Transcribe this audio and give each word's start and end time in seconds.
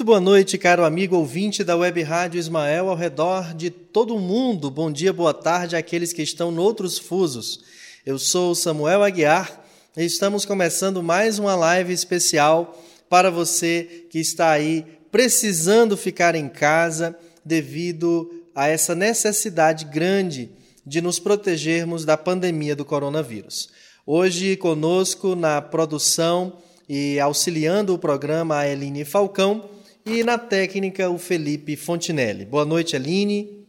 Muito 0.00 0.06
boa 0.06 0.18
noite, 0.18 0.56
caro 0.56 0.82
amigo 0.82 1.14
ouvinte 1.14 1.62
da 1.62 1.76
Web 1.76 2.02
Rádio 2.02 2.38
Ismael 2.38 2.88
ao 2.88 2.96
redor 2.96 3.52
de 3.54 3.68
todo 3.68 4.16
o 4.16 4.18
mundo. 4.18 4.70
Bom 4.70 4.90
dia, 4.90 5.12
boa 5.12 5.34
tarde 5.34 5.76
àqueles 5.76 6.10
que 6.10 6.22
estão 6.22 6.50
noutros 6.50 6.98
fusos. 6.98 7.60
Eu 8.06 8.18
sou 8.18 8.54
Samuel 8.54 9.02
Aguiar 9.02 9.62
e 9.94 10.02
estamos 10.02 10.46
começando 10.46 11.02
mais 11.02 11.38
uma 11.38 11.54
live 11.54 11.92
especial 11.92 12.82
para 13.10 13.30
você 13.30 14.06
que 14.08 14.18
está 14.18 14.50
aí 14.50 14.86
precisando 15.12 15.98
ficar 15.98 16.34
em 16.34 16.48
casa 16.48 17.14
devido 17.44 18.42
a 18.54 18.68
essa 18.68 18.94
necessidade 18.94 19.84
grande 19.84 20.48
de 20.86 21.02
nos 21.02 21.18
protegermos 21.18 22.06
da 22.06 22.16
pandemia 22.16 22.74
do 22.74 22.86
coronavírus. 22.86 23.68
Hoje 24.06 24.56
conosco 24.56 25.36
na 25.36 25.60
produção 25.60 26.54
e 26.88 27.20
auxiliando 27.20 27.92
o 27.92 27.98
programa 27.98 28.60
a 28.60 28.66
Eline 28.66 29.04
Falcão 29.04 29.78
e 30.04 30.24
na 30.24 30.38
técnica 30.38 31.08
o 31.10 31.18
Felipe 31.18 31.76
Fontinelli. 31.76 32.44
Boa 32.44 32.64
noite, 32.64 32.96
Aline. 32.96 33.66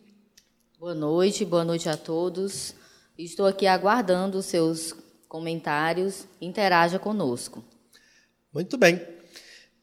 Boa 0.80 0.96
noite, 0.96 1.46
boa 1.46 1.64
noite 1.64 1.90
a 1.90 1.98
todos. 1.98 2.74
Estou 3.18 3.46
aqui 3.46 3.68
aguardando 3.68 4.38
os 4.38 4.46
seus 4.46 4.96
comentários. 5.28 6.26
Interaja 6.42 6.98
conosco. 6.98 7.64
Muito 8.54 8.78
bem. 8.78 9.02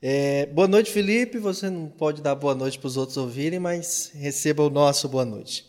É, 0.00 0.46
boa 0.46 0.66
noite, 0.66 0.91
Felipe. 0.91 1.38
Você 1.38 1.69
não 1.69 1.88
pode 1.88 2.22
dar 2.22 2.34
boa 2.34 2.55
noite 2.55 2.78
para 2.78 2.86
os 2.86 2.96
outros 2.96 3.16
ouvirem, 3.16 3.58
mas 3.58 4.10
receba 4.14 4.62
o 4.62 4.70
nosso 4.70 5.08
boa 5.08 5.24
noite. 5.24 5.67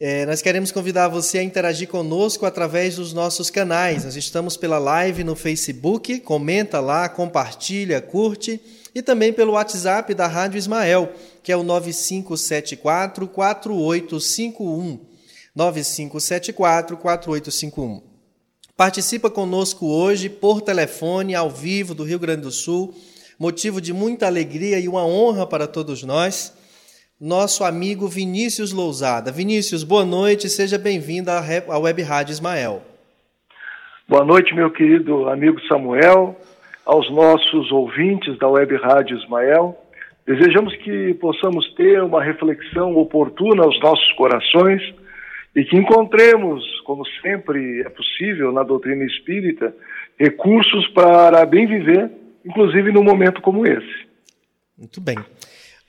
É, 0.00 0.24
nós 0.26 0.40
queremos 0.40 0.70
convidar 0.70 1.08
você 1.08 1.38
a 1.38 1.42
interagir 1.42 1.88
conosco 1.88 2.46
através 2.46 2.94
dos 2.94 3.12
nossos 3.12 3.50
canais. 3.50 4.04
Nós 4.04 4.14
estamos 4.14 4.56
pela 4.56 4.78
live 4.78 5.24
no 5.24 5.34
Facebook, 5.34 6.20
comenta 6.20 6.78
lá, 6.78 7.08
compartilha, 7.08 8.00
curte 8.00 8.60
e 8.94 9.02
também 9.02 9.32
pelo 9.32 9.54
WhatsApp 9.54 10.14
da 10.14 10.28
Rádio 10.28 10.56
Ismael, 10.56 11.12
que 11.42 11.50
é 11.50 11.56
o 11.56 11.64
9574 11.64 13.26
4851. 13.26 15.00
9574 15.52 16.96
4851. 16.96 18.00
Participa 18.76 19.28
conosco 19.28 19.84
hoje 19.84 20.28
por 20.28 20.60
telefone, 20.60 21.34
ao 21.34 21.50
vivo, 21.50 21.92
do 21.92 22.04
Rio 22.04 22.20
Grande 22.20 22.42
do 22.42 22.52
Sul, 22.52 22.94
motivo 23.36 23.80
de 23.80 23.92
muita 23.92 24.26
alegria 24.26 24.78
e 24.78 24.86
uma 24.86 25.04
honra 25.04 25.44
para 25.44 25.66
todos 25.66 26.04
nós. 26.04 26.52
Nosso 27.20 27.64
amigo 27.64 28.06
Vinícius 28.06 28.72
Lousada. 28.72 29.32
Vinícius, 29.32 29.82
boa 29.82 30.04
noite, 30.04 30.48
seja 30.48 30.78
bem-vindo 30.78 31.32
à 31.32 31.76
Web 31.76 32.00
Rádio 32.02 32.30
Ismael. 32.30 32.80
Boa 34.08 34.24
noite, 34.24 34.54
meu 34.54 34.70
querido 34.70 35.28
amigo 35.28 35.60
Samuel 35.66 36.36
aos 36.86 37.10
nossos 37.10 37.72
ouvintes 37.72 38.38
da 38.38 38.46
Web 38.48 38.76
Rádio 38.76 39.18
Ismael. 39.18 39.76
Desejamos 40.24 40.76
que 40.76 41.12
possamos 41.14 41.68
ter 41.74 42.00
uma 42.04 42.22
reflexão 42.22 42.96
oportuna 42.96 43.64
aos 43.64 43.80
nossos 43.80 44.12
corações 44.12 44.80
e 45.56 45.64
que 45.64 45.76
encontremos, 45.76 46.62
como 46.84 47.04
sempre 47.20 47.80
é 47.80 47.88
possível 47.88 48.52
na 48.52 48.62
doutrina 48.62 49.04
espírita, 49.04 49.74
recursos 50.16 50.86
para 50.90 51.44
bem 51.44 51.66
viver, 51.66 52.12
inclusive 52.44 52.92
num 52.92 53.02
momento 53.02 53.42
como 53.42 53.66
esse. 53.66 54.06
Muito 54.78 55.00
bem. 55.00 55.16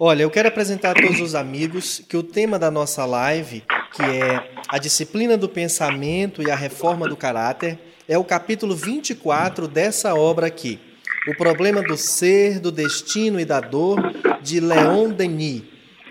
Olha, 0.02 0.24
eu 0.24 0.32
quero 0.32 0.48
apresentar 0.48 0.92
a 0.92 0.94
todos 0.94 1.20
os 1.20 1.36
amigos 1.36 2.02
que 2.08 2.16
o 2.16 2.24
tema 2.24 2.58
da 2.58 2.72
nossa 2.72 3.06
live, 3.06 3.66
que 3.92 4.02
é 4.02 4.50
a 4.70 4.78
disciplina 4.78 5.36
do 5.36 5.50
pensamento 5.50 6.42
e 6.42 6.50
a 6.50 6.56
reforma 6.56 7.06
do 7.06 7.18
caráter, 7.18 7.78
é 8.08 8.18
o 8.18 8.24
capítulo 8.24 8.74
24 8.74 9.68
dessa 9.68 10.16
obra 10.16 10.48
aqui. 10.48 10.80
O 11.28 11.36
Problema 11.36 11.84
do 11.84 11.98
Ser, 11.98 12.62
do 12.62 12.72
Destino 12.72 13.42
e 13.42 13.44
da 13.44 13.60
Dor, 13.60 14.00
de 14.42 14.62
Leon 14.62 15.10
Denis, 15.10 15.64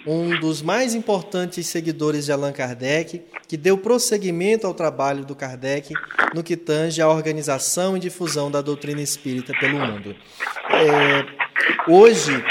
um 0.07 0.39
dos 0.39 0.61
mais 0.61 0.95
importantes 0.95 1.67
seguidores 1.67 2.27
de 2.27 2.33
Allan 2.33 2.53
Kardec, 2.53 3.23
que 3.49 3.57
deu 3.57 3.79
prosseguimento 3.79 4.67
ao 4.67 4.75
trabalho 4.75 5.25
do 5.25 5.35
Kardec 5.35 5.95
no 6.35 6.43
que 6.43 6.59
tange 6.59 7.01
à 7.01 7.09
organização 7.09 7.97
e 7.97 8.01
difusão 8.01 8.51
da 8.51 8.61
doutrina 8.61 9.01
espírita 9.01 9.55
pelo 9.59 9.79
mundo. 9.79 10.15
É, 10.71 11.91
hoje, 11.91 12.45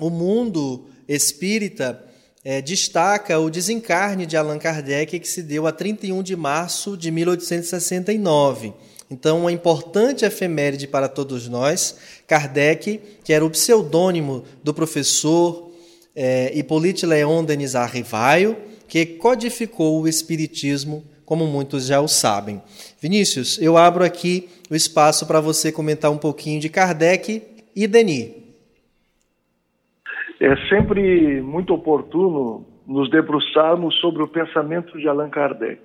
o 0.00 0.10
mundo 0.10 0.86
espírita 1.06 2.04
é, 2.44 2.60
destaca 2.60 3.38
o 3.38 3.50
desencarne 3.50 4.26
de 4.26 4.36
Allan 4.36 4.58
Kardec, 4.58 5.18
que 5.18 5.28
se 5.28 5.42
deu 5.42 5.66
a 5.66 5.72
31 5.72 6.22
de 6.22 6.34
março 6.34 6.96
de 6.96 7.10
1869. 7.10 8.72
Então, 9.10 9.40
uma 9.40 9.52
importante 9.52 10.24
efeméride 10.24 10.86
para 10.86 11.08
todos 11.08 11.48
nós, 11.48 11.96
Kardec, 12.26 13.00
que 13.24 13.32
era 13.32 13.44
o 13.44 13.50
pseudônimo 13.50 14.44
do 14.62 14.72
professor 14.72 15.72
é, 16.14 16.52
Hippolyte 16.56 17.04
Léon 17.04 17.44
Denis 17.44 17.74
Rivaio, 17.74 18.56
que 18.86 19.04
codificou 19.04 20.00
o 20.00 20.08
Espiritismo, 20.08 21.04
como 21.24 21.46
muitos 21.46 21.86
já 21.86 22.00
o 22.00 22.08
sabem. 22.08 22.62
Vinícius, 23.00 23.58
eu 23.60 23.76
abro 23.76 24.04
aqui 24.04 24.48
o 24.70 24.74
espaço 24.74 25.26
para 25.26 25.40
você 25.40 25.70
comentar 25.70 26.10
um 26.10 26.18
pouquinho 26.18 26.60
de 26.60 26.68
Kardec 26.68 27.42
e 27.74 27.86
Denis. 27.86 28.39
É 30.40 30.56
sempre 30.70 31.42
muito 31.42 31.74
oportuno 31.74 32.64
nos 32.86 33.10
debruçarmos 33.10 33.94
sobre 34.00 34.22
o 34.22 34.26
pensamento 34.26 34.98
de 34.98 35.06
Allan 35.06 35.28
Kardec. 35.28 35.82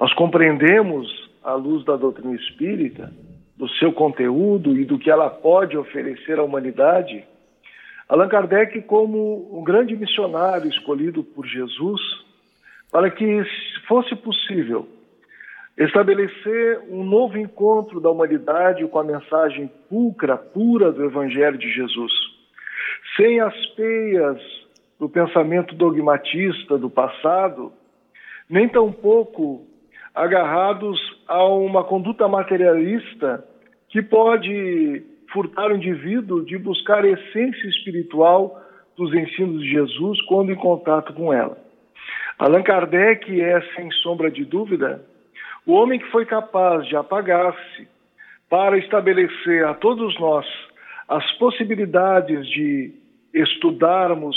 Nós 0.00 0.12
compreendemos 0.14 1.08
à 1.44 1.54
luz 1.54 1.84
da 1.84 1.94
doutrina 1.94 2.34
espírita, 2.34 3.12
do 3.56 3.68
seu 3.68 3.92
conteúdo 3.92 4.76
e 4.76 4.84
do 4.84 4.98
que 4.98 5.08
ela 5.08 5.30
pode 5.30 5.78
oferecer 5.78 6.40
à 6.40 6.42
humanidade, 6.42 7.24
Allan 8.08 8.26
Kardec 8.26 8.82
como 8.82 9.56
um 9.56 9.62
grande 9.62 9.94
missionário 9.94 10.68
escolhido 10.68 11.22
por 11.22 11.46
Jesus 11.46 12.00
para 12.90 13.12
que 13.12 13.44
fosse 13.86 14.16
possível 14.16 14.88
estabelecer 15.78 16.80
um 16.90 17.04
novo 17.04 17.38
encontro 17.38 18.00
da 18.00 18.10
humanidade 18.10 18.84
com 18.88 18.98
a 18.98 19.04
mensagem 19.04 19.70
pulcra, 19.88 20.36
pura 20.36 20.90
do 20.90 21.04
Evangelho 21.04 21.56
de 21.56 21.70
Jesus, 21.70 22.35
sem 23.16 23.40
as 23.40 23.54
peias 23.74 24.38
do 24.98 25.08
pensamento 25.08 25.74
dogmatista 25.74 26.78
do 26.78 26.90
passado, 26.90 27.72
nem 28.48 28.68
tampouco 28.68 29.66
agarrados 30.14 30.98
a 31.26 31.44
uma 31.44 31.84
conduta 31.84 32.28
materialista 32.28 33.44
que 33.88 34.02
pode 34.02 35.02
furtar 35.32 35.70
o 35.70 35.76
indivíduo 35.76 36.44
de 36.44 36.56
buscar 36.56 37.04
a 37.04 37.08
essência 37.08 37.68
espiritual 37.68 38.62
dos 38.96 39.12
ensinos 39.14 39.60
de 39.62 39.70
Jesus 39.70 40.20
quando 40.22 40.52
em 40.52 40.56
contato 40.56 41.12
com 41.12 41.32
ela. 41.32 41.58
Allan 42.38 42.62
Kardec 42.62 43.40
é, 43.40 43.60
sem 43.74 43.90
sombra 44.02 44.30
de 44.30 44.44
dúvida, 44.44 45.02
o 45.66 45.72
homem 45.72 45.98
que 45.98 46.10
foi 46.10 46.24
capaz 46.24 46.86
de 46.86 46.96
apagar-se 46.96 47.88
para 48.48 48.78
estabelecer 48.78 49.64
a 49.64 49.74
todos 49.74 50.18
nós 50.20 50.46
as 51.08 51.30
possibilidades 51.32 52.46
de 52.48 52.94
estudarmos 53.40 54.36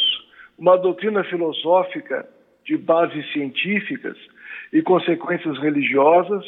uma 0.57 0.77
doutrina 0.77 1.23
filosófica 1.23 2.27
de 2.65 2.77
bases 2.77 3.31
científicas 3.31 4.17
e 4.71 4.81
consequências 4.81 5.57
religiosas, 5.59 6.45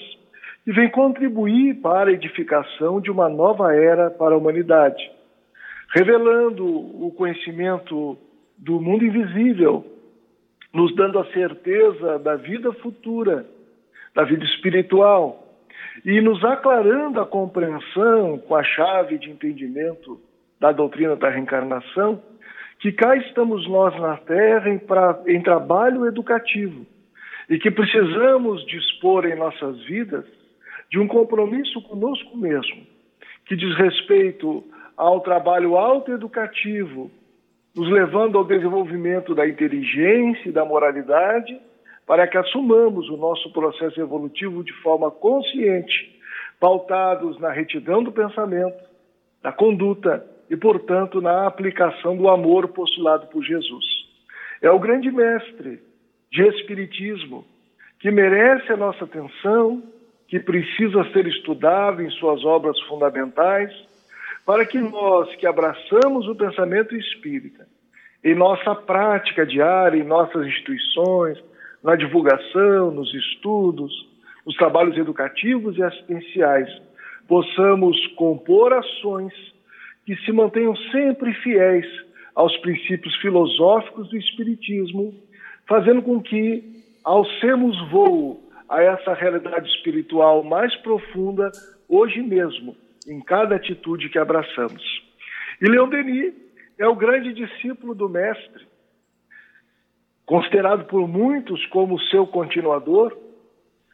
e 0.67 0.71
vem 0.71 0.89
contribuir 0.89 1.75
para 1.81 2.11
a 2.11 2.13
edificação 2.13 3.01
de 3.01 3.09
uma 3.09 3.27
nova 3.27 3.73
era 3.73 4.11
para 4.11 4.35
a 4.35 4.37
humanidade, 4.37 5.01
revelando 5.93 6.65
o 6.65 7.11
conhecimento 7.17 8.17
do 8.57 8.79
mundo 8.79 9.03
invisível, 9.03 9.83
nos 10.71 10.95
dando 10.95 11.17
a 11.17 11.25
certeza 11.31 12.19
da 12.19 12.35
vida 12.35 12.71
futura, 12.73 13.45
da 14.13 14.23
vida 14.23 14.45
espiritual, 14.45 15.47
e 16.05 16.21
nos 16.21 16.43
aclarando 16.43 17.19
a 17.19 17.25
compreensão 17.25 18.37
com 18.37 18.55
a 18.55 18.63
chave 18.63 19.17
de 19.17 19.29
entendimento 19.29 20.21
da 20.59 20.71
doutrina 20.71 21.15
da 21.15 21.29
reencarnação, 21.29 22.21
que 22.81 22.91
cá 22.91 23.15
estamos 23.15 23.67
nós 23.69 23.95
na 24.01 24.17
Terra 24.17 24.67
em, 24.67 24.79
pra, 24.79 25.21
em 25.27 25.39
trabalho 25.41 26.07
educativo 26.07 26.85
e 27.47 27.59
que 27.59 27.69
precisamos 27.69 28.65
dispor 28.65 29.25
em 29.25 29.35
nossas 29.35 29.79
vidas 29.83 30.25
de 30.89 30.99
um 30.99 31.07
compromisso 31.07 31.79
conosco 31.83 32.35
mesmo, 32.35 32.87
que 33.45 33.55
diz 33.55 33.77
respeito 33.77 34.63
ao 34.97 35.21
trabalho 35.21 35.77
autoeducativo, 35.77 37.11
nos 37.75 37.87
levando 37.89 38.37
ao 38.37 38.43
desenvolvimento 38.43 39.35
da 39.35 39.47
inteligência 39.47 40.49
e 40.49 40.51
da 40.51 40.65
moralidade, 40.65 41.61
para 42.07 42.27
que 42.27 42.37
assumamos 42.37 43.09
o 43.09 43.15
nosso 43.15 43.53
processo 43.53 44.01
evolutivo 44.01 44.63
de 44.63 44.73
forma 44.81 45.11
consciente, 45.11 46.19
pautados 46.59 47.39
na 47.39 47.51
retidão 47.51 48.03
do 48.03 48.11
pensamento, 48.11 48.83
da 49.41 49.51
conduta 49.51 50.25
e, 50.51 50.57
portanto, 50.57 51.21
na 51.21 51.47
aplicação 51.47 52.17
do 52.17 52.27
amor 52.27 52.67
postulado 52.67 53.27
por 53.27 53.41
Jesus. 53.41 53.85
É 54.61 54.69
o 54.69 54.77
grande 54.77 55.09
mestre 55.09 55.81
de 56.29 56.45
espiritismo, 56.45 57.45
que 58.01 58.11
merece 58.11 58.69
a 58.69 58.75
nossa 58.75 59.05
atenção, 59.05 59.81
que 60.27 60.41
precisa 60.41 61.09
ser 61.13 61.25
estudado 61.25 62.01
em 62.01 62.09
suas 62.11 62.43
obras 62.43 62.77
fundamentais, 62.81 63.71
para 64.45 64.65
que 64.65 64.77
nós 64.77 65.33
que 65.37 65.47
abraçamos 65.47 66.27
o 66.27 66.35
pensamento 66.35 66.97
espírita 66.97 67.65
em 68.21 68.35
nossa 68.35 68.75
prática 68.75 69.45
diária, 69.45 69.97
em 69.97 70.03
nossas 70.03 70.45
instituições, 70.45 71.41
na 71.81 71.95
divulgação, 71.95 72.91
nos 72.91 73.13
estudos, 73.13 73.93
nos 74.45 74.55
trabalhos 74.57 74.97
educativos 74.97 75.77
e 75.77 75.83
assistenciais, 75.83 76.69
possamos 77.25 77.95
compor 78.17 78.73
ações 78.73 79.50
que 80.15 80.25
se 80.25 80.31
mantenham 80.33 80.75
sempre 80.91 81.33
fiéis 81.35 81.85
aos 82.35 82.55
princípios 82.57 83.15
filosóficos 83.21 84.09
do 84.09 84.17
Espiritismo, 84.17 85.13
fazendo 85.65 86.01
com 86.01 86.21
que 86.21 86.83
alcemos 87.01 87.77
voo 87.89 88.51
a 88.67 88.81
essa 88.81 89.13
realidade 89.13 89.69
espiritual 89.69 90.43
mais 90.43 90.75
profunda 90.77 91.49
hoje 91.87 92.21
mesmo, 92.21 92.75
em 93.07 93.21
cada 93.21 93.55
atitude 93.55 94.09
que 94.09 94.19
abraçamos. 94.19 94.83
E 95.61 95.65
Leon 95.69 95.87
Denis 95.87 96.33
é 96.77 96.85
o 96.85 96.95
grande 96.95 97.33
discípulo 97.33 97.95
do 97.95 98.09
Mestre, 98.09 98.67
considerado 100.25 100.87
por 100.87 101.07
muitos 101.07 101.65
como 101.67 102.01
seu 102.01 102.27
continuador, 102.27 103.17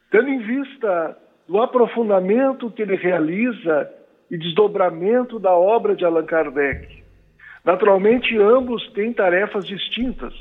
tendo 0.10 0.30
em 0.30 0.40
vista 0.40 1.16
o 1.48 1.62
aprofundamento 1.62 2.72
que 2.72 2.82
ele 2.82 2.96
realiza 2.96 3.97
e 4.30 4.38
desdobramento 4.38 5.40
da 5.40 5.56
obra 5.56 5.96
de 5.96 6.06
Allan 6.06 6.26
Kardec. 6.26 7.04
Naturalmente, 7.64 8.38
ambos 8.38 8.86
têm 8.92 9.14
tarefas 9.14 9.66
distintas. 9.66 10.34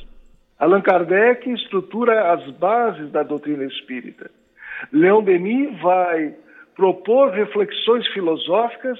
Allan 0.59 0.81
Kardec 0.81 1.49
estrutura 1.51 2.33
as 2.33 2.49
bases 2.53 3.11
da 3.11 3.23
doutrina 3.23 3.65
espírita. 3.65 4.31
Leon 4.93 5.23
Denis 5.23 5.81
vai 5.81 6.35
propor 6.75 7.31
reflexões 7.31 8.07
filosóficas 8.09 8.99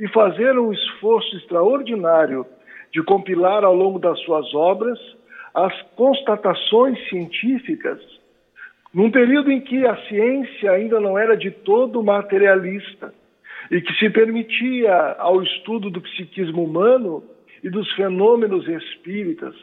e 0.00 0.08
fazer 0.08 0.58
um 0.58 0.72
esforço 0.72 1.36
extraordinário 1.36 2.46
de 2.92 3.02
compilar 3.02 3.64
ao 3.64 3.74
longo 3.74 3.98
das 3.98 4.18
suas 4.20 4.52
obras 4.54 4.98
as 5.54 5.80
constatações 5.96 6.98
científicas, 7.08 8.00
num 8.92 9.10
período 9.10 9.50
em 9.50 9.60
que 9.60 9.86
a 9.86 9.96
ciência 10.08 10.72
ainda 10.72 10.98
não 10.98 11.18
era 11.18 11.36
de 11.36 11.50
todo 11.50 12.02
materialista 12.02 13.12
e 13.72 13.80
que 13.80 13.94
se 13.94 14.10
permitia 14.10 14.94
ao 15.18 15.42
estudo 15.42 15.88
do 15.88 16.02
psiquismo 16.02 16.62
humano 16.62 17.24
e 17.64 17.70
dos 17.70 17.90
fenômenos 17.94 18.68
espíritas, 18.68 19.54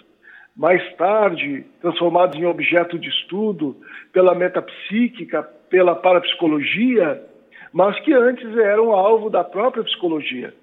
mais 0.57 0.81
tarde 0.95 1.63
transformados 1.79 2.35
em 2.35 2.43
objeto 2.43 2.97
de 2.97 3.07
estudo 3.07 3.77
pela 4.11 4.33
metapsíquica, 4.33 5.43
pela 5.69 5.95
parapsicologia, 5.95 7.23
mas 7.71 7.99
que 7.99 8.11
antes 8.11 8.57
eram 8.57 8.91
alvo 8.91 9.29
da 9.29 9.43
própria 9.43 9.83
psicologia. 9.83 10.55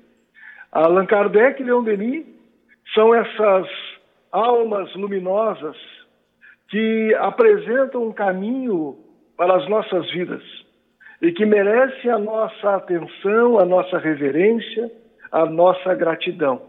Allan 0.72 1.06
Kardec 1.06 1.62
e 1.62 1.64
Leon 1.64 1.84
Denis 1.84 2.26
são 2.94 3.14
essas 3.14 3.68
almas 4.32 4.92
luminosas 4.96 5.76
que 6.68 7.14
apresentam 7.20 8.08
um 8.08 8.12
caminho 8.12 8.98
para 9.36 9.54
as 9.56 9.68
nossas 9.68 10.10
vidas 10.10 10.42
e 11.20 11.32
que 11.32 11.46
merecem 11.46 12.10
a 12.10 12.18
nossa 12.18 12.76
atenção, 12.76 13.58
a 13.58 13.64
nossa 13.64 13.98
reverência, 13.98 14.90
a 15.32 15.46
nossa 15.46 15.94
gratidão. 15.94 16.62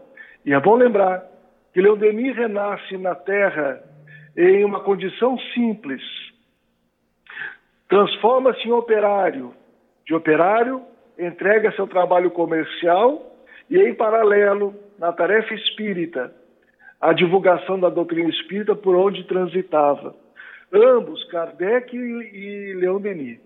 E 0.44 0.52
é 0.52 0.60
bom 0.60 0.76
lembrar 0.76 1.24
que 1.72 1.80
Leon 1.80 1.96
Denis 1.96 2.36
renasce 2.36 2.96
na 2.96 3.14
Terra 3.14 3.82
em 4.36 4.64
uma 4.64 4.80
condição 4.80 5.38
simples, 5.54 6.02
transforma-se 7.88 8.68
em 8.68 8.72
operário, 8.72 9.52
de 10.06 10.14
operário 10.14 10.82
entrega 11.18 11.72
seu 11.72 11.86
trabalho 11.86 12.30
comercial 12.30 13.36
e, 13.68 13.76
em 13.78 13.94
paralelo, 13.94 14.74
na 14.98 15.12
tarefa 15.12 15.52
espírita, 15.52 16.32
a 17.00 17.12
divulgação 17.12 17.78
da 17.78 17.88
doutrina 17.88 18.30
espírita 18.30 18.74
por 18.74 18.94
onde 18.94 19.24
transitava. 19.24 20.14
Ambos, 20.72 21.24
Kardec 21.30 21.96
e 21.96 22.74
Leon 22.74 23.00
Denis, 23.00 23.40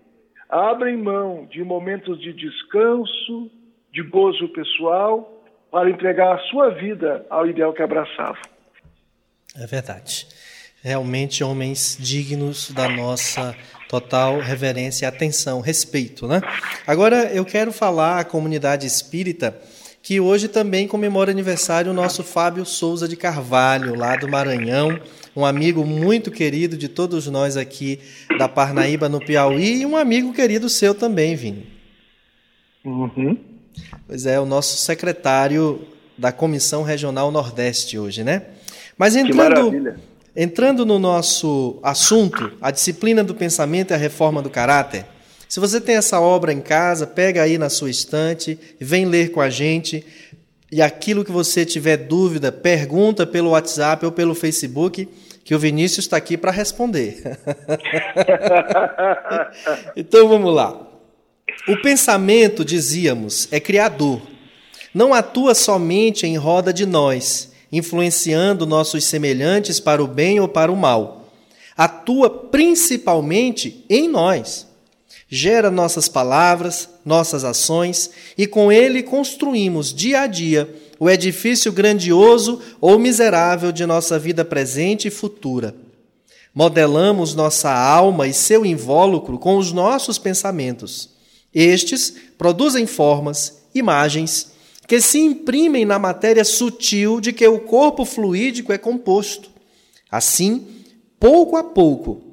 abrem 0.49 0.97
mão 0.97 1.47
de 1.49 1.63
momentos 1.63 2.19
de 2.19 2.33
descanso, 2.33 3.51
de 3.91 4.01
gozo 4.03 4.47
pessoal, 4.49 5.43
para 5.71 5.89
entregar 5.89 6.35
a 6.35 6.39
sua 6.49 6.69
vida 6.69 7.25
ao 7.29 7.47
ideal 7.47 7.73
que 7.73 7.81
abraçavam. 7.81 8.41
É 9.55 9.65
verdade. 9.65 10.27
Realmente 10.83 11.43
homens 11.43 11.97
dignos 11.99 12.71
da 12.71 12.89
nossa 12.89 13.55
total 13.87 14.39
reverência, 14.39 15.07
atenção, 15.07 15.61
respeito, 15.61 16.27
né? 16.27 16.41
Agora 16.85 17.31
eu 17.33 17.45
quero 17.45 17.71
falar 17.71 18.19
à 18.19 18.23
comunidade 18.23 18.85
espírita 18.85 19.57
que 20.01 20.19
hoje 20.19 20.49
também 20.49 20.85
comemora 20.85 21.31
aniversário 21.31 21.91
o 21.91 21.93
nosso 21.93 22.23
Fábio 22.23 22.65
Souza 22.65 23.07
de 23.07 23.15
Carvalho, 23.15 23.95
lá 23.95 24.17
do 24.17 24.27
Maranhão, 24.27 24.99
um 25.35 25.45
amigo 25.45 25.85
muito 25.85 26.29
querido 26.29 26.77
de 26.77 26.87
todos 26.87 27.27
nós 27.27 27.57
aqui 27.57 27.99
da 28.37 28.47
Parnaíba, 28.47 29.09
no 29.09 29.19
Piauí, 29.19 29.81
e 29.81 29.85
um 29.85 29.97
amigo 29.97 30.33
querido 30.33 30.69
seu 30.69 30.93
também, 30.93 31.35
Vini. 31.35 31.67
Uhum. 32.85 33.37
Pois 34.07 34.25
é, 34.25 34.39
o 34.39 34.45
nosso 34.45 34.77
secretário 34.77 35.87
da 36.17 36.31
Comissão 36.31 36.83
Regional 36.83 37.31
Nordeste 37.31 37.97
hoje, 37.97 38.23
né? 38.23 38.43
Mas 38.97 39.15
entrando, 39.15 39.95
entrando 40.35 40.85
no 40.85 40.99
nosso 40.99 41.79
assunto, 41.81 42.51
a 42.61 42.69
disciplina 42.69 43.23
do 43.23 43.33
pensamento 43.33 43.91
e 43.91 43.93
a 43.93 43.97
reforma 43.97 44.41
do 44.41 44.49
caráter, 44.49 45.05
se 45.53 45.59
você 45.59 45.79
tem 45.79 45.95
essa 45.95 46.19
obra 46.19 46.51
em 46.51 46.61
casa, 46.61 47.05
pega 47.05 47.43
aí 47.43 47.59
na 47.59 47.69
sua 47.69 47.89
estante, 47.89 48.57
vem 48.79 49.05
ler 49.05 49.29
com 49.29 49.39
a 49.39 49.51
gente. 49.51 50.03
E 50.73 50.81
aquilo 50.81 51.23
que 51.23 51.31
você 51.31 51.63
tiver 51.63 51.97
dúvida, 51.97 52.51
pergunta 52.51 53.27
pelo 53.27 53.51
WhatsApp 53.51 54.03
ou 54.07 54.11
pelo 54.11 54.33
Facebook, 54.33 55.07
que 55.43 55.53
o 55.53 55.59
Vinícius 55.59 56.05
está 56.05 56.17
aqui 56.17 56.35
para 56.35 56.49
responder. 56.49 57.21
então 59.95 60.27
vamos 60.27 60.51
lá. 60.51 60.81
O 61.67 61.79
pensamento, 61.79 62.65
dizíamos, 62.65 63.47
é 63.51 63.59
criador. 63.59 64.19
Não 64.91 65.13
atua 65.13 65.53
somente 65.53 66.25
em 66.25 66.37
roda 66.37 66.73
de 66.73 66.87
nós, 66.87 67.51
influenciando 67.71 68.65
nossos 68.65 69.03
semelhantes 69.05 69.79
para 69.79 70.03
o 70.03 70.07
bem 70.07 70.39
ou 70.39 70.47
para 70.47 70.71
o 70.71 70.75
mal. 70.75 71.31
Atua 71.77 72.31
principalmente 72.31 73.85
em 73.87 74.09
nós 74.09 74.73
gera 75.29 75.71
nossas 75.71 76.07
palavras, 76.07 76.89
nossas 77.05 77.43
ações 77.43 78.09
e 78.37 78.47
com 78.47 78.71
ele 78.71 79.03
construímos 79.03 79.93
dia 79.93 80.21
a 80.21 80.27
dia 80.27 80.73
o 80.99 81.09
edifício 81.09 81.71
grandioso 81.71 82.61
ou 82.79 82.97
miserável 82.97 83.71
de 83.71 83.85
nossa 83.85 84.17
vida 84.17 84.45
presente 84.45 85.07
e 85.07 85.11
futura. 85.11 85.75
Modelamos 86.53 87.33
nossa 87.33 87.71
alma 87.73 88.27
e 88.27 88.33
seu 88.33 88.65
invólucro 88.65 89.39
com 89.39 89.57
os 89.57 89.71
nossos 89.71 90.17
pensamentos. 90.17 91.09
Estes 91.53 92.13
produzem 92.37 92.85
formas, 92.85 93.63
imagens, 93.73 94.51
que 94.87 95.01
se 95.01 95.19
imprimem 95.19 95.85
na 95.85 95.97
matéria 95.97 96.43
sutil 96.43 97.19
de 97.19 97.33
que 97.33 97.47
o 97.47 97.59
corpo 97.59 98.05
fluídico 98.05 98.71
é 98.71 98.77
composto. 98.77 99.49
Assim, 100.11 100.67
pouco 101.19 101.55
a 101.55 101.63
pouco, 101.63 102.32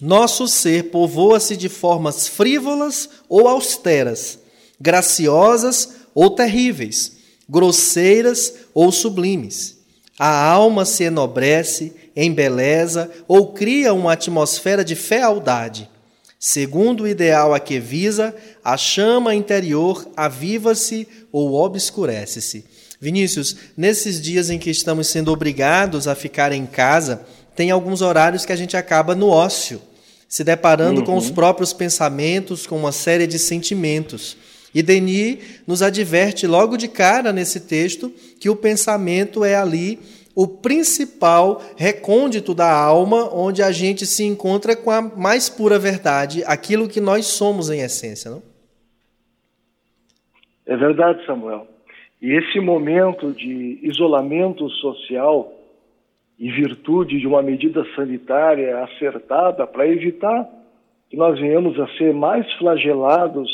nosso 0.00 0.48
ser 0.48 0.84
povoa-se 0.84 1.56
de 1.56 1.68
formas 1.68 2.26
frívolas 2.26 3.08
ou 3.28 3.46
austeras, 3.46 4.38
graciosas 4.80 5.90
ou 6.14 6.30
terríveis, 6.30 7.12
grosseiras 7.48 8.54
ou 8.72 8.90
sublimes. 8.90 9.76
A 10.18 10.44
alma 10.46 10.84
se 10.84 11.04
enobrece, 11.04 11.92
embeleza 12.16 13.10
ou 13.28 13.52
cria 13.52 13.92
uma 13.92 14.12
atmosfera 14.12 14.84
de 14.84 14.94
fealdade. 14.94 15.88
Segundo 16.38 17.02
o 17.02 17.08
ideal 17.08 17.52
a 17.52 17.60
que 17.60 17.78
visa, 17.78 18.34
a 18.64 18.76
chama 18.78 19.34
interior 19.34 20.08
aviva-se 20.16 21.06
ou 21.30 21.52
obscurece-se. 21.52 22.64
Vinícius, 22.98 23.56
nesses 23.76 24.20
dias 24.20 24.48
em 24.48 24.58
que 24.58 24.70
estamos 24.70 25.08
sendo 25.08 25.30
obrigados 25.32 26.08
a 26.08 26.14
ficar 26.14 26.52
em 26.52 26.64
casa, 26.64 27.26
tem 27.54 27.70
alguns 27.70 28.00
horários 28.00 28.46
que 28.46 28.52
a 28.52 28.56
gente 28.56 28.76
acaba 28.76 29.14
no 29.14 29.28
ócio 29.28 29.80
se 30.30 30.44
deparando 30.44 31.00
uhum. 31.00 31.06
com 31.06 31.16
os 31.16 31.28
uhum. 31.28 31.34
próprios 31.34 31.72
pensamentos, 31.72 32.64
com 32.64 32.76
uma 32.76 32.92
série 32.92 33.26
de 33.26 33.36
sentimentos. 33.36 34.36
E 34.72 34.80
Denis 34.80 35.60
nos 35.66 35.82
adverte 35.82 36.46
logo 36.46 36.76
de 36.76 36.86
cara 36.86 37.32
nesse 37.32 37.66
texto 37.66 38.10
que 38.38 38.48
o 38.48 38.54
pensamento 38.54 39.44
é 39.44 39.56
ali 39.56 39.98
o 40.36 40.46
principal 40.46 41.60
recôndito 41.76 42.54
da 42.54 42.72
alma, 42.72 43.28
onde 43.34 43.60
a 43.60 43.72
gente 43.72 44.06
se 44.06 44.22
encontra 44.22 44.76
com 44.76 44.92
a 44.92 45.02
mais 45.02 45.48
pura 45.48 45.76
verdade, 45.80 46.44
aquilo 46.46 46.88
que 46.88 47.00
nós 47.00 47.26
somos 47.26 47.68
em 47.68 47.80
essência, 47.80 48.30
não? 48.30 48.42
É 50.64 50.76
verdade, 50.76 51.26
Samuel. 51.26 51.66
E 52.22 52.30
esse 52.30 52.60
momento 52.60 53.32
de 53.32 53.80
isolamento 53.82 54.70
social 54.70 55.52
em 56.40 56.50
virtude 56.50 57.20
de 57.20 57.26
uma 57.26 57.42
medida 57.42 57.84
sanitária 57.94 58.82
acertada 58.82 59.66
para 59.66 59.86
evitar 59.86 60.48
que 61.10 61.16
nós 61.16 61.38
venhamos 61.38 61.78
a 61.78 61.86
ser 61.98 62.14
mais 62.14 62.50
flagelados 62.54 63.50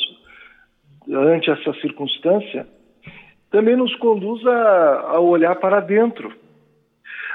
ante 1.10 1.50
essa 1.50 1.72
circunstância, 1.80 2.66
também 3.50 3.76
nos 3.76 3.94
conduz 3.96 4.46
a, 4.46 5.00
a 5.14 5.20
olhar 5.20 5.56
para 5.56 5.80
dentro. 5.80 6.32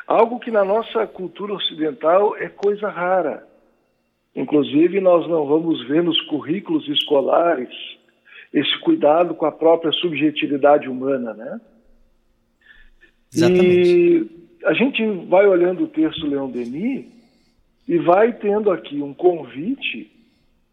Algo 0.08 0.40
que 0.40 0.52
na 0.52 0.64
nossa 0.64 1.06
cultura 1.06 1.54
ocidental 1.54 2.36
é 2.38 2.48
coisa 2.48 2.88
rara. 2.88 3.46
Inclusive, 4.34 5.02
nós 5.02 5.28
não 5.28 5.46
vamos 5.46 5.86
ver 5.88 6.02
nos 6.02 6.20
currículos 6.28 6.88
escolares 6.88 7.70
esse 8.54 8.78
cuidado 8.80 9.34
com 9.34 9.46
a 9.46 9.52
própria 9.52 9.92
subjetividade 9.94 10.88
humana, 10.88 11.34
né? 11.34 11.62
Exatamente. 13.34 13.90
E 13.90 14.41
a 14.66 14.74
gente 14.74 15.06
vai 15.28 15.48
olhando 15.48 15.84
o 15.84 15.88
texto 15.88 16.28
Leão 16.28 16.50
Denis 16.50 17.06
e 17.88 17.98
vai 17.98 18.34
tendo 18.34 18.72
aqui 18.72 19.02
um 19.02 19.14
convite 19.14 20.12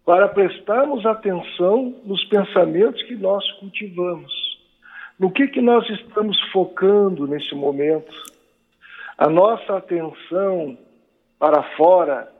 para 0.04 0.28
prestarmos 0.28 1.04
atenção 1.04 1.94
nos 2.04 2.24
pensamentos 2.24 3.02
que 3.02 3.14
nós 3.14 3.50
cultivamos. 3.52 4.32
No 5.18 5.30
que, 5.30 5.48
que 5.48 5.60
nós 5.60 5.88
estamos 5.90 6.40
focando 6.52 7.26
nesse 7.26 7.54
momento? 7.54 8.14
A 9.16 9.28
nossa 9.28 9.76
atenção 9.76 10.78
para 11.38 11.62
fora, 11.76 12.32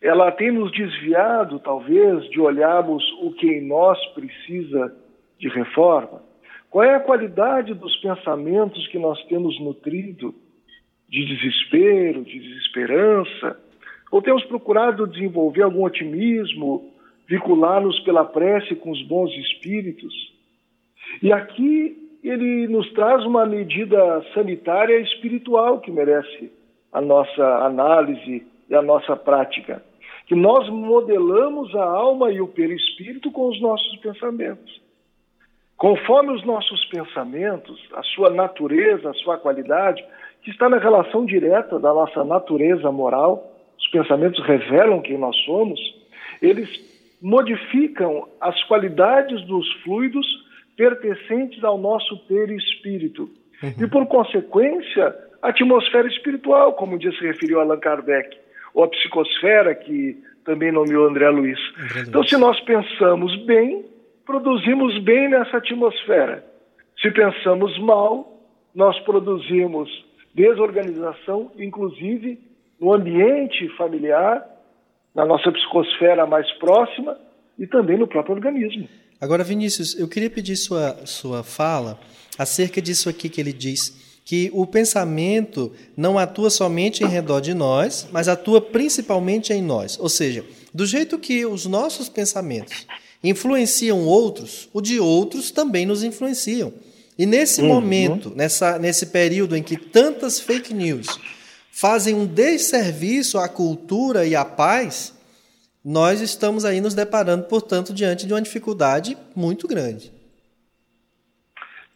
ela 0.00 0.30
tem 0.30 0.50
nos 0.50 0.70
desviado, 0.72 1.58
talvez, 1.58 2.28
de 2.30 2.40
olharmos 2.40 3.02
o 3.20 3.32
que 3.32 3.46
em 3.46 3.66
nós 3.66 3.98
precisa 4.14 4.94
de 5.38 5.48
reforma? 5.48 6.22
Qual 6.70 6.84
é 6.84 6.94
a 6.94 7.00
qualidade 7.00 7.74
dos 7.74 7.96
pensamentos 7.96 8.86
que 8.88 8.98
nós 8.98 9.22
temos 9.24 9.58
nutrido 9.60 10.34
de 11.12 11.26
desespero, 11.26 12.24
de 12.24 12.38
desesperança? 12.38 13.60
Ou 14.10 14.22
temos 14.22 14.42
procurado 14.44 15.06
desenvolver 15.06 15.62
algum 15.62 15.84
otimismo, 15.84 16.90
vincular-nos 17.28 18.00
pela 18.00 18.24
prece 18.24 18.74
com 18.74 18.90
os 18.90 19.02
bons 19.02 19.30
espíritos? 19.36 20.12
E 21.22 21.30
aqui 21.30 21.98
ele 22.24 22.66
nos 22.66 22.90
traz 22.92 23.24
uma 23.26 23.44
medida 23.44 24.24
sanitária 24.32 24.98
espiritual 25.00 25.80
que 25.80 25.90
merece 25.90 26.50
a 26.90 27.00
nossa 27.00 27.44
análise 27.66 28.46
e 28.70 28.74
a 28.74 28.80
nossa 28.80 29.14
prática. 29.14 29.84
Que 30.26 30.34
nós 30.34 30.66
modelamos 30.70 31.74
a 31.74 31.84
alma 31.84 32.32
e 32.32 32.40
o 32.40 32.48
perispírito 32.48 33.30
com 33.30 33.48
os 33.48 33.60
nossos 33.60 33.96
pensamentos. 33.98 34.80
Conforme 35.76 36.32
os 36.32 36.44
nossos 36.46 36.84
pensamentos, 36.86 37.78
a 37.92 38.02
sua 38.04 38.30
natureza, 38.30 39.10
a 39.10 39.14
sua 39.14 39.36
qualidade, 39.36 40.02
que 40.42 40.50
está 40.50 40.68
na 40.68 40.78
relação 40.78 41.24
direta 41.24 41.78
da 41.78 41.92
nossa 41.94 42.24
natureza 42.24 42.90
moral, 42.90 43.52
os 43.78 43.88
pensamentos 43.88 44.44
revelam 44.44 45.00
quem 45.00 45.16
nós 45.16 45.36
somos, 45.44 45.80
eles 46.40 46.68
modificam 47.22 48.28
as 48.40 48.62
qualidades 48.64 49.40
dos 49.46 49.70
fluidos 49.82 50.26
pertencentes 50.76 51.62
ao 51.62 51.78
nosso 51.78 52.18
perispírito. 52.26 53.30
Uhum. 53.62 53.84
E, 53.84 53.86
por 53.88 54.06
consequência, 54.06 55.14
a 55.40 55.48
atmosfera 55.48 56.08
espiritual, 56.08 56.72
como 56.72 56.94
um 56.94 56.98
dia 56.98 57.12
se 57.12 57.24
referiu 57.24 57.60
Allan 57.60 57.78
Kardec, 57.78 58.36
ou 58.74 58.82
a 58.82 58.88
psicosfera, 58.88 59.74
que 59.74 60.16
também 60.44 60.72
nomeou 60.72 61.06
André 61.06 61.28
Luiz. 61.28 61.58
André 61.78 61.94
Luiz. 61.94 62.08
Então, 62.08 62.24
se 62.24 62.36
nós 62.36 62.58
pensamos 62.60 63.36
bem, 63.44 63.84
produzimos 64.26 64.98
bem 65.04 65.28
nessa 65.28 65.58
atmosfera. 65.58 66.44
Se 67.00 67.10
pensamos 67.12 67.78
mal, 67.78 68.40
nós 68.74 68.98
produzimos 69.00 69.88
desorganização, 70.34 71.50
inclusive 71.58 72.38
no 72.80 72.92
ambiente 72.92 73.68
familiar, 73.76 74.44
na 75.14 75.24
nossa 75.24 75.52
psicosfera 75.52 76.26
mais 76.26 76.50
próxima 76.54 77.16
e 77.58 77.66
também 77.66 77.98
no 77.98 78.06
próprio 78.06 78.34
organismo. 78.34 78.88
Agora, 79.20 79.44
Vinícius, 79.44 79.98
eu 79.98 80.08
queria 80.08 80.30
pedir 80.30 80.56
sua, 80.56 81.06
sua 81.06 81.42
fala 81.44 81.98
acerca 82.38 82.82
disso 82.82 83.08
aqui 83.08 83.28
que 83.28 83.40
ele 83.40 83.52
diz, 83.52 84.20
que 84.24 84.50
o 84.52 84.66
pensamento 84.66 85.72
não 85.96 86.18
atua 86.18 86.48
somente 86.48 87.04
em 87.04 87.08
redor 87.08 87.40
de 87.40 87.54
nós, 87.54 88.08
mas 88.12 88.28
atua 88.28 88.60
principalmente 88.60 89.52
em 89.52 89.62
nós. 89.62 89.98
Ou 90.00 90.08
seja, 90.08 90.44
do 90.72 90.86
jeito 90.86 91.18
que 91.18 91.44
os 91.44 91.66
nossos 91.66 92.08
pensamentos 92.08 92.86
influenciam 93.22 94.06
outros, 94.06 94.68
o 94.72 94.80
de 94.80 94.98
outros 94.98 95.50
também 95.50 95.86
nos 95.86 96.02
influenciam. 96.02 96.72
E 97.18 97.26
nesse 97.26 97.60
uhum. 97.60 97.68
momento, 97.68 98.32
nessa, 98.34 98.78
nesse 98.78 99.06
período 99.06 99.56
em 99.56 99.62
que 99.62 99.76
tantas 99.76 100.40
fake 100.40 100.72
news 100.72 101.06
fazem 101.70 102.14
um 102.14 102.26
desserviço 102.26 103.38
à 103.38 103.48
cultura 103.48 104.26
e 104.26 104.34
à 104.34 104.44
paz, 104.44 105.18
nós 105.84 106.20
estamos 106.20 106.64
aí 106.64 106.80
nos 106.80 106.94
deparando, 106.94 107.44
portanto, 107.44 107.92
diante 107.92 108.26
de 108.26 108.32
uma 108.32 108.42
dificuldade 108.42 109.16
muito 109.34 109.66
grande. 109.66 110.12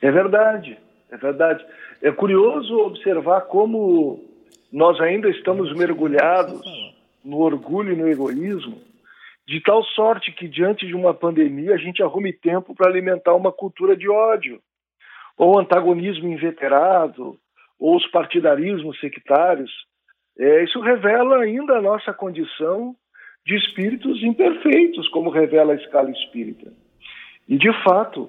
É 0.03 0.11
verdade, 0.11 0.79
é 1.11 1.17
verdade. 1.17 1.65
É 2.03 2.11
curioso 2.11 2.75
observar 2.79 3.43
como 3.43 4.23
nós 4.73 5.01
ainda 5.01 5.29
estamos 5.31 5.75
mergulhados 5.75 6.61
no 7.25 7.39
orgulho 7.39 7.93
e 7.93 7.97
no 7.97 8.09
egoísmo, 8.09 8.81
de 9.47 9.61
tal 9.61 9.83
sorte 9.85 10.33
que, 10.33 10.49
diante 10.49 10.87
de 10.87 10.95
uma 10.95 11.15
pandemia, 11.15 11.75
a 11.75 11.79
gente 11.79 12.03
arrume 12.03 12.33
tempo 12.33 12.75
para 12.75 12.91
alimentar 12.91 13.35
uma 13.35 13.53
cultura 13.53 13.97
de 13.97 14.09
ódio, 14.09 14.61
ou 15.37 15.59
antagonismo 15.59 16.29
inveterado, 16.29 17.39
ou 17.79 17.97
os 17.97 18.07
partidarismos 18.09 18.99
sectários. 19.01 19.71
É, 20.39 20.65
isso 20.65 20.81
revela 20.81 21.39
ainda 21.39 21.77
a 21.77 21.83
nossa 21.83 22.13
condição 22.13 22.95
de 23.45 23.57
espíritos 23.57 24.23
imperfeitos, 24.23 25.09
como 25.09 25.31
revela 25.31 25.73
a 25.73 25.77
escala 25.77 26.11
espírita. 26.11 26.73
E, 27.49 27.57
de 27.57 27.73
fato, 27.85 28.29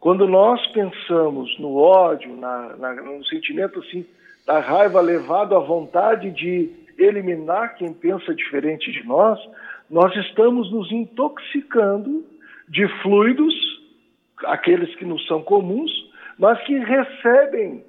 quando 0.00 0.26
nós 0.26 0.64
pensamos 0.68 1.58
no 1.58 1.76
ódio, 1.76 2.36
na, 2.36 2.76
na, 2.76 2.94
no 2.94 3.24
sentimento 3.26 3.78
assim, 3.80 4.04
da 4.46 4.58
raiva 4.60 5.00
levado 5.00 5.54
à 5.54 5.60
vontade 5.60 6.30
de 6.30 6.70
eliminar 6.98 7.76
quem 7.76 7.92
pensa 7.92 8.34
diferente 8.34 8.90
de 8.90 9.06
nós, 9.06 9.38
nós 9.90 10.14
estamos 10.16 10.70
nos 10.72 10.90
intoxicando 10.90 12.24
de 12.68 12.88
fluidos, 13.02 13.54
aqueles 14.46 14.94
que 14.96 15.04
nos 15.04 15.26
são 15.26 15.42
comuns, 15.42 15.90
mas 16.38 16.62
que 16.64 16.78
recebem 16.78 17.84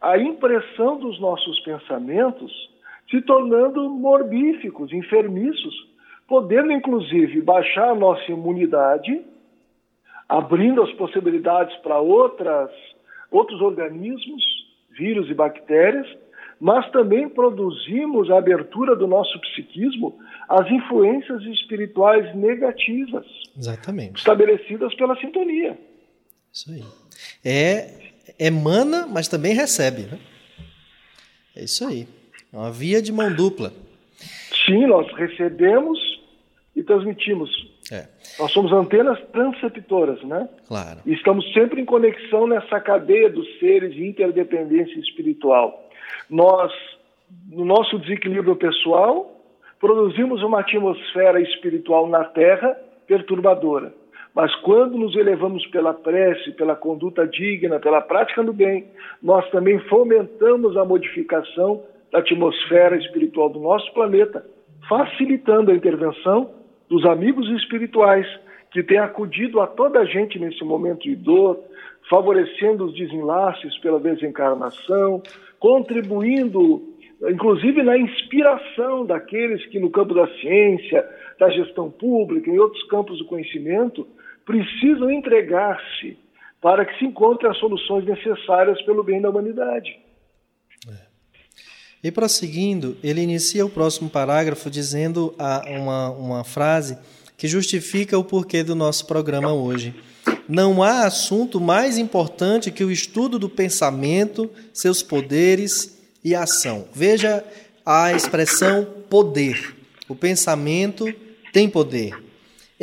a 0.00 0.18
impressão 0.18 0.98
dos 0.98 1.20
nossos 1.20 1.60
pensamentos, 1.60 2.52
se 3.10 3.20
tornando 3.22 3.88
morbíficos, 3.90 4.92
enfermiços, 4.92 5.74
podendo 6.26 6.72
inclusive 6.72 7.40
baixar 7.42 7.90
a 7.90 7.94
nossa 7.94 8.30
imunidade, 8.30 9.22
abrindo 10.28 10.82
as 10.82 10.92
possibilidades 10.94 11.76
para 11.78 11.98
outras 11.98 12.70
outros 13.30 13.62
organismos, 13.62 14.44
vírus 14.90 15.28
e 15.30 15.34
bactérias, 15.34 16.06
mas 16.60 16.88
também 16.90 17.28
produzimos 17.28 18.30
a 18.30 18.38
abertura 18.38 18.94
do 18.94 19.06
nosso 19.06 19.40
psiquismo 19.40 20.18
às 20.48 20.70
influências 20.70 21.42
espirituais 21.44 22.34
negativas. 22.36 23.26
Exatamente. 23.56 24.18
Estabelecidas 24.18 24.94
pela 24.94 25.16
sintonia. 25.16 25.78
Isso 26.52 26.70
aí. 26.70 26.84
É 27.44 28.02
emana, 28.38 29.06
mas 29.06 29.28
também 29.28 29.54
recebe, 29.54 30.02
né? 30.02 30.18
É 31.56 31.64
isso 31.64 31.86
aí. 31.86 32.06
É 32.52 32.56
uma 32.56 32.70
via 32.70 33.00
de 33.00 33.12
mão 33.12 33.32
dupla. 33.32 33.72
Sim, 34.66 34.86
nós 34.86 35.10
recebemos 35.14 35.98
e 36.74 36.82
transmitimos. 36.82 37.50
É. 37.90 38.06
Nós 38.38 38.50
somos 38.52 38.72
antenas 38.72 39.18
transceptoras, 39.32 40.22
né? 40.22 40.48
Claro. 40.66 41.00
E 41.04 41.12
estamos 41.12 41.52
sempre 41.52 41.80
em 41.80 41.84
conexão 41.84 42.46
nessa 42.46 42.80
cadeia 42.80 43.28
dos 43.28 43.46
seres 43.58 43.94
de 43.94 44.06
interdependência 44.06 44.98
espiritual. 44.98 45.90
Nós, 46.30 46.72
no 47.50 47.64
nosso 47.64 47.98
desequilíbrio 47.98 48.56
pessoal, 48.56 49.30
produzimos 49.80 50.42
uma 50.42 50.60
atmosfera 50.60 51.40
espiritual 51.40 52.08
na 52.08 52.24
Terra 52.24 52.76
perturbadora. 53.06 53.92
Mas 54.34 54.54
quando 54.56 54.96
nos 54.96 55.14
elevamos 55.14 55.66
pela 55.66 55.92
prece, 55.92 56.52
pela 56.52 56.74
conduta 56.74 57.26
digna, 57.26 57.78
pela 57.78 58.00
prática 58.00 58.42
do 58.42 58.52
bem, 58.52 58.86
nós 59.22 59.48
também 59.50 59.78
fomentamos 59.80 60.76
a 60.76 60.84
modificação 60.84 61.82
da 62.10 62.18
atmosfera 62.18 62.96
espiritual 62.96 63.50
do 63.50 63.60
nosso 63.60 63.92
planeta, 63.92 64.44
facilitando 64.88 65.70
a 65.70 65.74
intervenção 65.74 66.50
dos 66.88 67.04
amigos 67.04 67.48
espirituais 67.50 68.26
que 68.70 68.82
têm 68.82 68.98
acudido 68.98 69.60
a 69.60 69.66
toda 69.66 70.00
a 70.00 70.04
gente 70.04 70.38
nesse 70.38 70.64
momento 70.64 71.02
de 71.02 71.14
dor, 71.14 71.58
favorecendo 72.08 72.86
os 72.86 72.94
desenlaces 72.94 73.76
pela 73.78 74.00
desencarnação, 74.00 75.22
contribuindo, 75.58 76.82
inclusive, 77.30 77.82
na 77.82 77.98
inspiração 77.98 79.04
daqueles 79.04 79.64
que, 79.66 79.78
no 79.78 79.90
campo 79.90 80.14
da 80.14 80.26
ciência, 80.38 81.06
da 81.38 81.50
gestão 81.50 81.90
pública 81.90 82.50
e 82.50 82.58
outros 82.58 82.82
campos 82.84 83.18
do 83.18 83.26
conhecimento, 83.26 84.06
precisam 84.44 85.10
entregar-se 85.10 86.16
para 86.60 86.84
que 86.84 86.96
se 86.98 87.04
encontrem 87.04 87.50
as 87.50 87.58
soluções 87.58 88.04
necessárias 88.04 88.80
pelo 88.82 89.02
bem 89.02 89.20
da 89.20 89.30
humanidade. 89.30 89.98
É. 90.88 91.12
E 92.04 92.10
prosseguindo, 92.10 92.96
ele 93.02 93.20
inicia 93.20 93.66
o 93.66 93.70
próximo 93.70 94.08
parágrafo 94.08 94.70
dizendo 94.70 95.34
uma, 95.66 96.10
uma 96.10 96.44
frase 96.44 96.96
que 97.36 97.48
justifica 97.48 98.16
o 98.16 98.22
porquê 98.22 98.62
do 98.62 98.74
nosso 98.74 99.06
programa 99.06 99.52
hoje. 99.52 99.94
não 100.48 100.82
há 100.82 101.06
assunto 101.06 101.60
mais 101.60 101.98
importante 101.98 102.70
que 102.70 102.84
o 102.84 102.90
estudo 102.90 103.38
do 103.38 103.48
pensamento, 103.48 104.50
seus 104.72 105.02
poderes 105.02 106.00
e 106.22 106.34
ação. 106.34 106.86
Veja 106.94 107.44
a 107.84 108.12
expressão 108.12 108.86
poder. 109.10 109.74
O 110.08 110.14
pensamento 110.14 111.12
tem 111.52 111.68
poder. 111.68 112.31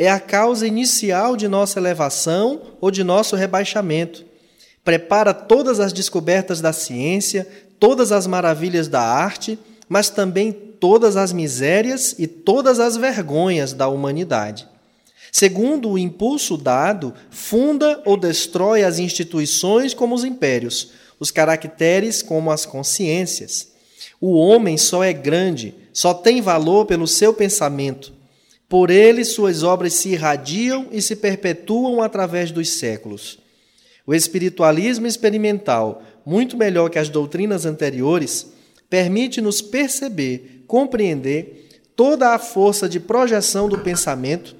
É 0.02 0.10
a 0.10 0.18
causa 0.18 0.66
inicial 0.66 1.36
de 1.36 1.46
nossa 1.46 1.78
elevação 1.78 2.62
ou 2.80 2.90
de 2.90 3.04
nosso 3.04 3.36
rebaixamento. 3.36 4.24
Prepara 4.82 5.34
todas 5.34 5.78
as 5.78 5.92
descobertas 5.92 6.58
da 6.58 6.72
ciência, 6.72 7.46
todas 7.78 8.10
as 8.10 8.26
maravilhas 8.26 8.88
da 8.88 9.02
arte, 9.02 9.58
mas 9.86 10.08
também 10.08 10.52
todas 10.52 11.18
as 11.18 11.34
misérias 11.34 12.14
e 12.18 12.26
todas 12.26 12.80
as 12.80 12.96
vergonhas 12.96 13.74
da 13.74 13.88
humanidade. 13.88 14.66
Segundo 15.30 15.90
o 15.90 15.98
impulso 15.98 16.56
dado, 16.56 17.12
funda 17.30 18.00
ou 18.06 18.16
destrói 18.16 18.82
as 18.82 18.98
instituições 18.98 19.92
como 19.92 20.14
os 20.14 20.24
impérios, 20.24 20.92
os 21.18 21.30
caracteres 21.30 22.22
como 22.22 22.50
as 22.50 22.64
consciências. 22.64 23.68
O 24.18 24.32
homem 24.32 24.78
só 24.78 25.04
é 25.04 25.12
grande, 25.12 25.74
só 25.92 26.14
tem 26.14 26.40
valor 26.40 26.86
pelo 26.86 27.06
seu 27.06 27.34
pensamento. 27.34 28.18
Por 28.70 28.88
ele, 28.88 29.24
suas 29.24 29.64
obras 29.64 29.94
se 29.94 30.10
irradiam 30.10 30.86
e 30.92 31.02
se 31.02 31.16
perpetuam 31.16 32.00
através 32.00 32.52
dos 32.52 32.70
séculos. 32.70 33.40
O 34.06 34.14
espiritualismo 34.14 35.08
experimental, 35.08 36.04
muito 36.24 36.56
melhor 36.56 36.88
que 36.88 36.96
as 36.96 37.08
doutrinas 37.08 37.66
anteriores, 37.66 38.46
permite-nos 38.88 39.60
perceber, 39.60 40.64
compreender 40.68 41.68
toda 41.96 42.32
a 42.32 42.38
força 42.38 42.88
de 42.88 43.00
projeção 43.00 43.68
do 43.68 43.80
pensamento 43.80 44.54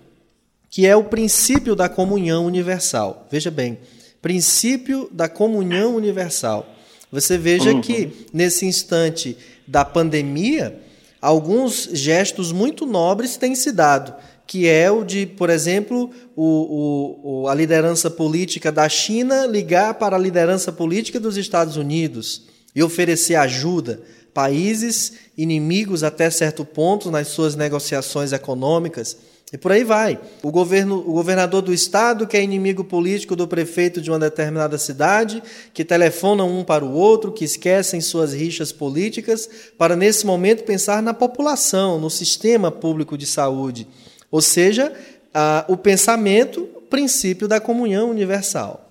que 0.69 0.87
é 0.87 0.97
o 0.97 1.05
princípio 1.05 1.76
da 1.76 1.88
comunhão 1.88 2.47
universal. 2.47 3.29
Veja 3.31 3.50
bem, 3.50 3.79
princípio 4.21 5.09
da 5.12 5.29
comunhão 5.29 5.95
universal. 5.95 6.69
Você 7.12 7.38
veja 7.38 7.71
uhum. 7.71 7.81
que 7.81 8.26
nesse 8.33 8.67
instante 8.67 9.37
da 9.69 9.85
pandemia, 9.85 10.81
alguns 11.20 11.88
gestos 11.92 12.52
muito 12.52 12.86
nobres 12.86 13.36
têm 13.36 13.54
se 13.54 13.72
dado, 13.72 14.14
que 14.46 14.66
é 14.66 14.90
o 14.90 15.04
de, 15.04 15.26
por 15.26 15.50
exemplo, 15.50 16.10
o, 16.34 17.42
o, 17.42 17.48
a 17.48 17.54
liderança 17.54 18.10
política 18.10 18.72
da 18.72 18.88
China 18.88 19.46
ligar 19.46 19.94
para 19.94 20.16
a 20.16 20.18
liderança 20.18 20.72
política 20.72 21.20
dos 21.20 21.36
Estados 21.36 21.76
Unidos 21.76 22.46
e 22.74 22.82
oferecer 22.82 23.36
ajuda. 23.36 24.02
Países 24.32 25.12
inimigos 25.36 26.02
até 26.02 26.30
certo 26.30 26.64
ponto 26.64 27.10
nas 27.10 27.28
suas 27.28 27.56
negociações 27.56 28.32
econômicas 28.32 29.16
e 29.52 29.59
por 29.59 29.73
aí 29.73 29.83
vai. 29.83 30.19
O, 30.42 30.50
governo, 30.50 30.99
o 30.99 31.12
governador 31.12 31.61
do 31.61 31.73
estado, 31.73 32.26
que 32.26 32.37
é 32.37 32.42
inimigo 32.42 32.85
político 32.85 33.35
do 33.35 33.49
prefeito 33.49 34.00
de 34.00 34.11
uma 34.11 34.19
determinada 34.19 34.78
cidade, 34.78 35.42
que 35.75 35.85
telefonam 35.85 36.49
um 36.49 36.62
para 36.62 36.85
o 36.85 36.92
outro, 36.92 37.33
que 37.33 37.45
esquecem 37.45 38.00
suas 38.00 38.33
rixas 38.33 38.71
políticas, 38.71 39.73
para 39.76 39.97
nesse 39.97 40.25
momento 40.25 40.64
pensar 40.64 41.02
na 41.02 41.12
população, 41.12 41.99
no 41.99 42.09
sistema 42.09 42.71
público 42.71 43.19
de 43.19 43.26
saúde. 43.26 43.88
Ou 44.30 44.40
seja, 44.40 44.92
a, 45.35 45.64
o 45.69 45.76
pensamento, 45.76 46.69
princípio 46.88 47.49
da 47.49 47.61
comunhão 47.61 48.09
universal. 48.09 48.87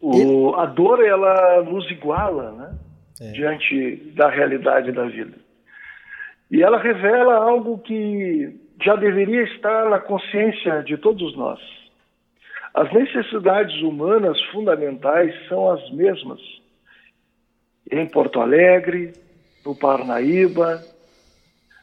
O, 0.00 0.54
a 0.56 0.66
dor, 0.66 1.04
ela 1.04 1.62
nos 1.62 1.88
iguala, 1.90 2.52
né? 2.52 2.78
É. 3.20 3.32
Diante 3.32 3.96
da 4.16 4.30
realidade 4.30 4.90
da 4.90 5.04
vida. 5.04 5.34
E 6.50 6.62
ela 6.62 6.78
revela 6.78 7.34
algo 7.36 7.78
que 7.78 8.58
já 8.82 8.96
deveria 8.96 9.42
estar 9.44 9.88
na 9.88 10.00
consciência 10.00 10.82
de 10.82 10.96
todos 10.96 11.36
nós. 11.36 11.60
As 12.74 12.92
necessidades 12.92 13.80
humanas 13.82 14.40
fundamentais 14.52 15.34
são 15.48 15.70
as 15.70 15.90
mesmas. 15.90 16.40
Em 17.90 18.06
Porto 18.06 18.40
Alegre, 18.40 19.12
no 19.64 19.76
Parnaíba, 19.76 20.82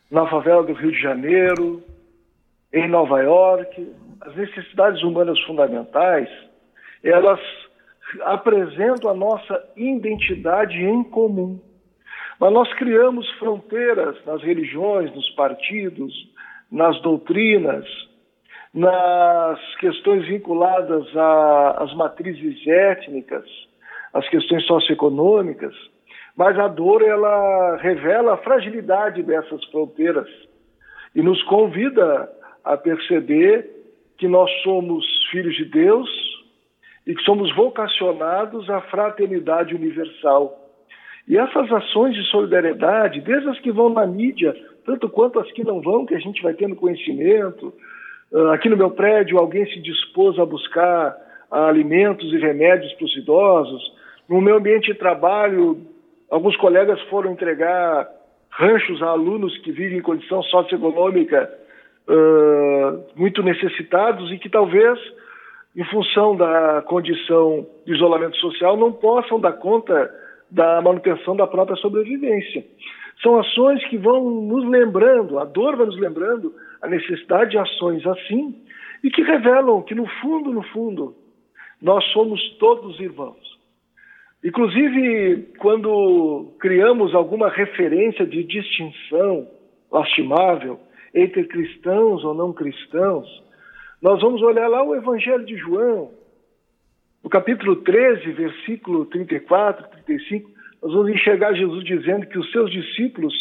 na 0.10 0.28
favela 0.28 0.64
do 0.64 0.74
Rio 0.74 0.92
de 0.92 1.02
Janeiro, 1.02 1.84
em 2.74 2.88
Nova 2.88 3.22
York, 3.22 3.94
as 4.22 4.36
necessidades 4.36 5.02
humanas 5.04 5.40
fundamentais, 5.42 6.30
elas 7.04 7.40
apresentam 8.24 9.12
a 9.12 9.14
nossa 9.14 9.64
identidade 9.76 10.78
em 10.82 11.04
comum. 11.04 11.60
Mas 12.40 12.54
nós 12.54 12.72
criamos 12.74 13.30
fronteiras 13.40 14.16
nas 14.26 14.42
religiões, 14.44 15.14
nos 15.16 15.30
partidos, 15.32 16.14
nas 16.72 17.00
doutrinas, 17.02 17.86
nas 18.74 19.60
questões 19.78 20.28
vinculadas 20.28 21.06
às 21.78 21.94
matrizes 21.96 22.66
étnicas, 22.68 23.46
às 24.14 24.28
questões 24.30 24.66
socioeconômicas, 24.66 25.74
mas 26.36 26.58
a 26.60 26.68
dor 26.68 27.02
ela 27.02 27.78
revela 27.78 28.36
a 28.36 28.38
fragilidade 28.38 29.24
dessas 29.24 29.64
fronteiras 29.66 30.30
e 31.16 31.22
nos 31.24 31.42
convida 31.44 32.32
a 32.64 32.78
perceber 32.78 33.68
que 34.18 34.28
nós 34.28 34.52
somos 34.62 35.06
filhos 35.32 35.56
de 35.56 35.66
Deus 35.66 36.10
e 37.08 37.16
que 37.16 37.24
somos 37.24 37.54
vocacionados 37.56 38.70
à 38.70 38.82
fraternidade 38.82 39.74
universal. 39.74 40.67
E 41.28 41.38
essas 41.38 41.70
ações 41.72 42.16
de 42.16 42.24
solidariedade, 42.30 43.20
desde 43.20 43.50
as 43.50 43.60
que 43.60 43.72
vão 43.72 43.90
na 43.90 44.08
mídia, 44.08 44.56
tanto 44.86 45.10
quanto 45.10 45.40
as 45.40 45.52
que 45.52 45.64
não 45.64 45.82
vão, 45.82 46.06
que 46.06 46.16
a 46.16 46.20
gente 46.20 46.42
vai 46.42 46.54
tendo 46.54 46.76
conhecimento. 46.76 47.74
Uh, 48.32 48.48
aqui 48.52 48.70
no 48.70 48.78
meu 48.78 48.92
prédio, 48.92 49.38
alguém 49.38 49.66
se 49.66 49.82
dispôs 49.82 50.40
a 50.40 50.46
buscar 50.46 51.12
uh, 51.52 51.56
alimentos 51.56 52.32
e 52.32 52.38
remédios 52.38 52.94
para 52.94 53.06
os 53.06 53.18
idosos. 53.18 53.94
No 54.30 54.40
meu 54.40 54.56
ambiente 54.56 54.94
de 54.94 54.98
trabalho, 54.98 55.82
alguns 56.32 56.56
colegas 56.56 57.02
foram 57.10 57.34
entregar 57.34 58.08
ranchos 58.50 59.02
a 59.04 59.08
alunos 59.08 59.58
que 59.60 59.72
vivem 59.72 59.98
em 59.98 60.02
condição 60.02 60.42
socioeconômica 60.44 61.52
uh, 62.08 63.04
muito 63.18 63.44
necessitados 63.44 64.32
e 64.32 64.38
que 64.38 64.50
talvez, 64.50 64.98
em 65.76 65.84
função 65.86 66.38
da 66.38 66.82
condição 66.84 67.68
de 67.86 67.94
isolamento 67.94 68.38
social, 68.38 68.78
não 68.78 68.94
possam 68.94 69.42
dar 69.42 69.54
conta 69.54 70.10
da 70.50 70.82
manutenção 70.82 71.36
da 71.36 71.48
própria 71.48 71.78
sobrevivência. 71.78 72.66
São 73.22 73.40
ações 73.40 73.84
que 73.88 73.98
vão 73.98 74.30
nos 74.30 74.68
lembrando, 74.70 75.40
a 75.40 75.46
dor 75.46 75.76
vai 75.76 75.86
nos 75.86 76.00
lembrando 76.00 76.54
a 76.82 76.88
necessidade 76.88 77.52
de 77.52 77.58
ações 77.58 78.06
assim 78.06 78.56
e 79.04 79.10
que 79.10 79.22
revelam 79.22 79.82
que, 79.82 79.96
no 79.96 80.08
fundo, 80.22 80.52
no 80.52 80.64
fundo, 80.64 81.16
nós 81.82 82.04
somos 82.12 82.40
todos 82.58 83.00
irmãos. 83.00 83.58
Inclusive, 84.44 85.54
quando 85.58 86.54
criamos 86.60 87.14
alguma 87.16 87.50
referência 87.50 88.26
de 88.26 88.44
distinção 88.44 89.48
lastimável 89.92 90.80
entre 91.14 91.46
cristãos 91.46 92.24
ou 92.24 92.34
não 92.34 92.54
cristãos, 92.54 93.28
nós 94.02 94.22
vamos 94.22 94.42
olhar 94.44 94.68
lá 94.68 94.84
o 94.84 94.96
Evangelho 94.96 95.44
de 95.46 95.58
João, 95.58 96.12
no 97.28 97.30
capítulo 97.30 97.76
13, 97.76 98.32
versículo 98.32 99.06
34, 99.08 99.86
35, 100.06 100.50
nós 100.82 100.94
vamos 100.94 101.12
enxergar 101.12 101.54
Jesus 101.54 101.84
dizendo 101.84 102.26
que 102.26 102.40
os 102.40 102.50
seus 102.54 102.72
discípulos 102.72 103.34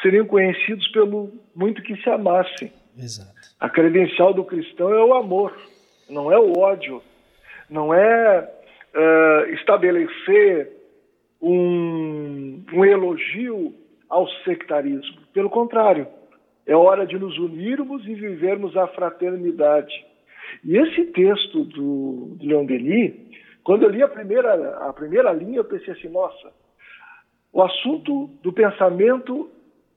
seriam 0.00 0.24
conhecidos 0.26 0.86
pelo 0.92 1.32
muito 1.52 1.82
que 1.82 2.00
se 2.00 2.08
amassem. 2.08 2.72
Exato. 2.96 3.32
A 3.58 3.68
credencial 3.68 4.32
do 4.32 4.44
cristão 4.44 4.94
é 4.94 5.04
o 5.04 5.12
amor, 5.12 5.52
não 6.08 6.30
é 6.30 6.38
o 6.38 6.56
ódio, 6.56 7.02
não 7.68 7.92
é 7.92 8.48
uh, 8.94 9.50
estabelecer 9.54 10.70
um, 11.42 12.62
um 12.72 12.84
elogio 12.84 13.74
ao 14.08 14.28
sectarismo. 14.44 15.18
Pelo 15.34 15.50
contrário, 15.50 16.06
é 16.64 16.76
hora 16.76 17.04
de 17.04 17.18
nos 17.18 17.36
unirmos 17.38 18.06
e 18.06 18.14
vivermos 18.14 18.76
a 18.76 18.86
fraternidade. 18.86 20.06
E 20.64 20.76
esse 20.76 21.06
texto 21.06 21.64
do, 21.64 22.36
do 22.36 22.46
Leon 22.46 22.64
Denis, 22.64 23.14
quando 23.62 23.82
eu 23.82 23.90
li 23.90 24.02
a 24.02 24.08
primeira, 24.08 24.76
a 24.88 24.92
primeira 24.92 25.32
linha, 25.32 25.58
eu 25.58 25.64
pensei 25.64 25.92
assim, 25.92 26.08
nossa, 26.08 26.52
o 27.52 27.62
assunto 27.62 28.30
do 28.42 28.52
pensamento 28.52 29.50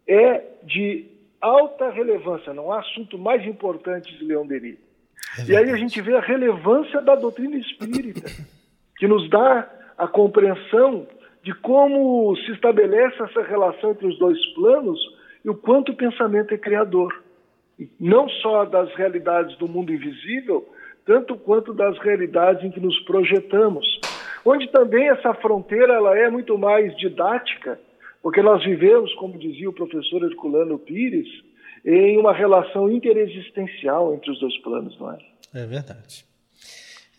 é 0.07 0.43
de 0.63 1.05
alta 1.41 1.89
relevância, 1.89 2.53
não 2.53 2.71
há 2.71 2.79
assunto 2.79 3.17
mais 3.17 3.45
importante 3.45 4.17
de 4.17 4.25
Leon 4.25 4.45
Denis. 4.45 4.77
É 5.37 5.51
e 5.51 5.55
aí 5.55 5.69
a 5.71 5.77
gente 5.77 6.01
vê 6.01 6.15
a 6.15 6.21
relevância 6.21 7.01
da 7.01 7.15
doutrina 7.15 7.57
espírita, 7.57 8.29
que 8.97 9.07
nos 9.07 9.29
dá 9.29 9.69
a 9.97 10.07
compreensão 10.07 11.07
de 11.43 11.53
como 11.53 12.35
se 12.37 12.51
estabelece 12.51 13.21
essa 13.21 13.41
relação 13.43 13.91
entre 13.91 14.07
os 14.07 14.17
dois 14.17 14.37
planos 14.55 14.99
e 15.43 15.49
o 15.49 15.55
quanto 15.55 15.91
o 15.91 15.95
pensamento 15.95 16.53
é 16.53 16.57
criador 16.57 17.23
não 17.99 18.27
só 18.27 18.65
das 18.65 18.93
realidades 18.95 19.57
do 19.57 19.67
mundo 19.67 19.93
invisível, 19.93 20.67
tanto 21.05 21.35
quanto 21.35 21.73
das 21.73 21.97
realidades 21.99 22.63
em 22.63 22.71
que 22.71 22.79
nos 22.79 22.97
projetamos. 23.01 23.99
Onde 24.45 24.67
também 24.67 25.09
essa 25.09 25.33
fronteira 25.33 25.93
ela 25.93 26.17
é 26.17 26.29
muito 26.29 26.57
mais 26.57 26.95
didática, 26.97 27.79
porque 28.21 28.41
nós 28.41 28.63
vivemos, 28.63 29.13
como 29.15 29.37
dizia 29.37 29.69
o 29.69 29.73
professor 29.73 30.23
Herculano 30.23 30.77
Pires, 30.77 31.27
em 31.85 32.17
uma 32.17 32.33
relação 32.33 32.91
interexistencial 32.91 34.13
entre 34.13 34.31
os 34.31 34.39
dois 34.39 34.57
planos, 34.59 34.97
não 34.99 35.11
é? 35.11 35.17
É 35.53 35.65
verdade. 35.65 36.25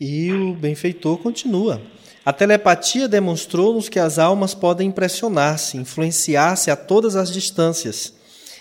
E 0.00 0.32
o 0.32 0.54
benfeitor 0.54 1.18
continua. 1.18 1.80
A 2.24 2.32
telepatia 2.32 3.08
demonstrou-nos 3.08 3.88
que 3.88 3.98
as 3.98 4.18
almas 4.18 4.54
podem 4.54 4.88
impressionar-se, 4.88 5.78
influenciar-se 5.78 6.70
a 6.70 6.76
todas 6.76 7.16
as 7.16 7.32
distâncias. 7.32 8.19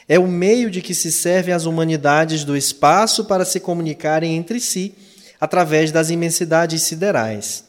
É 0.09 0.17
o 0.17 0.27
meio 0.27 0.71
de 0.71 0.81
que 0.81 0.95
se 0.95 1.11
servem 1.11 1.53
as 1.53 1.65
humanidades 1.65 2.43
do 2.43 2.57
espaço 2.57 3.25
para 3.25 3.45
se 3.45 3.59
comunicarem 3.59 4.35
entre 4.35 4.59
si 4.59 4.95
através 5.39 5.91
das 5.91 6.09
imensidades 6.09 6.81
siderais. 6.81 7.63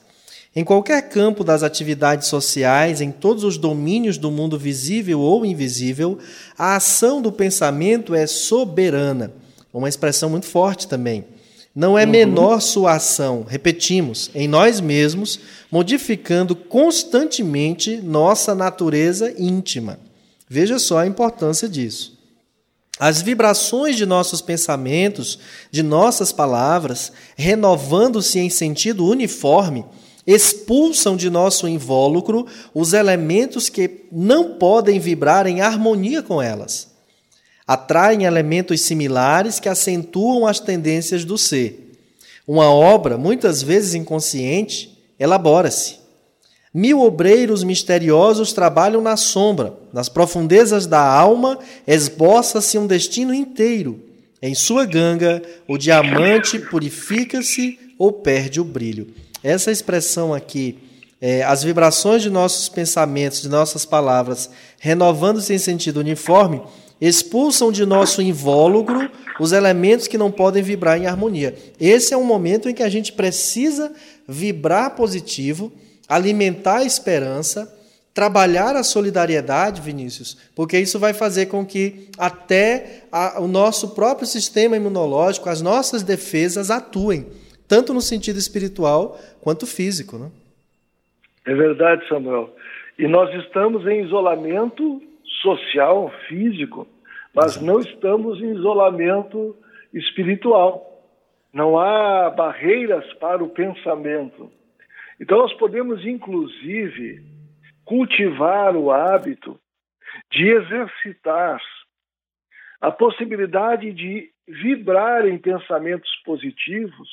Em 0.57 0.65
qualquer 0.65 1.03
campo 1.11 1.45
das 1.45 1.63
atividades 1.63 2.29
sociais, 2.29 3.03
em 3.03 3.13
todos 3.13 3.45
os 3.45 3.59
domínios 3.59 4.17
do 4.17 4.31
mundo 4.31 4.59
visível 4.59 5.21
ou 5.21 5.45
invisível, 5.45 6.19
a 6.59 6.77
ação 6.77 7.21
do 7.21 7.31
pensamento 7.31 8.15
é 8.15 8.27
soberana. 8.27 9.33
Uma 9.73 9.89
expressão 9.89 10.31
muito 10.31 10.47
forte 10.47 10.89
também. 10.89 11.27
Não 11.75 11.97
é 11.97 12.05
uhum. 12.05 12.11
menor 12.11 12.61
sua 12.61 12.95
ação, 12.95 13.45
repetimos, 13.47 14.31
em 14.35 14.49
nós 14.49 14.81
mesmos, 14.81 15.39
modificando 15.71 16.57
constantemente 16.57 17.99
nossa 17.99 18.55
natureza 18.55 19.33
íntima. 19.39 20.01
Veja 20.49 20.79
só 20.81 20.99
a 20.99 21.07
importância 21.07 21.69
disso. 21.69 22.20
As 23.01 23.23
vibrações 23.23 23.97
de 23.97 24.05
nossos 24.05 24.43
pensamentos, 24.43 25.39
de 25.71 25.83
nossas 25.83 26.33
palavras, 26.33 27.11
renovando-se 27.35 28.39
em 28.39 28.51
sentido 28.51 29.07
uniforme, 29.07 29.87
expulsam 30.27 31.17
de 31.17 31.31
nosso 31.31 31.67
invólucro 31.67 32.47
os 32.75 32.93
elementos 32.93 33.71
que 33.71 34.03
não 34.13 34.59
podem 34.59 35.01
vibrar 35.01 35.47
em 35.47 35.63
harmonia 35.63 36.23
com 36.23 36.43
elas. 36.43 36.91
Atraem 37.67 38.25
elementos 38.25 38.83
similares 38.83 39.59
que 39.59 39.71
acentuam 39.71 40.47
as 40.47 40.61
tendências 40.61 41.25
do 41.25 41.39
ser. 41.39 41.97
Uma 42.47 42.71
obra, 42.71 43.17
muitas 43.17 43.63
vezes 43.63 43.95
inconsciente, 43.95 45.03
elabora-se. 45.19 46.00
Mil 46.73 47.01
obreiros 47.01 47.65
misteriosos 47.65 48.53
trabalham 48.53 49.03
na 49.03 49.17
sombra, 49.17 49.75
nas 49.93 50.09
profundezas 50.09 50.87
da 50.87 51.03
alma 51.03 51.59
esboça-se 51.85 52.79
um 52.79 52.87
destino 52.87 53.35
inteiro. 53.35 54.01
Em 54.41 54.55
sua 54.55 54.85
ganga, 54.85 55.43
o 55.67 55.77
diamante 55.77 56.59
purifica-se 56.59 57.79
ou 57.99 58.13
perde 58.13 58.61
o 58.61 58.65
brilho. 58.65 59.09
Essa 59.43 59.73
expressão 59.73 60.33
aqui, 60.33 60.79
é, 61.21 61.43
as 61.43 61.65
vibrações 61.65 62.23
de 62.23 62.31
nossos 62.31 62.69
pensamentos, 62.69 63.43
de 63.43 63.49
nossas 63.49 63.85
palavras, 63.85 64.49
renovando-se 64.79 65.53
em 65.53 65.59
sentido 65.59 65.99
uniforme, 65.99 66.63
expulsam 67.01 67.73
de 67.73 67.85
nosso 67.85 68.23
invólucro 68.23 69.11
os 69.41 69.53
elementos 69.53 70.07
que 70.07 70.17
não 70.19 70.31
podem 70.31 70.63
vibrar 70.63 70.99
em 70.99 71.07
harmonia. 71.07 71.55
Esse 71.81 72.15
é 72.15 72.17
um 72.17 72.25
momento 72.25 72.69
em 72.69 72.75
que 72.75 72.83
a 72.83 72.89
gente 72.89 73.13
precisa 73.13 73.93
vibrar 74.29 74.95
positivo, 74.95 75.73
alimentar 76.11 76.79
a 76.79 76.85
esperança, 76.85 77.73
trabalhar 78.13 78.75
a 78.75 78.83
solidariedade, 78.83 79.81
Vinícius, 79.81 80.51
porque 80.57 80.77
isso 80.77 80.99
vai 80.99 81.15
fazer 81.15 81.47
com 81.47 81.65
que 81.65 82.09
até 82.19 83.05
a, 83.13 83.41
o 83.41 83.47
nosso 83.47 83.95
próprio 83.95 84.27
sistema 84.27 84.77
imunológico, 84.77 85.49
as 85.49 85.63
nossas 85.63 86.03
defesas 86.03 86.69
atuem 86.69 87.29
tanto 87.69 87.95
no 87.95 88.01
sentido 88.01 88.37
espiritual 88.37 89.17
quanto 89.41 89.65
físico. 89.65 90.19
Né? 90.19 90.29
É 91.47 91.55
verdade, 91.55 92.07
Samuel. 92.09 92.53
E 92.99 93.07
nós 93.07 93.33
estamos 93.45 93.87
em 93.87 94.05
isolamento 94.05 95.01
social, 95.41 96.13
físico, 96.29 96.89
mas 97.33 97.53
Exato. 97.53 97.65
não 97.65 97.79
estamos 97.79 98.43
em 98.43 98.57
isolamento 98.57 99.57
espiritual. 99.95 101.05
Não 101.53 101.79
há 101.79 102.29
barreiras 102.31 103.05
para 103.15 103.43
o 103.43 103.49
pensamento. 103.49 104.51
Então, 105.21 105.39
nós 105.39 105.53
podemos, 105.55 106.05
inclusive, 106.07 107.23
cultivar 107.85 108.75
o 108.75 108.91
hábito 108.91 109.61
de 110.33 110.49
exercitar 110.49 111.61
a 112.81 112.91
possibilidade 112.91 113.93
de 113.93 114.31
vibrar 114.49 115.27
em 115.27 115.37
pensamentos 115.39 116.11
positivos 116.25 117.09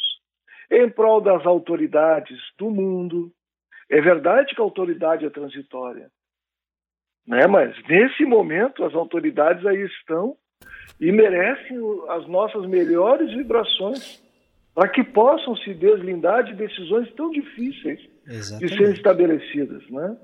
em 0.71 0.89
prol 0.89 1.19
das 1.19 1.45
autoridades 1.45 2.39
do 2.57 2.69
mundo. 2.69 3.31
É 3.89 3.99
verdade 4.01 4.55
que 4.55 4.61
a 4.61 4.63
autoridade 4.63 5.25
é 5.25 5.29
transitória, 5.29 6.09
né? 7.27 7.45
mas 7.47 7.75
nesse 7.87 8.23
momento 8.25 8.83
as 8.85 8.93
autoridades 8.95 9.65
aí 9.65 9.81
estão 9.81 10.37
e 10.99 11.11
merecem 11.11 11.77
as 12.09 12.25
nossas 12.27 12.65
melhores 12.65 13.29
vibrações 13.33 14.21
para 14.77 14.89
que 14.89 15.03
possam 15.03 15.55
se 15.55 15.73
deslindar 15.73 16.43
de 16.43 16.53
decisões 16.53 17.11
tão 17.13 17.31
difíceis 17.31 17.99
Exatamente. 18.27 18.71
de 18.71 18.77
serem 18.77 18.93
estabelecidas. 18.93 19.89
Né? 19.89 20.15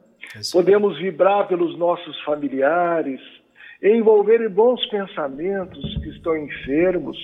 Podemos 0.51 0.95
vibrar 0.99 1.47
pelos 1.47 1.75
nossos 1.75 2.21
familiares, 2.21 3.19
envolver 3.81 4.45
em 4.45 4.49
bons 4.49 4.85
pensamentos 4.91 5.81
que 6.03 6.09
estão 6.09 6.37
enfermos, 6.37 7.17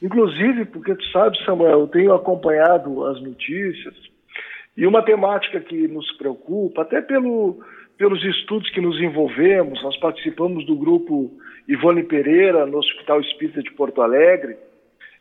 Inclusive, 0.00 0.64
porque 0.66 0.94
tu 0.94 1.04
sabe, 1.10 1.36
Samuel, 1.44 1.80
eu 1.80 1.88
tenho 1.88 2.14
acompanhado 2.14 3.04
as 3.06 3.20
notícias 3.20 3.94
e 4.76 4.86
uma 4.86 5.02
temática 5.02 5.58
que 5.58 5.88
nos 5.88 6.08
preocupa, 6.12 6.82
até 6.82 7.00
pelo, 7.00 7.58
pelos 7.96 8.24
estudos 8.24 8.70
que 8.70 8.80
nos 8.80 9.00
envolvemos, 9.00 9.82
nós 9.82 9.96
participamos 9.98 10.64
do 10.66 10.76
grupo 10.76 11.36
Ivone 11.66 12.04
Pereira 12.04 12.64
no 12.64 12.78
Hospital 12.78 13.20
Espírita 13.22 13.60
de 13.60 13.72
Porto 13.72 14.00
Alegre 14.00 14.56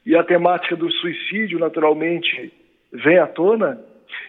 e 0.07 0.15
a 0.15 0.23
temática 0.23 0.73
do 0.73 0.89
suicídio, 0.89 1.59
naturalmente, 1.59 2.53
vem 2.93 3.19
à 3.19 3.27
tona. 3.27 3.77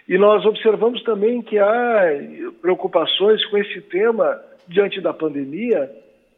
E 0.08 0.18
nós 0.18 0.44
observamos 0.44 1.00
também 1.04 1.40
que 1.40 1.56
há 1.56 2.20
preocupações 2.60 3.46
com 3.46 3.56
esse 3.58 3.80
tema 3.82 4.42
diante 4.66 5.00
da 5.00 5.14
pandemia, 5.14 5.88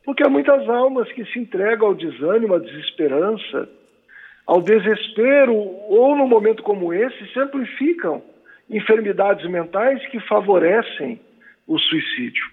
porque 0.04 0.22
há 0.22 0.28
muitas 0.28 0.68
almas 0.68 1.10
que 1.12 1.24
se 1.24 1.38
entregam 1.38 1.88
ao 1.88 1.94
desânimo, 1.94 2.54
à 2.54 2.58
desesperança, 2.58 3.66
ao 4.46 4.60
desespero 4.60 5.54
ou 5.54 6.14
num 6.14 6.28
momento 6.28 6.62
como 6.62 6.92
esse 6.92 7.26
se 7.32 7.40
amplificam 7.40 8.22
enfermidades 8.68 9.48
mentais 9.48 10.06
que 10.08 10.20
favorecem 10.20 11.18
o 11.66 11.78
suicídio. 11.78 12.44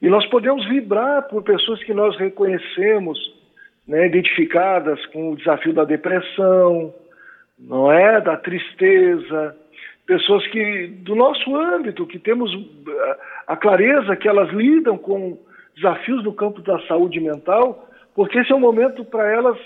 E 0.00 0.08
nós 0.08 0.24
podemos 0.26 0.64
vibrar 0.68 1.24
por 1.24 1.42
pessoas 1.42 1.82
que 1.82 1.92
nós 1.92 2.16
reconhecemos, 2.16 3.18
né, 3.90 4.06
identificadas 4.06 5.04
com 5.06 5.32
o 5.32 5.36
desafio 5.36 5.72
da 5.72 5.84
depressão, 5.84 6.94
não 7.58 7.90
é, 7.90 8.20
da 8.20 8.36
tristeza, 8.36 9.56
pessoas 10.06 10.46
que 10.46 10.86
do 10.86 11.16
nosso 11.16 11.56
âmbito, 11.56 12.06
que 12.06 12.20
temos 12.20 12.52
eh, 12.54 13.16
a 13.48 13.56
clareza 13.56 14.14
que 14.14 14.28
elas 14.28 14.48
lidam 14.50 14.96
com 14.96 15.36
desafios 15.74 16.22
no 16.22 16.32
campo 16.32 16.62
da 16.62 16.78
saúde 16.86 17.18
mental, 17.18 17.88
porque 18.14 18.38
esse 18.38 18.52
é 18.52 18.54
um 18.54 18.60
momento 18.60 19.04
para 19.04 19.28
elas 19.28 19.58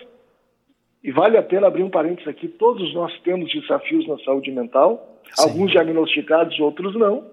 e 1.02 1.12
vale 1.12 1.36
a 1.36 1.42
pena 1.42 1.66
abrir 1.66 1.82
um 1.82 1.90
parênteses 1.90 2.26
aqui: 2.26 2.48
todos 2.48 2.94
nós 2.94 3.12
temos 3.20 3.52
desafios 3.52 4.08
na 4.08 4.16
saúde 4.20 4.50
mental, 4.50 5.20
Sim. 5.34 5.50
alguns 5.50 5.70
diagnosticados, 5.70 6.58
outros 6.60 6.94
não. 6.94 7.26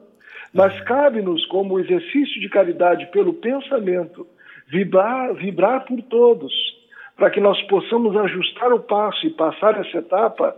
Mas 0.54 0.78
cabe-nos, 0.82 1.46
como 1.46 1.80
exercício 1.80 2.42
de 2.42 2.50
caridade 2.50 3.06
pelo 3.12 3.34
pensamento, 3.34 4.28
vibrar, 4.68 5.34
vibrar 5.36 5.86
por 5.86 6.02
todos, 6.02 6.81
para 7.22 7.30
que 7.30 7.40
nós 7.40 7.62
possamos 7.68 8.18
ajustar 8.18 8.74
o 8.74 8.80
passo 8.80 9.28
e 9.28 9.30
passar 9.30 9.80
essa 9.80 10.00
etapa 10.00 10.56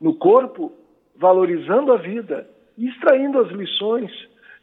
no 0.00 0.14
corpo, 0.14 0.72
valorizando 1.14 1.92
a 1.92 1.98
vida 1.98 2.48
e 2.78 2.88
extraindo 2.88 3.38
as 3.38 3.50
lições 3.50 4.10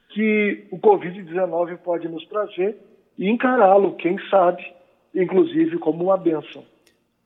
que 0.10 0.66
o 0.72 0.80
Covid-19 0.80 1.78
pode 1.78 2.08
nos 2.08 2.26
trazer 2.26 2.76
e 3.20 3.30
encará-lo, 3.30 3.96
quem 3.98 4.18
sabe, 4.32 4.66
inclusive 5.14 5.78
como 5.78 6.06
uma 6.06 6.18
bênção. 6.18 6.66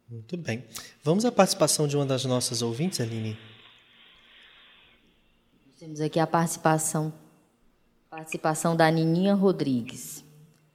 Muito 0.10 0.36
bem. 0.36 0.62
Vamos 1.02 1.24
à 1.24 1.32
participação 1.32 1.88
de 1.88 1.96
uma 1.96 2.06
das 2.06 2.26
nossas 2.26 2.62
ouvintes, 2.62 3.00
Aline. 3.00 3.38
Temos 5.80 6.02
aqui 6.02 6.20
a 6.20 6.28
participação, 6.28 7.14
participação 8.10 8.76
da 8.76 8.92
Nininha 8.92 9.36
Rodrigues. 9.36 10.22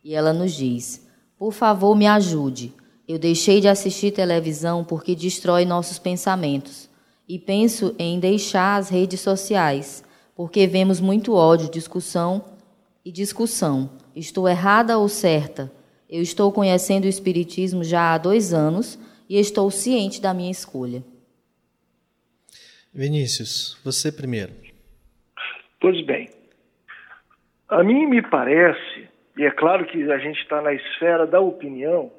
E 0.03 0.15
ela 0.15 0.33
nos 0.33 0.55
diz: 0.55 1.07
Por 1.38 1.53
favor, 1.53 1.95
me 1.95 2.07
ajude. 2.07 2.81
Eu 3.07 3.19
deixei 3.19 3.61
de 3.61 3.69
assistir 3.69 4.12
televisão 4.12 4.85
porque 4.85 5.15
destrói 5.15 5.65
nossos 5.65 5.99
pensamentos. 5.99 6.91
E 7.29 7.38
penso 7.38 7.95
em 7.99 8.21
deixar 8.21 8.77
as 8.77 8.88
redes 8.88 9.21
sociais, 9.21 10.05
porque 10.35 10.67
vemos 10.67 11.01
muito 11.01 11.35
ódio, 11.35 11.71
discussão 11.71 12.45
e 13.05 13.11
discussão. 13.11 13.91
Estou 14.15 14.49
errada 14.49 14.99
ou 14.99 15.09
certa? 15.09 15.73
Eu 16.09 16.21
estou 16.21 16.53
conhecendo 16.53 17.05
o 17.05 17.09
Espiritismo 17.09 17.83
já 17.83 18.12
há 18.12 18.19
dois 18.19 18.53
anos 18.53 18.99
e 19.29 19.38
estou 19.38 19.71
ciente 19.71 20.21
da 20.21 20.35
minha 20.35 20.51
escolha. 20.51 21.03
Vinícius, 22.93 23.81
você 23.83 24.12
primeiro. 24.12 24.53
Pois 25.81 26.05
bem, 26.05 26.29
a 27.69 27.83
mim 27.83 28.07
me 28.07 28.21
parece, 28.21 29.09
e 29.38 29.45
é 29.45 29.51
claro 29.51 29.87
que 29.87 30.12
a 30.12 30.19
gente 30.19 30.38
está 30.41 30.61
na 30.61 30.75
esfera 30.75 31.27
da 31.27 31.41
opinião, 31.41 32.12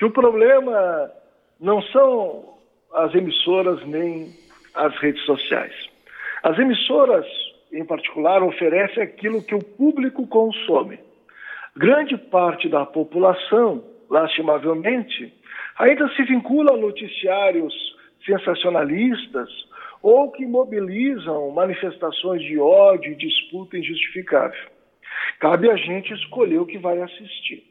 que 0.00 0.06
o 0.06 0.10
problema 0.10 1.12
não 1.60 1.82
são 1.82 2.54
as 2.94 3.14
emissoras 3.14 3.86
nem 3.86 4.32
as 4.74 4.96
redes 4.96 5.22
sociais. 5.26 5.74
As 6.42 6.58
emissoras, 6.58 7.26
em 7.70 7.84
particular, 7.84 8.42
oferecem 8.42 9.02
aquilo 9.02 9.42
que 9.42 9.54
o 9.54 9.62
público 9.62 10.26
consome. 10.26 10.98
Grande 11.76 12.16
parte 12.16 12.66
da 12.66 12.86
população, 12.86 13.84
lastimavelmente, 14.08 15.34
ainda 15.78 16.08
se 16.14 16.22
vincula 16.22 16.72
a 16.72 16.78
noticiários 16.78 17.74
sensacionalistas 18.24 19.50
ou 20.02 20.30
que 20.30 20.46
mobilizam 20.46 21.50
manifestações 21.50 22.40
de 22.40 22.58
ódio 22.58 23.12
e 23.12 23.16
disputa 23.16 23.76
injustificável. 23.76 24.70
Cabe 25.38 25.70
a 25.70 25.76
gente 25.76 26.14
escolher 26.14 26.58
o 26.58 26.64
que 26.64 26.78
vai 26.78 27.02
assistir. 27.02 27.69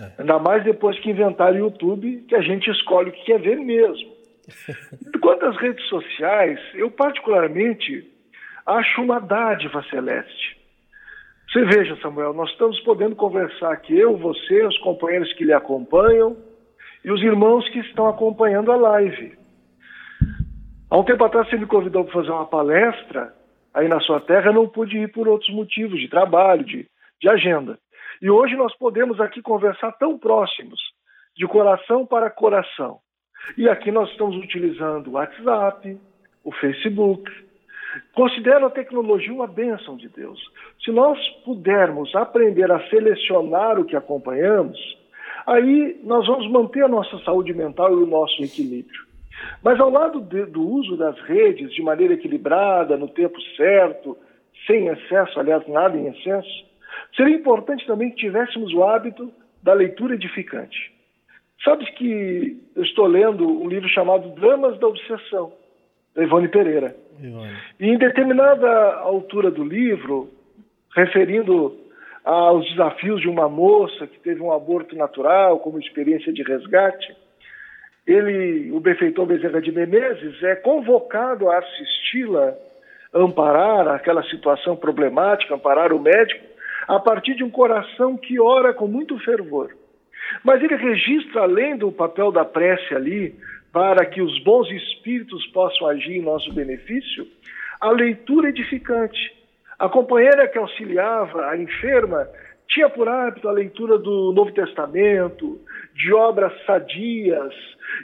É. 0.00 0.22
Ainda 0.22 0.38
mais 0.38 0.64
depois 0.64 0.98
que 1.00 1.10
inventaram 1.10 1.54
o 1.54 1.58
YouTube, 1.58 2.24
que 2.28 2.34
a 2.34 2.40
gente 2.40 2.70
escolhe 2.70 3.10
o 3.10 3.12
que 3.12 3.24
quer 3.24 3.40
ver 3.40 3.56
mesmo. 3.56 4.12
Quanto 5.22 5.46
às 5.46 5.56
redes 5.56 5.86
sociais, 5.88 6.60
eu 6.74 6.90
particularmente 6.90 8.10
acho 8.66 9.02
uma 9.02 9.20
dádiva 9.20 9.82
celeste. 9.90 10.64
Você 11.50 11.64
veja, 11.66 11.96
Samuel, 12.02 12.34
nós 12.34 12.50
estamos 12.50 12.80
podendo 12.80 13.14
conversar 13.14 13.72
aqui, 13.72 13.96
eu, 13.96 14.16
você, 14.16 14.64
os 14.66 14.76
companheiros 14.78 15.32
que 15.34 15.44
lhe 15.44 15.52
acompanham 15.52 16.36
e 17.04 17.12
os 17.12 17.22
irmãos 17.22 17.68
que 17.68 17.78
estão 17.80 18.08
acompanhando 18.08 18.72
a 18.72 18.76
live. 18.76 19.38
Há 20.90 20.98
um 20.98 21.04
tempo 21.04 21.24
atrás 21.24 21.48
você 21.48 21.56
me 21.56 21.66
convidou 21.66 22.04
para 22.04 22.14
fazer 22.14 22.30
uma 22.30 22.46
palestra 22.46 23.32
aí 23.72 23.88
na 23.88 24.00
sua 24.00 24.20
terra, 24.20 24.46
eu 24.46 24.52
não 24.52 24.68
pude 24.68 24.96
ir 24.96 25.12
por 25.12 25.28
outros 25.28 25.52
motivos, 25.54 26.00
de 26.00 26.08
trabalho, 26.08 26.64
de, 26.64 26.86
de 27.20 27.28
agenda. 27.28 27.78
E 28.20 28.30
hoje 28.30 28.56
nós 28.56 28.74
podemos 28.76 29.20
aqui 29.20 29.42
conversar 29.42 29.92
tão 29.92 30.18
próximos, 30.18 30.80
de 31.36 31.46
coração 31.46 32.06
para 32.06 32.30
coração. 32.30 32.98
E 33.58 33.68
aqui 33.68 33.90
nós 33.90 34.10
estamos 34.10 34.36
utilizando 34.36 35.08
o 35.08 35.12
WhatsApp, 35.12 35.98
o 36.42 36.52
Facebook. 36.52 37.30
Considero 38.14 38.66
a 38.66 38.70
tecnologia 38.70 39.32
uma 39.32 39.46
bênção 39.46 39.96
de 39.96 40.08
Deus. 40.08 40.40
Se 40.84 40.90
nós 40.90 41.18
pudermos 41.44 42.14
aprender 42.14 42.70
a 42.70 42.88
selecionar 42.88 43.78
o 43.78 43.84
que 43.84 43.96
acompanhamos, 43.96 44.78
aí 45.46 46.00
nós 46.02 46.26
vamos 46.26 46.50
manter 46.50 46.84
a 46.84 46.88
nossa 46.88 47.18
saúde 47.24 47.52
mental 47.52 47.92
e 47.92 48.02
o 48.02 48.06
nosso 48.06 48.42
equilíbrio. 48.42 49.04
Mas 49.62 49.78
ao 49.80 49.90
lado 49.90 50.20
de, 50.20 50.46
do 50.46 50.66
uso 50.66 50.96
das 50.96 51.18
redes 51.20 51.72
de 51.72 51.82
maneira 51.82 52.14
equilibrada, 52.14 52.96
no 52.96 53.08
tempo 53.08 53.40
certo, 53.56 54.16
sem 54.66 54.88
excesso, 54.88 55.38
aliás, 55.38 55.66
nada 55.68 55.96
em 55.96 56.08
excesso, 56.08 56.64
seria 57.16 57.36
importante 57.36 57.86
também 57.86 58.10
que 58.10 58.16
tivéssemos 58.16 58.72
o 58.72 58.84
hábito 58.84 59.32
da 59.62 59.72
leitura 59.72 60.14
edificante. 60.14 60.92
Sabe 61.64 61.84
que 61.92 62.60
eu 62.76 62.82
estou 62.82 63.06
lendo 63.06 63.46
um 63.46 63.68
livro 63.68 63.88
chamado 63.88 64.28
Dramas 64.34 64.78
da 64.78 64.86
Obsessão, 64.86 65.52
da 66.14 66.22
Ivone 66.22 66.48
Pereira. 66.48 66.94
Ivone. 67.18 67.52
E 67.80 67.88
em 67.88 67.96
determinada 67.96 68.94
altura 68.96 69.50
do 69.50 69.64
livro, 69.64 70.30
referindo 70.94 71.78
aos 72.24 72.68
desafios 72.70 73.20
de 73.20 73.28
uma 73.28 73.48
moça 73.48 74.06
que 74.06 74.18
teve 74.20 74.40
um 74.40 74.52
aborto 74.52 74.96
natural 74.96 75.58
como 75.60 75.78
experiência 75.78 76.32
de 76.32 76.42
resgate, 76.42 77.14
ele, 78.06 78.70
o 78.72 78.80
benfeitor 78.80 79.26
Bezerra 79.26 79.60
de 79.60 79.72
Menezes, 79.72 80.42
é 80.42 80.56
convocado 80.56 81.50
a 81.50 81.58
assisti-la, 81.58 82.54
amparar 83.12 83.88
aquela 83.88 84.22
situação 84.24 84.76
problemática, 84.76 85.54
amparar 85.54 85.92
o 85.92 86.00
médico, 86.00 86.44
a 86.86 86.98
partir 86.98 87.34
de 87.34 87.44
um 87.44 87.50
coração 87.50 88.16
que 88.16 88.40
ora 88.40 88.72
com 88.72 88.86
muito 88.86 89.18
fervor. 89.20 89.70
Mas 90.42 90.62
ele 90.62 90.76
registra, 90.76 91.42
além 91.42 91.76
do 91.76 91.92
papel 91.92 92.32
da 92.32 92.44
prece 92.44 92.94
ali, 92.94 93.34
para 93.72 94.06
que 94.06 94.22
os 94.22 94.42
bons 94.44 94.70
espíritos 94.70 95.46
possam 95.48 95.88
agir 95.88 96.16
em 96.16 96.22
nosso 96.22 96.52
benefício, 96.52 97.26
a 97.80 97.90
leitura 97.90 98.48
edificante. 98.48 99.34
A 99.78 99.88
companheira 99.88 100.48
que 100.48 100.56
auxiliava 100.56 101.46
a 101.46 101.56
enferma 101.56 102.26
tinha 102.68 102.88
por 102.88 103.08
hábito 103.08 103.48
a 103.48 103.52
leitura 103.52 103.98
do 103.98 104.32
Novo 104.32 104.52
Testamento, 104.52 105.60
de 105.94 106.12
obras 106.12 106.52
sadias, 106.64 107.54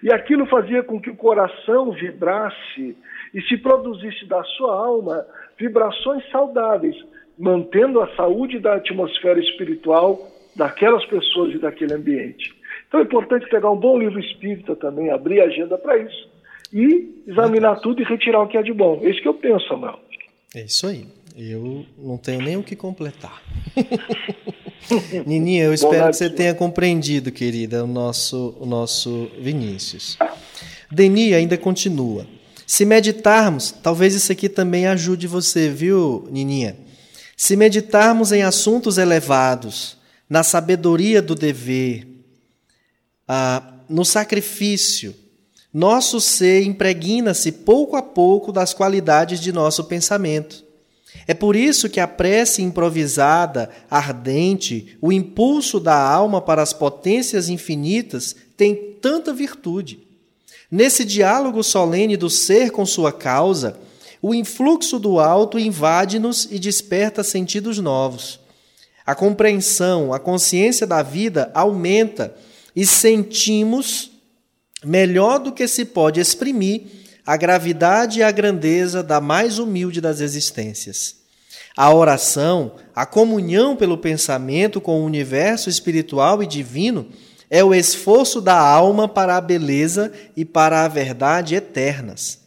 e 0.03 0.13
aquilo 0.13 0.47
fazia 0.47 0.83
com 0.83 1.01
que 1.01 1.11
o 1.11 1.17
coração 1.17 1.93
vibrasse 1.93 2.97
e 3.33 3.41
se 3.43 3.57
produzisse 3.57 4.27
da 4.27 4.43
sua 4.45 4.75
alma 4.75 5.25
vibrações 5.59 6.29
saudáveis, 6.31 6.97
mantendo 7.41 8.01
a 8.03 8.15
saúde 8.15 8.59
da 8.59 8.75
atmosfera 8.75 9.41
espiritual 9.41 10.31
daquelas 10.55 11.05
pessoas 11.07 11.55
e 11.55 11.59
daquele 11.59 11.95
ambiente. 11.95 12.53
Então 12.87 13.01
é 13.01 13.03
importante 13.03 13.49
pegar 13.49 13.71
um 13.71 13.77
bom 13.77 13.99
livro 13.99 14.21
espírita 14.21 14.77
também, 14.77 15.11
abrir 15.11 15.41
a 15.41 15.45
agenda 15.45 15.79
para 15.79 15.97
isso 15.97 16.29
e 16.71 17.23
examinar 17.27 17.81
tudo 17.81 18.03
e 18.03 18.05
retirar 18.05 18.43
o 18.43 18.47
que 18.47 18.59
é 18.59 18.63
de 18.63 18.73
bom. 18.73 19.01
É 19.03 19.09
isso 19.09 19.23
que 19.23 19.29
eu 19.29 19.35
penso, 19.35 19.67
Samuel. 19.67 19.99
É 20.55 20.63
isso 20.63 20.87
aí. 20.87 21.07
Eu 21.37 21.87
não 21.97 22.19
tenho 22.19 22.43
nem 22.43 22.57
o 22.57 22.63
que 22.63 22.77
completar. 22.77 23.43
Nininha, 25.25 25.65
eu 25.65 25.73
espero 25.73 26.09
que 26.09 26.17
você 26.17 26.29
tenha 26.29 26.55
compreendido, 26.55 27.33
querida, 27.33 27.85
o 27.85 27.87
nosso, 27.87 28.55
o 28.61 28.67
nosso 28.67 29.31
Vinícius. 29.39 30.19
Deni 30.91 31.33
ainda 31.33 31.57
continua. 31.57 32.27
Se 32.67 32.85
meditarmos, 32.85 33.71
talvez 33.71 34.15
isso 34.15 34.31
aqui 34.31 34.49
também 34.49 34.87
ajude 34.87 35.27
você, 35.27 35.69
viu, 35.71 36.29
Nininha? 36.31 36.77
Se 37.43 37.57
meditarmos 37.57 38.33
em 38.33 38.43
assuntos 38.43 38.99
elevados, 38.99 39.97
na 40.29 40.43
sabedoria 40.43 41.23
do 41.23 41.35
dever, 41.35 42.07
ah, 43.27 43.77
no 43.89 44.05
sacrifício, 44.05 45.15
nosso 45.73 46.21
ser 46.21 46.65
impregna-se 46.65 47.51
pouco 47.51 47.97
a 47.97 48.03
pouco 48.03 48.53
das 48.53 48.75
qualidades 48.75 49.41
de 49.41 49.53
nosso 49.53 49.85
pensamento. 49.85 50.63
É 51.27 51.33
por 51.33 51.57
isso 51.57 51.89
que 51.89 51.99
a 51.99 52.07
prece 52.07 52.61
improvisada, 52.61 53.71
ardente, 53.91 54.99
o 55.01 55.11
impulso 55.11 55.81
da 55.81 55.99
alma 55.99 56.43
para 56.43 56.61
as 56.61 56.75
potências 56.75 57.49
infinitas 57.49 58.37
tem 58.55 58.99
tanta 59.01 59.33
virtude. 59.33 60.07
Nesse 60.71 61.07
diálogo 61.07 61.63
solene 61.63 62.19
do 62.19 62.29
ser 62.29 62.71
com 62.71 62.85
sua 62.85 63.11
causa, 63.11 63.79
o 64.23 64.35
influxo 64.35 64.99
do 64.99 65.19
alto 65.19 65.59
invade-nos 65.59 66.47
e 66.51 66.59
desperta 66.59 67.25
sentidos 67.25 67.79
novos. 67.79 68.39
A 69.07 69.15
compreensão, 69.15 70.13
a 70.13 70.19
consciência 70.19 70.87
da 70.87 71.03
vida 71.03 71.51
aumenta 71.55 72.35
e 72.77 72.85
sentimos, 72.85 74.11
melhor 74.85 75.39
do 75.39 75.53
que 75.53 75.67
se 75.67 75.85
pode 75.85 76.21
exprimir, 76.21 76.83
a 77.27 77.37
gravidade 77.37 78.21
e 78.21 78.23
a 78.23 78.31
grandeza 78.31 79.03
da 79.03 79.21
mais 79.21 79.59
humilde 79.59 80.01
das 80.01 80.21
existências. 80.21 81.17
A 81.77 81.93
oração, 81.95 82.75
a 82.95 83.07
comunhão 83.07 83.75
pelo 83.75 83.97
pensamento 83.97 84.81
com 84.81 85.01
o 85.01 85.05
universo 85.05 85.71
espiritual 85.71 86.43
e 86.43 86.47
divino, 86.47 87.09
é 87.49 87.65
o 87.65 87.75
esforço 87.75 88.41
da 88.41 88.59
alma 88.59 89.09
para 89.09 89.37
a 89.37 89.41
beleza 89.41 90.13
e 90.37 90.45
para 90.45 90.85
a 90.85 90.89
verdade 90.89 91.55
eternas 91.55 92.41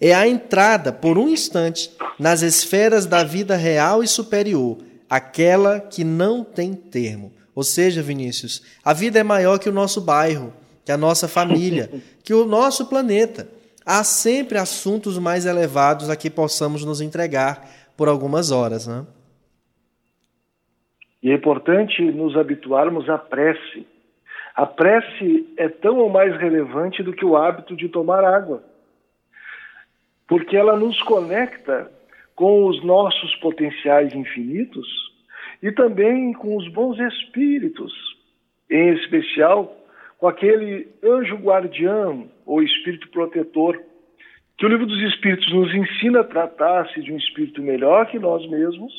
é 0.00 0.14
a 0.14 0.26
entrada, 0.26 0.92
por 0.92 1.18
um 1.18 1.28
instante, 1.28 1.90
nas 2.18 2.40
esferas 2.40 3.04
da 3.04 3.22
vida 3.22 3.54
real 3.54 4.02
e 4.02 4.08
superior, 4.08 4.78
aquela 5.08 5.78
que 5.78 6.02
não 6.02 6.42
tem 6.42 6.72
termo. 6.72 7.32
Ou 7.54 7.62
seja, 7.62 8.00
Vinícius, 8.00 8.64
a 8.82 8.94
vida 8.94 9.18
é 9.18 9.22
maior 9.22 9.58
que 9.58 9.68
o 9.68 9.72
nosso 9.72 10.00
bairro, 10.00 10.54
que 10.86 10.90
a 10.90 10.96
nossa 10.96 11.28
família, 11.28 11.90
que 12.24 12.32
o 12.32 12.46
nosso 12.46 12.88
planeta. 12.88 13.46
Há 13.84 14.02
sempre 14.04 14.56
assuntos 14.56 15.18
mais 15.18 15.44
elevados 15.44 16.08
a 16.08 16.16
que 16.16 16.30
possamos 16.30 16.84
nos 16.84 17.00
entregar 17.00 17.68
por 17.96 18.08
algumas 18.08 18.50
horas, 18.50 18.86
né? 18.86 19.04
E 21.22 21.30
é 21.30 21.34
importante 21.34 22.00
nos 22.02 22.36
habituarmos 22.36 23.10
à 23.10 23.18
prece. 23.18 23.86
A 24.54 24.64
prece 24.64 25.46
é 25.56 25.68
tão 25.68 25.98
ou 25.98 26.08
mais 26.08 26.34
relevante 26.38 27.02
do 27.02 27.12
que 27.12 27.24
o 27.24 27.36
hábito 27.36 27.76
de 27.76 27.88
tomar 27.88 28.24
água 28.24 28.69
porque 30.30 30.56
ela 30.56 30.76
nos 30.76 31.02
conecta 31.02 31.90
com 32.36 32.66
os 32.66 32.84
nossos 32.84 33.34
potenciais 33.36 34.14
infinitos 34.14 34.86
e 35.60 35.72
também 35.72 36.32
com 36.32 36.56
os 36.56 36.68
bons 36.68 37.00
espíritos, 37.00 37.92
em 38.70 38.94
especial 38.94 39.76
com 40.18 40.28
aquele 40.28 40.86
anjo 41.02 41.34
guardião 41.34 42.30
ou 42.46 42.62
espírito 42.62 43.10
protetor, 43.10 43.82
que 44.56 44.64
o 44.64 44.68
livro 44.68 44.86
dos 44.86 45.02
Espíritos 45.02 45.52
nos 45.52 45.74
ensina 45.74 46.20
a 46.20 46.24
tratar-se 46.24 47.02
de 47.02 47.12
um 47.12 47.16
espírito 47.16 47.60
melhor 47.60 48.06
que 48.06 48.18
nós 48.18 48.48
mesmos 48.48 48.92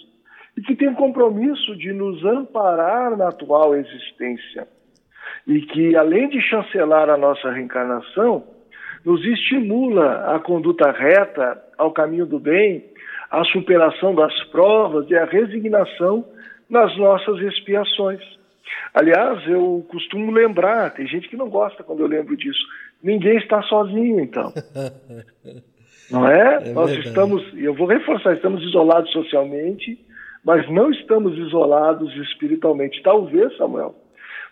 e 0.57 0.61
que 0.61 0.75
tem 0.75 0.89
o 0.89 0.95
compromisso 0.95 1.77
de 1.77 1.93
nos 1.93 2.25
amparar 2.25 3.15
na 3.15 3.29
atual 3.29 3.73
existência. 3.73 4.67
E 5.47 5.61
que, 5.61 5.95
além 5.95 6.27
de 6.27 6.41
chancelar 6.41 7.09
a 7.09 7.15
nossa 7.15 7.51
reencarnação, 7.51 8.43
nos 9.05 9.23
estimula 9.25 10.35
a 10.35 10.39
conduta 10.39 10.91
reta, 10.91 11.61
ao 11.77 11.91
caminho 11.91 12.25
do 12.25 12.39
bem, 12.39 12.85
a 13.29 13.43
superação 13.45 14.13
das 14.13 14.33
provas 14.45 15.09
e 15.09 15.15
a 15.15 15.25
resignação 15.25 16.25
nas 16.69 16.95
nossas 16.97 17.39
expiações. 17.39 18.21
Aliás, 18.93 19.47
eu 19.47 19.85
costumo 19.89 20.31
lembrar, 20.31 20.93
tem 20.93 21.07
gente 21.07 21.29
que 21.29 21.37
não 21.37 21.49
gosta 21.49 21.83
quando 21.83 22.01
eu 22.01 22.07
lembro 22.07 22.35
disso, 22.35 22.63
ninguém 23.01 23.37
está 23.37 23.61
sozinho, 23.63 24.19
então. 24.19 24.53
Não 26.11 26.27
é? 26.27 26.55
é 26.55 26.73
Nós 26.73 26.89
verdade. 26.89 27.07
estamos, 27.07 27.43
eu 27.55 27.73
vou 27.73 27.87
reforçar, 27.87 28.33
estamos 28.33 28.61
isolados 28.63 29.09
socialmente, 29.13 29.97
mas 30.43 30.69
não 30.69 30.91
estamos 30.91 31.37
isolados 31.37 32.13
espiritualmente. 32.17 33.01
Talvez, 33.01 33.55
Samuel, 33.55 33.95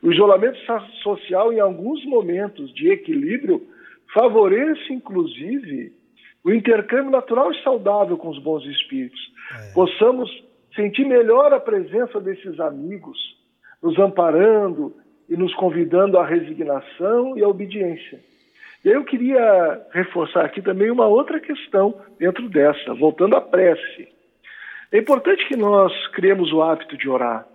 o 0.01 0.09
isolamento 0.09 0.57
social, 1.03 1.51
em 1.51 1.59
alguns 1.59 2.05
momentos 2.05 2.73
de 2.73 2.89
equilíbrio, 2.89 3.61
favoreça, 4.13 4.91
inclusive, 4.91 5.93
o 6.43 6.51
intercâmbio 6.51 7.11
natural 7.11 7.51
e 7.51 7.61
saudável 7.63 8.17
com 8.17 8.29
os 8.29 8.39
bons 8.39 8.65
espíritos. 8.65 9.19
É. 9.51 9.73
Possamos 9.73 10.29
sentir 10.75 11.05
melhor 11.05 11.53
a 11.53 11.59
presença 11.59 12.19
desses 12.19 12.59
amigos, 12.59 13.17
nos 13.81 13.97
amparando 13.99 14.95
e 15.27 15.35
nos 15.35 15.53
convidando 15.55 16.17
à 16.17 16.25
resignação 16.25 17.37
e 17.37 17.43
à 17.43 17.47
obediência. 17.47 18.19
E 18.83 18.87
eu 18.87 19.03
queria 19.03 19.87
reforçar 19.91 20.45
aqui 20.45 20.61
também 20.61 20.89
uma 20.89 21.05
outra 21.05 21.39
questão 21.39 21.93
dentro 22.17 22.47
dessa, 22.49 22.93
voltando 22.93 23.35
à 23.35 23.41
prece. 23.41 24.07
É 24.91 24.97
importante 24.97 25.45
que 25.47 25.55
nós 25.55 25.91
criemos 26.13 26.51
o 26.53 26.61
hábito 26.61 26.97
de 26.97 27.09
orar. 27.09 27.45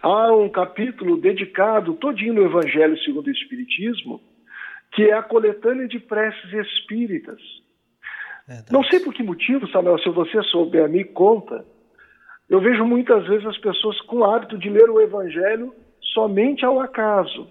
Há 0.00 0.32
um 0.32 0.48
capítulo 0.48 1.16
dedicado 1.16 1.94
todinho 1.94 2.34
no 2.34 2.44
Evangelho 2.44 2.98
segundo 2.98 3.26
o 3.26 3.30
Espiritismo, 3.30 4.20
que 4.92 5.04
é 5.04 5.14
a 5.14 5.22
coletânea 5.22 5.88
de 5.88 5.98
preces 5.98 6.52
espíritas. 6.52 7.40
Não 8.70 8.82
sei 8.84 9.00
por 9.00 9.14
que 9.14 9.22
motivo, 9.22 9.68
Samuel, 9.68 9.98
se 9.98 10.08
você 10.10 10.42
souber, 10.44 10.88
me 10.88 11.04
conta. 11.04 11.64
Eu 12.48 12.60
vejo 12.60 12.84
muitas 12.84 13.26
vezes 13.26 13.46
as 13.46 13.58
pessoas 13.58 13.98
com 14.02 14.18
o 14.18 14.24
hábito 14.24 14.58
de 14.58 14.68
ler 14.68 14.90
o 14.90 15.00
Evangelho 15.00 15.74
somente 16.12 16.64
ao 16.64 16.80
acaso. 16.80 17.48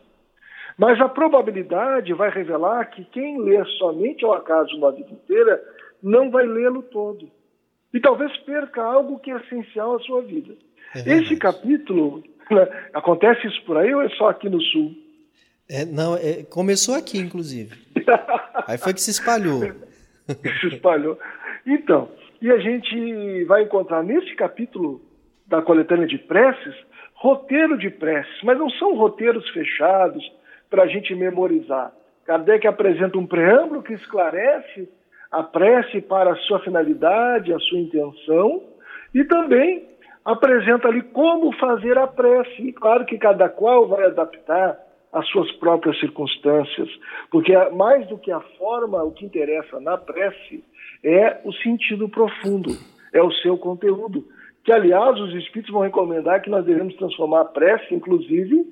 Mas 0.78 1.00
a 1.02 1.10
probabilidade 1.10 2.14
vai 2.14 2.30
revelar 2.30 2.86
que 2.92 3.04
quem 3.06 3.42
lê 3.42 3.64
somente 3.78 4.24
ao 4.24 4.34
acaso 4.34 4.76
uma 4.78 4.92
vida 4.92 5.12
inteira 5.12 5.62
não 6.02 6.30
vai 6.30 6.46
lê-lo 6.46 6.84
todo. 6.84 7.30
E 7.94 8.00
talvez 8.00 8.36
perca 8.38 8.82
algo 8.84 9.20
que 9.20 9.32
é 9.32 9.38
essencial 9.38 9.96
à 9.96 10.00
sua 10.00 10.22
vida. 10.22 10.54
É 10.96 11.18
Esse 11.18 11.36
capítulo, 11.38 12.24
né, 12.52 12.68
acontece 12.94 13.48
isso 13.48 13.64
por 13.66 13.78
aí 13.78 13.94
ou 13.94 14.02
é 14.02 14.10
só 14.10 14.30
aqui 14.30 14.50
no 14.50 14.62
Sul? 14.62 14.96
É, 15.72 15.86
não, 15.86 16.18
é, 16.18 16.44
começou 16.44 16.96
aqui, 16.96 17.18
inclusive. 17.18 17.74
aí 18.68 18.78
foi 18.78 18.94
que 18.94 19.02
se 19.02 19.12
espalhou. 19.12 19.62
se 20.28 20.68
espalhou. 20.68 21.18
Então, 21.66 22.10
e 22.42 22.52
a 22.52 22.58
gente 22.58 23.46
vai 23.46 23.64
encontrar 23.64 24.04
nesse 24.04 24.36
capítulo 24.36 25.02
da 25.48 25.62
coletânea 25.62 26.06
de 26.06 26.18
preces, 26.18 26.76
roteiro 27.14 27.78
de 27.78 27.90
preces, 27.90 28.36
mas 28.44 28.58
não 28.58 28.70
são 28.72 28.96
roteiros 28.96 29.48
fechados 29.52 30.22
para 30.70 30.84
a 30.84 30.88
gente 30.88 31.16
memorizar. 31.16 31.94
Kardec 32.26 32.68
apresenta 32.68 33.18
um 33.18 33.26
preâmbulo 33.26 33.82
que 33.82 33.94
esclarece 33.94 34.90
a 35.32 35.42
prece 35.42 36.02
para 36.02 36.34
a 36.34 36.36
sua 36.36 36.60
finalidade, 36.60 37.54
a 37.54 37.60
sua 37.60 37.80
intenção, 37.80 38.62
e 39.14 39.24
também 39.24 39.88
apresenta 40.26 40.90
ali 40.90 41.02
como 41.02 41.56
fazer 41.58 41.98
a 41.98 42.08
prece. 42.08 42.62
E 42.62 42.74
claro 42.74 43.06
que 43.06 43.18
cada 43.18 43.48
qual 43.48 43.88
vai 43.88 44.06
adaptar 44.06 44.91
as 45.12 45.28
suas 45.28 45.52
próprias 45.54 46.00
circunstâncias, 46.00 46.90
porque 47.30 47.56
mais 47.72 48.08
do 48.08 48.18
que 48.18 48.32
a 48.32 48.40
forma, 48.58 49.04
o 49.04 49.12
que 49.12 49.26
interessa 49.26 49.80
na 49.80 49.98
prece 49.98 50.64
é 51.04 51.42
o 51.44 51.52
sentido 51.54 52.08
profundo, 52.08 52.72
é 53.14 53.22
o 53.22 53.32
seu 53.32 53.58
conteúdo. 53.58 54.26
Que, 54.64 54.72
aliás, 54.72 55.20
os 55.20 55.34
espíritos 55.34 55.74
vão 55.74 55.82
recomendar 55.82 56.42
que 56.42 56.50
nós 56.50 56.64
devemos 56.64 56.96
transformar 56.96 57.42
a 57.42 57.46
prece, 57.46 57.94
inclusive, 57.94 58.66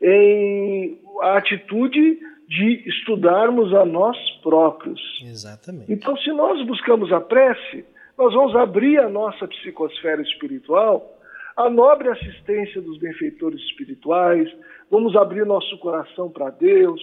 em 0.00 0.98
a 1.20 1.36
atitude 1.36 2.18
de 2.48 2.88
estudarmos 2.88 3.74
a 3.74 3.84
nós 3.84 4.16
próprios. 4.42 5.00
Exatamente. 5.24 5.92
Então, 5.92 6.16
se 6.18 6.30
nós 6.32 6.64
buscamos 6.66 7.12
a 7.12 7.20
prece, 7.20 7.84
nós 8.16 8.32
vamos 8.34 8.54
abrir 8.54 8.98
a 8.98 9.08
nossa 9.08 9.48
psicosfera 9.48 10.22
espiritual 10.22 11.18
à 11.56 11.68
nobre 11.68 12.08
assistência 12.08 12.80
dos 12.80 12.98
benfeitores 12.98 13.60
espirituais, 13.60 14.48
vamos 14.90 15.16
abrir 15.16 15.44
nosso 15.46 15.78
coração 15.78 16.30
para 16.30 16.50
Deus. 16.50 17.00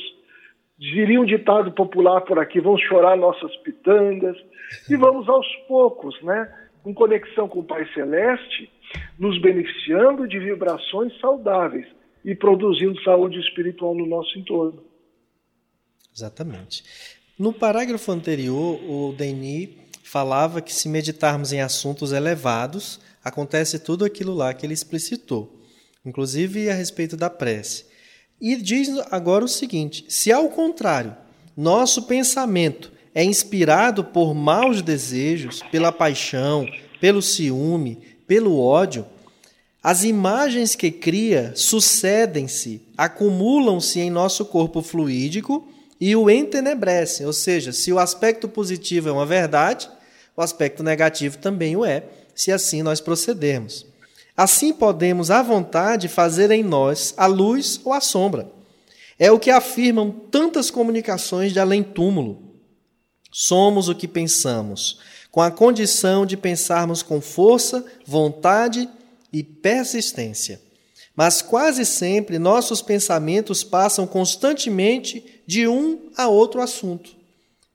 Diria 0.77 1.19
um 1.19 1.25
ditado 1.25 1.71
popular 1.71 2.21
por 2.21 2.39
aqui: 2.39 2.59
vamos 2.59 2.81
chorar 2.81 3.17
nossas 3.17 3.55
pitangas 3.57 4.37
e 4.89 4.95
vamos 4.95 5.27
aos 5.27 5.47
poucos, 5.67 6.19
né, 6.21 6.51
com 6.83 6.93
conexão 6.93 7.47
com 7.47 7.59
o 7.59 7.63
Pai 7.63 7.87
Celeste, 7.93 8.71
nos 9.17 9.39
beneficiando 9.41 10.27
de 10.27 10.39
vibrações 10.39 11.17
saudáveis 11.19 11.87
e 12.23 12.35
produzindo 12.35 13.01
saúde 13.03 13.39
espiritual 13.39 13.95
no 13.95 14.05
nosso 14.05 14.37
entorno. 14.37 14.83
Exatamente. 16.15 16.83
No 17.37 17.53
parágrafo 17.53 18.11
anterior, 18.11 18.79
o 18.83 19.13
Denis 19.13 19.69
falava 20.03 20.61
que 20.61 20.73
se 20.73 20.89
meditarmos 20.89 21.53
em 21.53 21.61
assuntos 21.61 22.11
elevados, 22.11 22.99
acontece 23.23 23.79
tudo 23.79 24.05
aquilo 24.05 24.33
lá 24.33 24.53
que 24.53 24.65
ele 24.65 24.73
explicitou, 24.73 25.61
inclusive 26.05 26.69
a 26.69 26.73
respeito 26.73 27.17
da 27.17 27.29
prece. 27.29 27.85
E 28.39 28.55
diz 28.55 28.89
agora 29.11 29.45
o 29.45 29.49
seguinte: 29.49 30.05
se 30.07 30.31
ao 30.31 30.49
contrário, 30.49 31.15
nosso 31.55 32.03
pensamento 32.03 32.91
é 33.13 33.23
inspirado 33.23 34.03
por 34.03 34.33
maus 34.33 34.81
desejos, 34.81 35.61
pela 35.71 35.91
paixão, 35.91 36.65
pelo 37.01 37.21
ciúme, 37.21 37.99
pelo 38.27 38.59
ódio, 38.59 39.05
as 39.81 40.03
imagens 40.03 40.75
que 40.75 40.91
cria 40.91 41.53
sucedem-se, 41.55 42.81
acumulam-se 42.97 43.99
em 43.99 44.09
nosso 44.09 44.45
corpo 44.45 44.81
fluídico 44.81 45.67
e 45.99 46.15
o 46.15 46.29
entenebrecem. 46.29 47.25
Ou 47.25 47.33
seja, 47.33 47.71
se 47.71 47.91
o 47.91 47.99
aspecto 47.99 48.47
positivo 48.47 49.09
é 49.09 49.11
uma 49.11 49.25
verdade, 49.25 49.89
o 50.35 50.41
aspecto 50.41 50.83
negativo 50.83 51.37
também 51.37 51.75
o 51.75 51.85
é, 51.85 52.03
se 52.39 52.53
assim 52.53 52.81
nós 52.81 53.01
procedermos. 53.01 53.85
Assim 54.35 54.71
podemos, 54.71 55.29
à 55.29 55.43
vontade, 55.43 56.07
fazer 56.07 56.49
em 56.51 56.63
nós 56.63 57.13
a 57.17 57.25
luz 57.25 57.81
ou 57.83 57.91
a 57.91 57.99
sombra. 57.99 58.49
É 59.19 59.29
o 59.29 59.37
que 59.37 59.49
afirmam 59.49 60.09
tantas 60.09 60.71
comunicações 60.71 61.51
de 61.51 61.59
além-túmulo. 61.59 62.41
Somos 63.29 63.89
o 63.89 63.95
que 63.95 64.07
pensamos, 64.07 64.99
com 65.29 65.41
a 65.41 65.51
condição 65.51 66.25
de 66.25 66.37
pensarmos 66.37 67.03
com 67.03 67.19
força, 67.19 67.85
vontade 68.05 68.87
e 69.33 69.43
persistência. 69.43 70.61
Mas 71.13 71.41
quase 71.41 71.85
sempre 71.85 72.39
nossos 72.39 72.81
pensamentos 72.81 73.65
passam 73.65 74.07
constantemente 74.07 75.41
de 75.45 75.67
um 75.67 76.09
a 76.15 76.29
outro 76.29 76.61
assunto, 76.61 77.13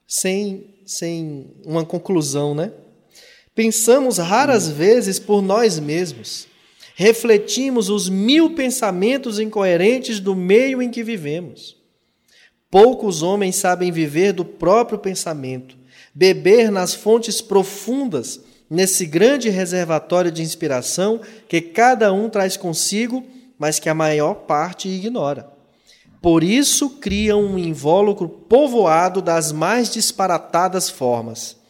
sem, 0.09 0.75
sem 0.87 1.55
uma 1.67 1.85
conclusão, 1.85 2.55
né? 2.55 2.73
Pensamos 3.55 4.19
raras 4.19 4.69
vezes 4.69 5.21
por 5.21 5.41
nós 5.41 5.79
mesmos. 5.79 6.49
Refletimos 6.97 7.89
os 7.89 8.09
mil 8.09 8.55
pensamentos 8.55 9.39
incoerentes 9.39 10.19
do 10.19 10.35
meio 10.35 10.83
em 10.83 10.91
que 10.91 11.05
vivemos. 11.05 11.77
Poucos 12.69 13.23
homens 13.23 13.55
sabem 13.55 13.93
viver 13.93 14.33
do 14.33 14.45
próprio 14.45 14.99
pensamento, 14.99 15.77
beber 16.13 16.73
nas 16.73 16.95
fontes 16.95 17.41
profundas, 17.41 18.41
nesse 18.69 19.07
grande 19.07 19.49
reservatório 19.51 20.33
de 20.33 20.43
inspiração 20.43 21.21
que 21.49 21.61
cada 21.61 22.13
um 22.13 22.29
traz 22.29 22.57
consigo, 22.57 23.25
mas 23.57 23.79
que 23.79 23.89
a 23.89 23.95
maior 23.95 24.35
parte 24.35 24.89
ignora. 24.89 25.49
Por 26.21 26.43
isso 26.43 26.91
criam 26.91 27.45
um 27.45 27.57
invólucro 27.57 28.29
povoado 28.29 29.23
das 29.23 29.53
mais 29.53 29.93
disparatadas 29.93 30.91
formas 30.91 31.63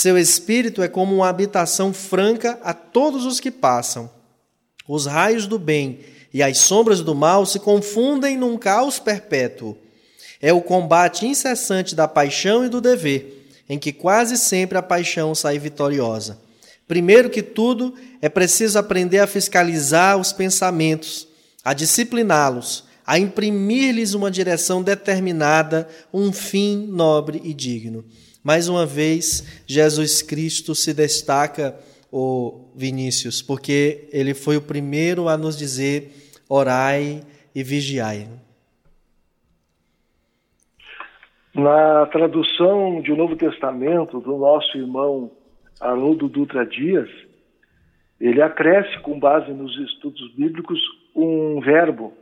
seu 0.00 0.16
espírito 0.16 0.82
é 0.82 0.88
como 0.88 1.14
uma 1.14 1.28
habitação 1.28 1.92
franca 1.92 2.58
a 2.62 2.72
todos 2.72 3.26
os 3.26 3.38
que 3.38 3.50
passam. 3.50 4.08
Os 4.88 5.04
raios 5.04 5.46
do 5.46 5.58
bem 5.58 6.00
e 6.32 6.42
as 6.42 6.56
sombras 6.56 7.02
do 7.02 7.14
mal 7.14 7.44
se 7.44 7.58
confundem 7.58 8.34
num 8.34 8.56
caos 8.56 8.98
perpétuo. 8.98 9.76
É 10.40 10.54
o 10.54 10.62
combate 10.62 11.26
incessante 11.26 11.94
da 11.94 12.08
paixão 12.08 12.64
e 12.64 12.70
do 12.70 12.80
dever, 12.80 13.46
em 13.68 13.78
que 13.78 13.92
quase 13.92 14.38
sempre 14.38 14.78
a 14.78 14.82
paixão 14.82 15.34
sai 15.34 15.58
vitoriosa. 15.58 16.38
Primeiro 16.88 17.28
que 17.28 17.42
tudo, 17.42 17.94
é 18.22 18.28
preciso 18.30 18.78
aprender 18.78 19.18
a 19.18 19.26
fiscalizar 19.26 20.16
os 20.16 20.32
pensamentos, 20.32 21.28
a 21.62 21.74
discipliná-los, 21.74 22.84
a 23.06 23.18
imprimir-lhes 23.18 24.14
uma 24.14 24.30
direção 24.30 24.82
determinada, 24.82 25.86
um 26.10 26.32
fim 26.32 26.86
nobre 26.86 27.38
e 27.44 27.52
digno. 27.52 28.02
Mais 28.42 28.68
uma 28.68 28.86
vez, 28.86 29.64
Jesus 29.66 30.22
Cristo 30.22 30.74
se 30.74 30.94
destaca, 30.94 31.78
o 32.12 32.70
Vinícius, 32.74 33.40
porque 33.40 34.08
ele 34.12 34.34
foi 34.34 34.56
o 34.56 34.62
primeiro 34.62 35.28
a 35.28 35.36
nos 35.36 35.56
dizer: 35.56 36.10
orai 36.48 37.22
e 37.54 37.62
vigiai. 37.62 38.28
Na 41.54 42.06
tradução 42.06 43.00
de 43.02 43.12
Novo 43.12 43.36
Testamento 43.36 44.20
do 44.20 44.36
nosso 44.36 44.76
irmão 44.76 45.30
Haroldo 45.80 46.28
Dutra 46.28 46.64
Dias, 46.64 47.08
ele 48.20 48.40
acresce, 48.40 48.98
com 49.00 49.18
base 49.18 49.52
nos 49.52 49.76
estudos 49.78 50.32
bíblicos, 50.34 50.78
um 51.14 51.60
verbo: 51.60 52.12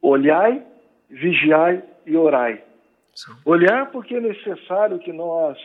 olhai, 0.00 0.64
vigiai 1.08 1.82
e 2.06 2.16
orai. 2.16 2.69
Olhar 3.44 3.90
porque 3.90 4.14
é 4.14 4.20
necessário 4.20 4.98
que 4.98 5.12
nós 5.12 5.58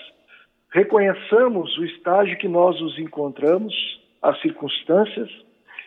reconheçamos 0.72 1.78
o 1.78 1.86
estágio 1.86 2.38
que 2.38 2.48
nós 2.48 2.80
nos 2.82 2.98
encontramos, 3.00 3.74
as 4.22 4.40
circunstâncias, 4.42 5.30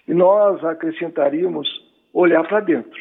e 0.07 0.15
nós 0.15 0.65
acrescentaríamos 0.65 1.69
olhar 2.13 2.47
para 2.49 2.61
dentro. 2.61 2.99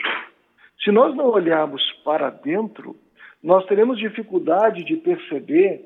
Se 0.83 0.91
nós 0.91 1.15
não 1.15 1.29
olharmos 1.29 1.81
para 2.03 2.29
dentro, 2.29 2.95
nós 3.41 3.65
teremos 3.65 3.97
dificuldade 3.97 4.83
de 4.83 4.97
perceber 4.97 5.81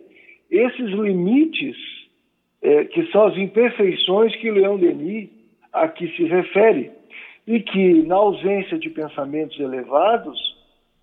esses 0.49 0.89
limites 0.89 1.77
é, 2.61 2.85
que 2.85 3.05
são 3.11 3.27
as 3.27 3.37
imperfeições 3.37 4.35
que 4.35 4.51
Leão 4.51 4.77
Denis 4.77 5.29
aqui 5.71 6.07
se 6.15 6.23
refere 6.23 6.91
e 7.47 7.59
que, 7.59 8.03
na 8.03 8.15
ausência 8.15 8.77
de 8.77 8.89
pensamentos 8.89 9.59
elevados, 9.59 10.39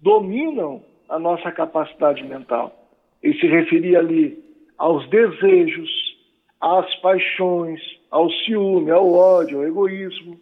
dominam 0.00 0.82
a 1.08 1.18
nossa 1.18 1.50
capacidade 1.50 2.22
mental. 2.24 2.74
Ele 3.22 3.38
se 3.38 3.46
referia 3.46 3.98
ali 3.98 4.38
aos 4.76 5.08
desejos, 5.08 5.90
às 6.60 6.94
paixões, 6.96 7.80
ao 8.10 8.30
ciúme, 8.30 8.90
ao 8.90 9.12
ódio, 9.12 9.58
ao 9.58 9.66
egoísmo. 9.66 10.38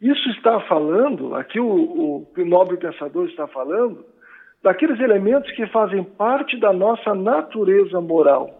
Isso 0.00 0.28
está 0.30 0.60
falando, 0.60 1.34
aqui 1.34 1.58
o, 1.58 1.66
o, 1.66 2.32
o 2.36 2.44
nobre 2.44 2.76
pensador 2.76 3.26
está 3.26 3.46
falando, 3.48 4.04
daqueles 4.62 5.00
elementos 5.00 5.50
que 5.52 5.66
fazem 5.68 6.02
parte 6.02 6.56
da 6.58 6.72
nossa 6.72 7.14
natureza 7.14 8.00
moral, 8.00 8.58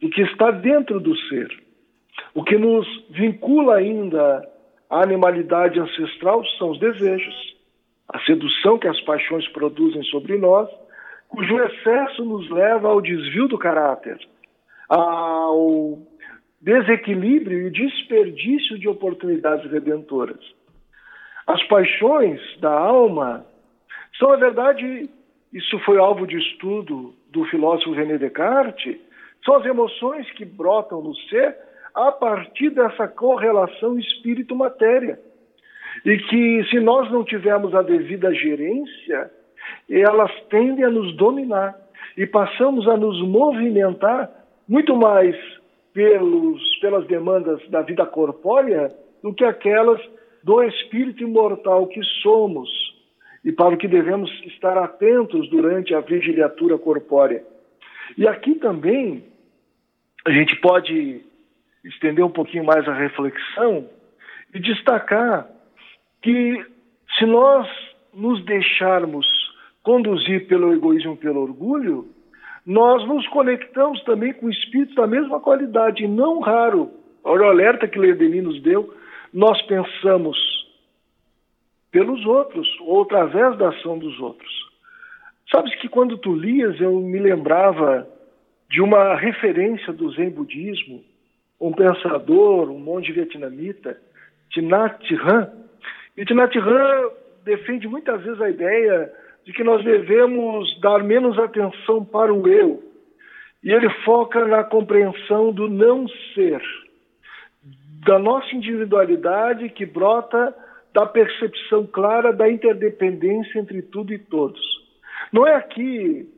e 0.00 0.08
que 0.08 0.22
está 0.22 0.50
dentro 0.50 0.98
do 0.98 1.14
ser. 1.28 1.48
O 2.34 2.42
que 2.42 2.56
nos 2.56 2.86
vincula 3.10 3.76
ainda 3.76 4.48
à 4.88 5.02
animalidade 5.02 5.78
ancestral 5.78 6.44
são 6.58 6.70
os 6.70 6.80
desejos, 6.80 7.49
a 8.12 8.18
sedução 8.20 8.78
que 8.78 8.88
as 8.88 9.00
paixões 9.02 9.46
produzem 9.48 10.02
sobre 10.04 10.36
nós, 10.36 10.68
cujo 11.28 11.58
excesso 11.62 12.24
nos 12.24 12.50
leva 12.50 12.88
ao 12.88 13.00
desvio 13.00 13.46
do 13.46 13.56
caráter, 13.56 14.18
ao 14.88 15.98
desequilíbrio 16.60 17.68
e 17.68 17.70
desperdício 17.70 18.78
de 18.78 18.88
oportunidades 18.88 19.70
redentoras. 19.70 20.40
As 21.46 21.62
paixões 21.68 22.40
da 22.60 22.72
alma 22.72 23.46
são, 24.18 24.30
na 24.30 24.36
verdade, 24.36 25.08
isso 25.52 25.78
foi 25.80 25.98
alvo 25.98 26.26
de 26.26 26.36
estudo 26.36 27.14
do 27.30 27.44
filósofo 27.44 27.92
René 27.92 28.18
Descartes, 28.18 28.98
são 29.44 29.54
as 29.54 29.64
emoções 29.64 30.30
que 30.32 30.44
brotam 30.44 31.00
no 31.00 31.14
ser 31.28 31.56
a 31.94 32.10
partir 32.12 32.70
dessa 32.70 33.06
correlação 33.08 33.98
espírito-matéria. 33.98 35.18
E 36.04 36.18
que, 36.18 36.64
se 36.70 36.80
nós 36.80 37.10
não 37.10 37.24
tivermos 37.24 37.74
a 37.74 37.82
devida 37.82 38.32
gerência, 38.34 39.30
elas 39.88 40.30
tendem 40.48 40.84
a 40.84 40.90
nos 40.90 41.14
dominar 41.16 41.76
e 42.16 42.26
passamos 42.26 42.88
a 42.88 42.96
nos 42.96 43.20
movimentar 43.26 44.30
muito 44.68 44.96
mais 44.96 45.36
pelos, 45.92 46.78
pelas 46.80 47.06
demandas 47.06 47.60
da 47.68 47.82
vida 47.82 48.06
corpórea 48.06 48.92
do 49.22 49.34
que 49.34 49.44
aquelas 49.44 50.00
do 50.42 50.62
espírito 50.62 51.22
imortal 51.22 51.86
que 51.86 52.02
somos 52.22 52.68
e 53.44 53.52
para 53.52 53.74
o 53.74 53.76
que 53.76 53.88
devemos 53.88 54.30
estar 54.44 54.76
atentos 54.78 55.48
durante 55.50 55.94
a 55.94 56.00
vigiliatura 56.00 56.78
corpórea. 56.78 57.44
E 58.16 58.26
aqui 58.26 58.54
também 58.54 59.24
a 60.26 60.30
gente 60.30 60.56
pode 60.56 61.22
estender 61.84 62.24
um 62.24 62.30
pouquinho 62.30 62.64
mais 62.64 62.86
a 62.86 62.92
reflexão 62.92 63.88
e 64.54 64.60
destacar 64.60 65.48
que 66.22 66.64
se 67.18 67.26
nós 67.26 67.68
nos 68.12 68.44
deixarmos 68.44 69.26
conduzir 69.82 70.46
pelo 70.46 70.72
egoísmo 70.72 71.14
e 71.14 71.16
pelo 71.16 71.40
orgulho, 71.40 72.08
nós 72.66 73.06
nos 73.06 73.26
conectamos 73.28 74.02
também 74.04 74.32
com 74.32 74.48
espíritos 74.48 74.94
da 74.94 75.06
mesma 75.06 75.40
qualidade. 75.40 76.04
E 76.04 76.08
não 76.08 76.40
raro, 76.40 76.90
olha 77.24 77.46
o 77.46 77.48
alerta 77.48 77.88
que 77.88 77.98
Leodenin 77.98 78.42
nos 78.42 78.60
deu, 78.62 78.94
nós 79.32 79.60
pensamos 79.62 80.38
pelos 81.90 82.24
outros, 82.24 82.68
ou 82.80 83.02
através 83.02 83.56
da 83.58 83.70
ação 83.70 83.98
dos 83.98 84.18
outros. 84.20 84.70
Sabes 85.50 85.74
que 85.80 85.88
quando 85.88 86.16
tu 86.18 86.32
lias, 86.32 86.80
eu 86.80 86.92
me 87.00 87.18
lembrava 87.18 88.06
de 88.68 88.80
uma 88.80 89.16
referência 89.16 89.92
do 89.92 90.10
Zen 90.12 90.30
budismo, 90.30 91.02
um 91.60 91.72
pensador, 91.72 92.70
um 92.70 92.78
monge 92.78 93.10
vietnamita, 93.12 94.00
Thich 94.52 94.64
Hanh. 95.16 95.59
E 96.20 96.22
Hanh 96.22 97.10
defende 97.46 97.88
muitas 97.88 98.22
vezes 98.22 98.38
a 98.42 98.50
ideia 98.50 99.10
de 99.42 99.54
que 99.54 99.64
nós 99.64 99.82
devemos 99.82 100.78
dar 100.82 101.02
menos 101.02 101.38
atenção 101.38 102.04
para 102.04 102.32
o 102.32 102.46
eu. 102.46 102.82
E 103.64 103.72
ele 103.72 103.88
foca 104.04 104.44
na 104.44 104.62
compreensão 104.62 105.50
do 105.50 105.66
não 105.66 106.06
ser, 106.34 106.60
da 108.06 108.18
nossa 108.18 108.54
individualidade 108.54 109.70
que 109.70 109.86
brota 109.86 110.54
da 110.92 111.06
percepção 111.06 111.86
clara 111.86 112.34
da 112.34 112.50
interdependência 112.50 113.58
entre 113.58 113.80
tudo 113.80 114.12
e 114.12 114.18
todos. 114.18 114.60
Não 115.32 115.46
é 115.46 115.54
aqui 115.54 116.28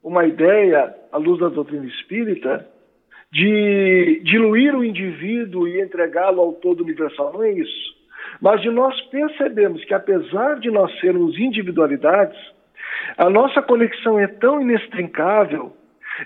uma 0.00 0.26
ideia, 0.26 0.94
à 1.10 1.18
luz 1.18 1.40
da 1.40 1.48
doutrina 1.48 1.86
espírita, 1.86 2.68
de 3.32 4.20
diluir 4.22 4.76
o 4.76 4.84
indivíduo 4.84 5.66
e 5.66 5.80
entregá-lo 5.80 6.40
ao 6.40 6.52
todo 6.52 6.84
universal. 6.84 7.32
Não 7.32 7.42
é 7.42 7.50
isso. 7.50 7.93
Mas 8.40 8.60
de 8.62 8.70
nós 8.70 9.00
percebemos 9.02 9.84
que, 9.84 9.94
apesar 9.94 10.58
de 10.60 10.70
nós 10.70 10.92
sermos 11.00 11.38
individualidades, 11.38 12.38
a 13.16 13.30
nossa 13.30 13.62
conexão 13.62 14.18
é 14.18 14.26
tão 14.26 14.60
inextricável, 14.60 15.72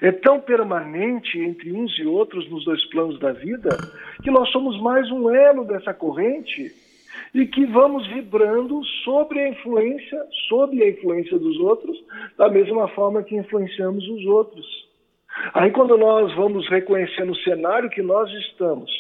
é 0.00 0.12
tão 0.12 0.40
permanente 0.40 1.38
entre 1.38 1.72
uns 1.72 1.98
e 1.98 2.04
outros 2.04 2.48
nos 2.50 2.64
dois 2.64 2.84
planos 2.86 3.18
da 3.18 3.32
vida, 3.32 3.70
que 4.22 4.30
nós 4.30 4.48
somos 4.50 4.80
mais 4.80 5.10
um 5.10 5.30
elo 5.30 5.64
dessa 5.64 5.94
corrente 5.94 6.70
e 7.34 7.46
que 7.46 7.64
vamos 7.66 8.06
vibrando 8.08 8.82
sobre 9.04 9.40
a 9.40 9.48
influência, 9.48 10.18
sob 10.48 10.82
a 10.82 10.88
influência 10.88 11.38
dos 11.38 11.58
outros, 11.58 11.96
da 12.36 12.48
mesma 12.48 12.88
forma 12.88 13.22
que 13.22 13.36
influenciamos 13.36 14.06
os 14.08 14.24
outros. 14.26 14.66
Aí 15.54 15.70
quando 15.70 15.96
nós 15.96 16.34
vamos 16.34 16.68
reconhecendo 16.68 17.32
o 17.32 17.36
cenário 17.36 17.90
que 17.90 18.02
nós 18.02 18.30
estamos, 18.30 18.90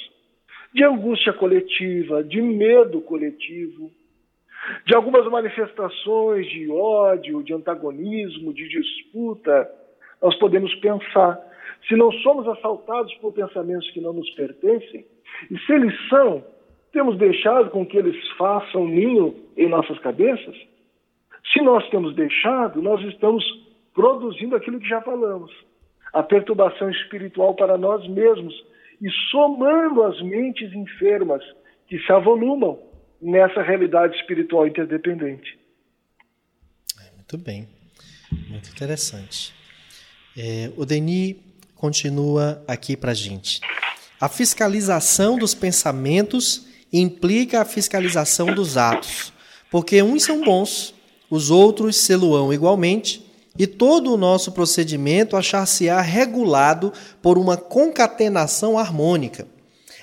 de 0.72 0.84
angústia 0.84 1.32
coletiva, 1.32 2.22
de 2.22 2.40
medo 2.40 3.00
coletivo, 3.00 3.90
de 4.84 4.94
algumas 4.94 5.26
manifestações 5.26 6.46
de 6.46 6.70
ódio, 6.70 7.42
de 7.42 7.54
antagonismo, 7.54 8.52
de 8.52 8.68
disputa, 8.68 9.70
nós 10.20 10.36
podemos 10.38 10.74
pensar. 10.76 11.38
Se 11.86 11.96
não 11.96 12.12
somos 12.12 12.46
assaltados 12.48 13.14
por 13.14 13.32
pensamentos 13.32 13.90
que 13.90 14.00
não 14.00 14.12
nos 14.12 14.28
pertencem, 14.30 15.06
e 15.50 15.58
se 15.60 15.72
eles 15.72 15.94
são, 16.08 16.44
temos 16.92 17.16
deixado 17.16 17.70
com 17.70 17.86
que 17.86 17.96
eles 17.96 18.16
façam 18.36 18.86
ninho 18.86 19.34
em 19.56 19.68
nossas 19.68 19.98
cabeças? 20.00 20.56
Se 21.52 21.62
nós 21.62 21.88
temos 21.90 22.14
deixado, 22.14 22.82
nós 22.82 23.00
estamos 23.04 23.44
produzindo 23.94 24.56
aquilo 24.56 24.80
que 24.80 24.88
já 24.88 25.00
falamos, 25.00 25.52
a 26.12 26.22
perturbação 26.22 26.90
espiritual 26.90 27.54
para 27.54 27.78
nós 27.78 28.06
mesmos 28.08 28.54
e 29.00 29.10
somando 29.30 30.02
as 30.02 30.20
mentes 30.22 30.72
enfermas 30.72 31.42
que 31.86 31.98
se 31.98 32.12
avolumam 32.12 32.78
nessa 33.20 33.62
realidade 33.62 34.16
espiritual 34.16 34.66
interdependente. 34.66 35.58
É, 37.00 37.14
muito 37.14 37.38
bem, 37.38 37.68
muito 38.48 38.70
interessante. 38.70 39.54
É, 40.36 40.70
o 40.76 40.84
Denis 40.84 41.36
continua 41.74 42.62
aqui 42.66 42.96
para 42.96 43.14
gente. 43.14 43.60
A 44.20 44.28
fiscalização 44.28 45.38
dos 45.38 45.54
pensamentos 45.54 46.66
implica 46.92 47.60
a 47.60 47.64
fiscalização 47.64 48.46
dos 48.54 48.76
atos, 48.76 49.32
porque 49.70 50.02
uns 50.02 50.24
são 50.24 50.42
bons, 50.42 50.94
os 51.30 51.50
outros 51.50 51.96
seluão 51.96 52.52
igualmente, 52.52 53.24
e 53.58 53.66
todo 53.66 54.12
o 54.12 54.16
nosso 54.16 54.52
procedimento 54.52 55.36
achar-se-á 55.36 56.00
regulado 56.00 56.92
por 57.20 57.36
uma 57.36 57.56
concatenação 57.56 58.78
harmônica. 58.78 59.46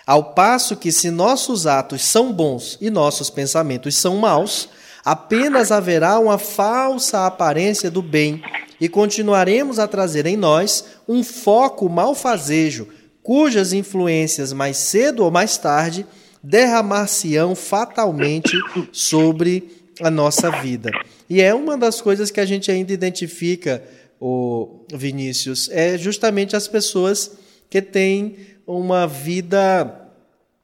Ao 0.06 0.34
passo 0.34 0.76
que, 0.76 0.92
se 0.92 1.10
nossos 1.10 1.66
atos 1.66 2.04
são 2.04 2.32
bons 2.32 2.78
e 2.82 2.90
nossos 2.90 3.30
pensamentos 3.30 3.96
são 3.98 4.18
maus, 4.18 4.70
apenas 5.04 5.72
haverá 5.72 6.20
uma 6.20 6.38
falsa 6.38 7.26
aparência 7.26 7.90
do 7.90 8.02
bem 8.02 8.44
e 8.80 8.90
continuaremos 8.90 9.80
a 9.80 9.88
trazer 9.88 10.26
em 10.26 10.36
nós 10.36 10.86
um 11.08 11.24
foco 11.24 11.90
malfazejo, 11.90 12.88
cujas 13.24 13.74
influências 13.74 14.52
mais 14.54 14.78
cedo 14.78 15.24
ou 15.24 15.32
mais 15.32 15.58
tarde 15.58 16.06
derramar-se-ão 16.44 17.56
fatalmente 17.56 18.56
sobre 18.92 19.88
a 20.00 20.12
nossa 20.12 20.52
vida. 20.52 20.92
E 21.30 21.42
é 21.42 21.54
uma 21.54 21.78
das 21.78 22.02
coisas 22.02 22.30
que 22.30 22.40
a 22.40 22.46
gente 22.46 22.72
ainda 22.72 22.94
identifica, 22.94 23.84
o 24.20 24.86
Vinícius, 24.94 25.70
é 25.72 25.98
justamente 25.98 26.56
as 26.56 26.68
pessoas 26.68 27.32
que 27.70 27.82
têm 27.82 28.38
uma 28.66 29.08
vida, 29.08 30.10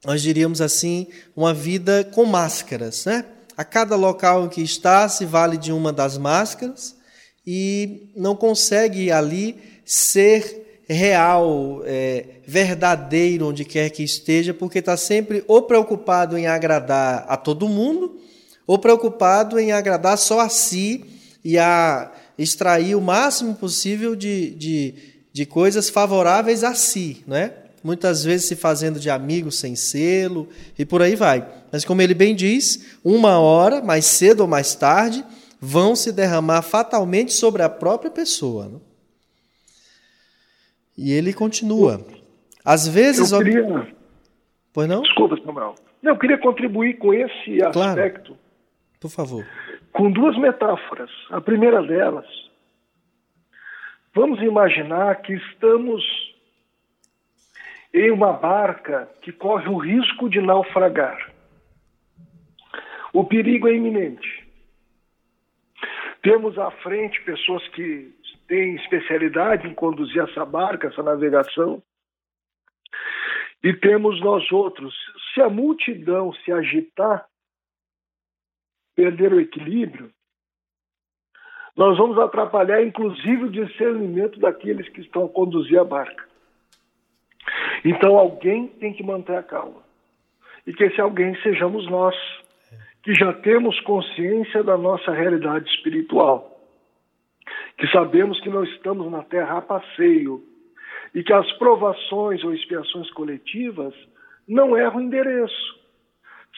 nós 0.05 0.21
diríamos 0.21 0.61
assim, 0.61 1.07
uma 1.35 1.53
vida 1.53 2.03
com 2.03 2.25
máscaras, 2.25 3.05
né? 3.05 3.25
A 3.57 3.63
cada 3.63 3.95
local 3.95 4.45
em 4.45 4.49
que 4.49 4.61
está 4.61 5.07
se 5.09 5.25
vale 5.25 5.57
de 5.57 5.71
uma 5.71 5.91
das 5.91 6.17
máscaras 6.17 6.95
e 7.45 8.11
não 8.15 8.35
consegue 8.35 9.11
ali 9.11 9.57
ser 9.85 10.83
real, 10.87 11.81
é, 11.85 12.25
verdadeiro 12.45 13.47
onde 13.47 13.63
quer 13.63 13.89
que 13.89 14.03
esteja, 14.03 14.53
porque 14.53 14.79
está 14.79 14.97
sempre 14.97 15.43
ou 15.47 15.61
preocupado 15.61 16.37
em 16.37 16.47
agradar 16.47 17.25
a 17.27 17.37
todo 17.37 17.67
mundo, 17.67 18.20
ou 18.65 18.77
preocupado 18.79 19.59
em 19.59 19.71
agradar 19.71 20.17
só 20.17 20.39
a 20.39 20.49
si 20.49 21.05
e 21.43 21.57
a 21.57 22.11
extrair 22.37 22.95
o 22.95 23.01
máximo 23.01 23.55
possível 23.55 24.15
de, 24.15 24.51
de, 24.51 24.95
de 25.31 25.45
coisas 25.45 25.89
favoráveis 25.89 26.63
a 26.63 26.73
si, 26.73 27.23
não 27.27 27.35
é? 27.35 27.61
muitas 27.83 28.23
vezes 28.23 28.47
se 28.47 28.55
fazendo 28.55 28.99
de 28.99 29.09
amigo 29.09 29.51
sem 29.51 29.75
selo 29.75 30.47
e 30.77 30.85
por 30.85 31.01
aí 31.01 31.15
vai. 31.15 31.47
Mas 31.71 31.83
como 31.83 32.01
ele 32.01 32.13
bem 32.13 32.35
diz, 32.35 32.99
uma 33.03 33.39
hora, 33.39 33.81
mais 33.81 34.05
cedo 34.05 34.41
ou 34.41 34.47
mais 34.47 34.75
tarde, 34.75 35.23
vão 35.59 35.95
se 35.95 36.11
derramar 36.11 36.61
fatalmente 36.61 37.33
sobre 37.33 37.63
a 37.63 37.69
própria 37.69 38.11
pessoa. 38.11 38.67
Né? 38.67 38.79
E 40.97 41.11
ele 41.11 41.33
continua. 41.33 42.05
Às 42.63 42.87
vezes. 42.87 43.31
Eu 43.31 43.39
queria... 43.39 43.87
Pois 44.73 44.87
não? 44.87 45.01
Desculpa, 45.01 45.37
Samuel. 45.43 45.75
Eu 46.03 46.17
queria 46.17 46.37
contribuir 46.37 46.97
com 46.97 47.13
esse 47.13 47.57
claro. 47.71 48.01
aspecto. 48.01 48.37
Por 49.01 49.09
favor. 49.09 49.43
Com 49.91 50.11
duas 50.11 50.37
metáforas. 50.37 51.09
A 51.31 51.41
primeira 51.41 51.81
delas, 51.81 52.27
vamos 54.13 54.39
imaginar 54.41 55.21
que 55.23 55.33
estamos 55.33 56.03
em 57.91 58.11
uma 58.11 58.31
barca 58.33 59.09
que 59.23 59.31
corre 59.31 59.67
o 59.67 59.77
risco 59.77 60.29
de 60.29 60.39
naufragar. 60.39 61.31
O 63.11 63.25
perigo 63.25 63.67
é 63.67 63.73
iminente. 63.73 64.47
Temos 66.21 66.57
à 66.59 66.69
frente 66.69 67.21
pessoas 67.23 67.67
que 67.69 68.15
têm 68.47 68.75
especialidade 68.75 69.67
em 69.67 69.73
conduzir 69.73 70.21
essa 70.21 70.45
barca, 70.45 70.87
essa 70.87 71.01
navegação. 71.01 71.81
E 73.63 73.73
temos 73.73 74.21
nós 74.21 74.49
outros. 74.51 74.93
Se 75.33 75.41
a 75.41 75.49
multidão 75.49 76.31
se 76.33 76.51
agitar, 76.51 77.25
perder 79.01 79.33
o 79.33 79.39
equilíbrio, 79.39 80.11
nós 81.75 81.97
vamos 81.97 82.19
atrapalhar 82.19 82.83
inclusive 82.83 83.45
o 83.45 83.49
discernimento 83.49 84.39
daqueles 84.39 84.87
que 84.89 85.01
estão 85.01 85.25
a 85.25 85.29
conduzir 85.29 85.79
a 85.79 85.83
barca. 85.83 86.23
Então 87.83 88.15
alguém 88.15 88.67
tem 88.67 88.93
que 88.93 89.01
manter 89.01 89.37
a 89.37 89.41
calma. 89.41 89.81
E 90.67 90.73
que 90.73 90.83
esse 90.83 91.01
alguém 91.01 91.35
sejamos 91.41 91.89
nós, 91.89 92.15
que 93.01 93.15
já 93.15 93.33
temos 93.33 93.79
consciência 93.79 94.63
da 94.63 94.77
nossa 94.77 95.11
realidade 95.11 95.67
espiritual. 95.71 96.59
Que 97.79 97.87
sabemos 97.87 98.39
que 98.41 98.49
não 98.49 98.63
estamos 98.63 99.11
na 99.11 99.23
terra 99.23 99.57
a 99.57 99.61
passeio 99.63 100.43
e 101.15 101.23
que 101.23 101.33
as 101.33 101.51
provações 101.53 102.43
ou 102.43 102.53
expiações 102.53 103.09
coletivas 103.13 103.95
não 104.47 104.77
erram 104.77 104.97
o 104.97 105.01
endereço. 105.01 105.80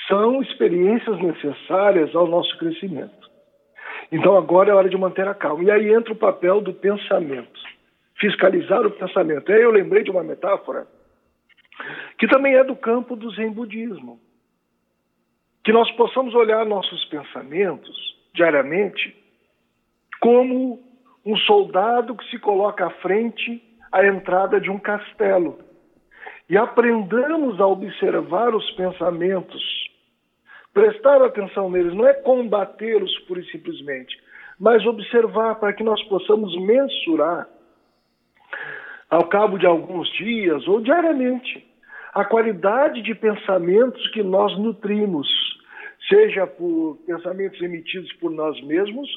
São 0.08 0.42
experiências 0.42 1.20
necessárias 1.20 2.14
ao 2.16 2.28
nosso 2.28 2.58
crescimento. 2.58 3.32
Então 4.12 4.36
agora 4.38 4.72
é 4.72 4.74
hora 4.74 4.90
de 4.90 4.98
manter 4.98 5.28
a 5.28 5.34
calma. 5.34 5.64
E 5.64 5.72
aí 5.72 5.94
entra 5.94 6.14
o 6.14 6.18
papel 6.18 6.62
do 6.62 6.74
pensamento 6.74 7.74
fiscalizar 8.24 8.86
o 8.86 8.92
pensamento. 8.92 9.52
Aí 9.52 9.62
eu 9.62 9.72
lembrei 9.72 10.04
de 10.04 10.10
uma 10.10 10.24
metáfora 10.24 10.88
que 12.18 12.28
também 12.28 12.56
é 12.56 12.64
do 12.64 12.76
campo 12.76 13.16
do 13.16 13.30
Zen 13.32 13.52
budismo. 13.52 14.20
Que 15.64 15.74
nós 15.74 15.92
possamos 15.92 16.34
olhar 16.34 16.66
nossos 16.66 17.04
pensamentos 17.06 17.96
diariamente 18.34 19.16
como 20.22 20.80
um 21.26 21.36
soldado 21.38 22.16
que 22.16 22.30
se 22.30 22.40
coloca 22.40 22.86
à 22.86 22.90
frente 22.90 23.62
à 23.92 24.06
entrada 24.06 24.60
de 24.60 24.70
um 24.70 24.80
castelo. 24.80 25.60
E 26.50 26.58
aprendamos 26.58 27.60
a 27.60 27.68
observar 27.68 28.54
os 28.56 28.70
pensamentos, 28.72 29.64
prestar 30.74 31.22
atenção 31.22 31.70
neles, 31.70 31.94
não 31.94 32.08
é 32.08 32.14
combatê-los 32.14 33.18
pura 33.20 33.40
e 33.40 33.46
simplesmente, 33.52 34.18
mas 34.60 34.86
observar 34.86 35.56
para 35.56 35.74
que 35.74 35.84
nós 35.84 36.02
possamos 36.04 36.56
mensurar 36.60 37.48
ao 39.10 39.28
cabo 39.28 39.60
de 39.60 39.66
alguns 39.68 40.12
dias 40.14 40.68
ou 40.68 40.82
diariamente, 40.82 41.64
a 42.14 42.26
qualidade 42.26 43.02
de 43.02 43.14
pensamentos 43.14 44.08
que 44.10 44.24
nós 44.24 44.58
nutrimos, 44.58 45.28
seja 46.10 46.46
por 46.48 46.98
pensamentos 47.06 47.62
emitidos 47.62 48.12
por 48.14 48.32
nós 48.32 48.60
mesmos 48.64 49.10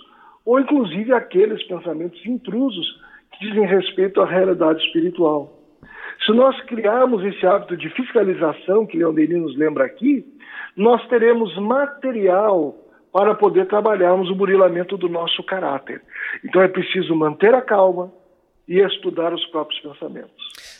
ou 0.45 0.61
inclusive 0.61 1.13
aqueles 1.13 1.63
pensamentos 1.65 2.25
intrusos 2.25 2.87
que 3.33 3.49
dizem 3.49 3.67
respeito 3.67 4.21
à 4.21 4.27
realidade 4.27 4.81
espiritual. 4.85 5.56
Se 6.25 6.33
nós 6.33 6.61
criarmos 6.63 7.25
esse 7.25 7.47
hábito 7.47 7.77
de 7.77 7.89
fiscalização 7.91 8.87
que 8.87 8.99
Leonelino 8.99 9.45
nos 9.45 9.57
lembra 9.57 9.85
aqui, 9.85 10.25
nós 10.77 11.07
teremos 11.09 11.57
material 11.57 12.75
para 13.13 13.35
poder 13.35 13.67
trabalharmos 13.67 14.31
o 14.31 14.35
burilamento 14.35 14.97
do 14.97 15.09
nosso 15.09 15.43
caráter. 15.43 16.03
Então 16.45 16.61
é 16.63 16.69
preciso 16.69 17.15
manter 17.15 17.55
a 17.55 17.63
calma, 17.63 18.13
e 18.69 18.81
estudar 18.81 19.33
os 19.33 19.45
próprios 19.47 19.81
pensamentos. 19.81 20.35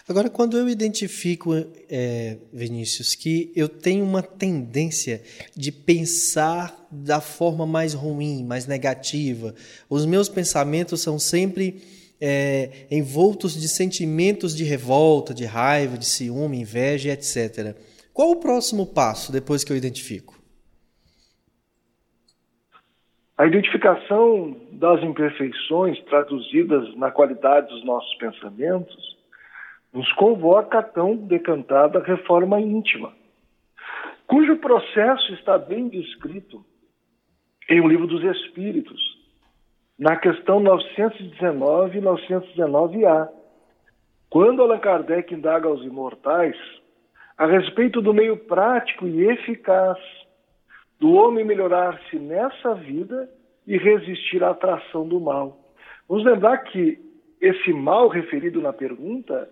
Agora, 0.09 0.29
quando 0.29 0.57
eu 0.57 0.69
identifico, 0.69 1.53
é, 1.89 2.37
Vinícius, 2.53 3.15
que 3.15 3.53
eu 3.55 3.69
tenho 3.69 4.05
uma 4.05 4.23
tendência 4.23 5.23
de 5.57 5.71
pensar 5.71 6.75
da 6.91 7.21
forma 7.21 7.67
mais 7.67 7.95
ruim, 7.95 8.45
mais 8.45 8.67
negativa, 8.67 9.55
os 9.89 10.05
meus 10.05 10.29
pensamentos 10.29 11.01
são 11.01 11.19
sempre 11.19 11.83
é, 12.21 12.87
envoltos 12.91 13.61
de 13.61 13.69
sentimentos 13.69 14.55
de 14.57 14.65
revolta, 14.65 15.35
de 15.35 15.45
raiva, 15.45 15.99
de 15.99 16.07
ciúme, 16.07 16.61
inveja, 16.61 17.11
etc. 17.11 17.77
Qual 18.13 18.31
o 18.31 18.41
próximo 18.41 18.87
passo 18.87 19.31
depois 19.31 19.63
que 19.63 19.73
eu 19.73 19.77
identifico? 19.77 20.35
A 23.39 23.47
identificação 23.47 24.57
das 24.73 25.03
imperfeições 25.03 26.03
traduzidas 26.05 26.97
na 26.97 27.11
qualidade 27.11 27.69
dos 27.69 27.85
nossos 27.85 28.15
pensamentos 28.15 29.17
nos 29.93 30.11
convoca 30.15 30.79
a 30.79 30.83
tão 30.83 31.17
decantada 31.17 32.03
reforma 32.03 32.59
íntima, 32.59 33.13
cujo 34.27 34.57
processo 34.57 35.35
está 35.35 35.59
bem 35.59 35.89
descrito 35.89 36.65
em 37.69 37.81
O 37.81 37.89
Livro 37.89 38.07
dos 38.07 38.23
Espíritos, 38.23 39.16
na 39.99 40.17
questão 40.17 40.61
919 40.61 41.99
e 41.99 42.03
919A, 42.03 43.29
quando 44.29 44.63
Allan 44.63 44.79
Kardec 44.79 45.33
indaga 45.33 45.69
aos 45.69 45.83
imortais 45.83 46.57
a 47.39 47.47
respeito 47.47 48.01
do 48.03 48.13
meio 48.13 48.37
prático 48.47 49.07
e 49.07 49.29
eficaz 49.29 49.99
do 50.99 51.13
homem 51.13 51.45
melhorar-se 51.45 52.19
nessa 52.19 52.75
vida 52.75 53.29
e 53.67 53.77
resistir 53.77 54.43
à 54.43 54.51
atração 54.51 55.07
do 55.07 55.21
mal. 55.21 55.59
Vamos 56.09 56.25
lembrar 56.25 56.59
que 56.59 56.99
esse 57.41 57.73
mal 57.73 58.09
referido 58.09 58.61
na 58.61 58.73
pergunta 58.73 59.49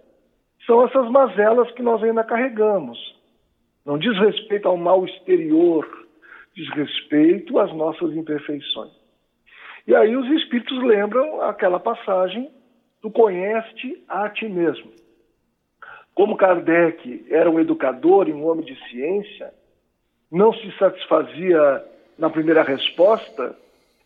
são 0.67 0.85
essas 0.87 1.11
mazelas 1.11 1.71
que 1.73 1.83
nós 1.83 2.03
ainda 2.03 2.25
carregamos. 2.25 2.99
Não 3.85 3.99
diz 3.99 4.17
respeito 4.19 4.67
ao 4.67 4.77
mal 4.77 5.05
exterior, 5.05 5.87
diz 6.55 6.69
respeito 6.71 7.59
às 7.59 7.73
nossas 7.75 8.13
imperfeições. 8.13 9.04
E 9.87 9.95
aí 9.95 10.17
os 10.17 10.27
espíritos 10.31 10.83
lembram 10.83 11.43
aquela 11.43 11.79
passagem 11.79 12.51
do 13.03 13.11
conhece 13.11 14.03
a 14.09 14.29
ti 14.31 14.49
mesmo. 14.49 14.91
Como 16.15 16.37
Kardec 16.37 17.27
era 17.29 17.51
um 17.51 17.61
educador 17.61 18.29
e 18.29 18.33
um 18.33 18.47
homem 18.47 18.65
de 18.65 18.77
ciência, 18.89 19.53
não 20.31 20.53
se 20.53 20.71
satisfazia 20.79 21.85
na 22.19 22.31
primeira 22.31 22.63
resposta, 22.63 23.57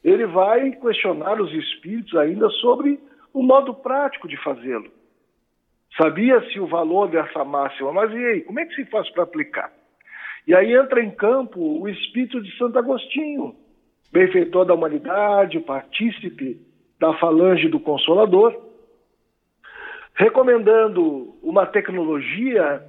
ele 0.02 0.26
vai 0.26 0.72
questionar 0.72 1.40
os 1.40 1.52
espíritos 1.52 2.14
ainda 2.16 2.48
sobre 2.50 2.98
o 3.32 3.42
modo 3.42 3.74
prático 3.74 4.26
de 4.26 4.36
fazê-lo. 4.42 4.90
Sabia-se 5.96 6.58
o 6.60 6.66
valor 6.66 7.08
dessa 7.08 7.44
máxima, 7.44 7.92
mas 7.92 8.12
e 8.12 8.16
aí, 8.16 8.40
como 8.42 8.60
é 8.60 8.66
que 8.66 8.74
se 8.74 8.84
faz 8.86 9.08
para 9.10 9.24
aplicar? 9.24 9.72
E 10.46 10.54
aí 10.54 10.72
entra 10.72 11.02
em 11.02 11.10
campo 11.10 11.60
o 11.60 11.88
espírito 11.88 12.40
de 12.40 12.56
Santo 12.56 12.78
Agostinho, 12.78 13.54
benfeitor 14.12 14.64
da 14.64 14.74
humanidade, 14.74 15.60
partícipe 15.60 16.60
da 16.98 17.14
falange 17.14 17.68
do 17.68 17.78
Consolador, 17.78 18.54
recomendando 20.14 21.36
uma 21.42 21.66
tecnologia 21.66 22.82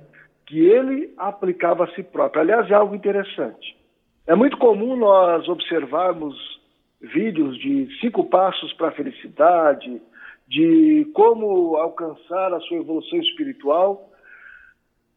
que 0.45 0.59
ele 0.59 1.13
aplicava 1.17 1.83
a 1.83 1.91
si 1.93 2.01
próprio. 2.01 2.41
Aliás, 2.41 2.69
é 2.71 2.73
algo 2.73 2.95
interessante. 2.95 3.77
É 4.25 4.33
muito 4.33 4.57
comum 4.57 4.95
nós 4.95 5.47
observarmos 5.47 6.35
vídeos 7.01 7.57
de 7.59 7.87
cinco 7.99 8.25
passos 8.25 8.73
para 8.73 8.89
a 8.89 8.91
felicidade, 8.91 10.01
de 10.47 11.07
como 11.13 11.77
alcançar 11.77 12.53
a 12.53 12.59
sua 12.61 12.77
evolução 12.77 13.19
espiritual, 13.19 14.09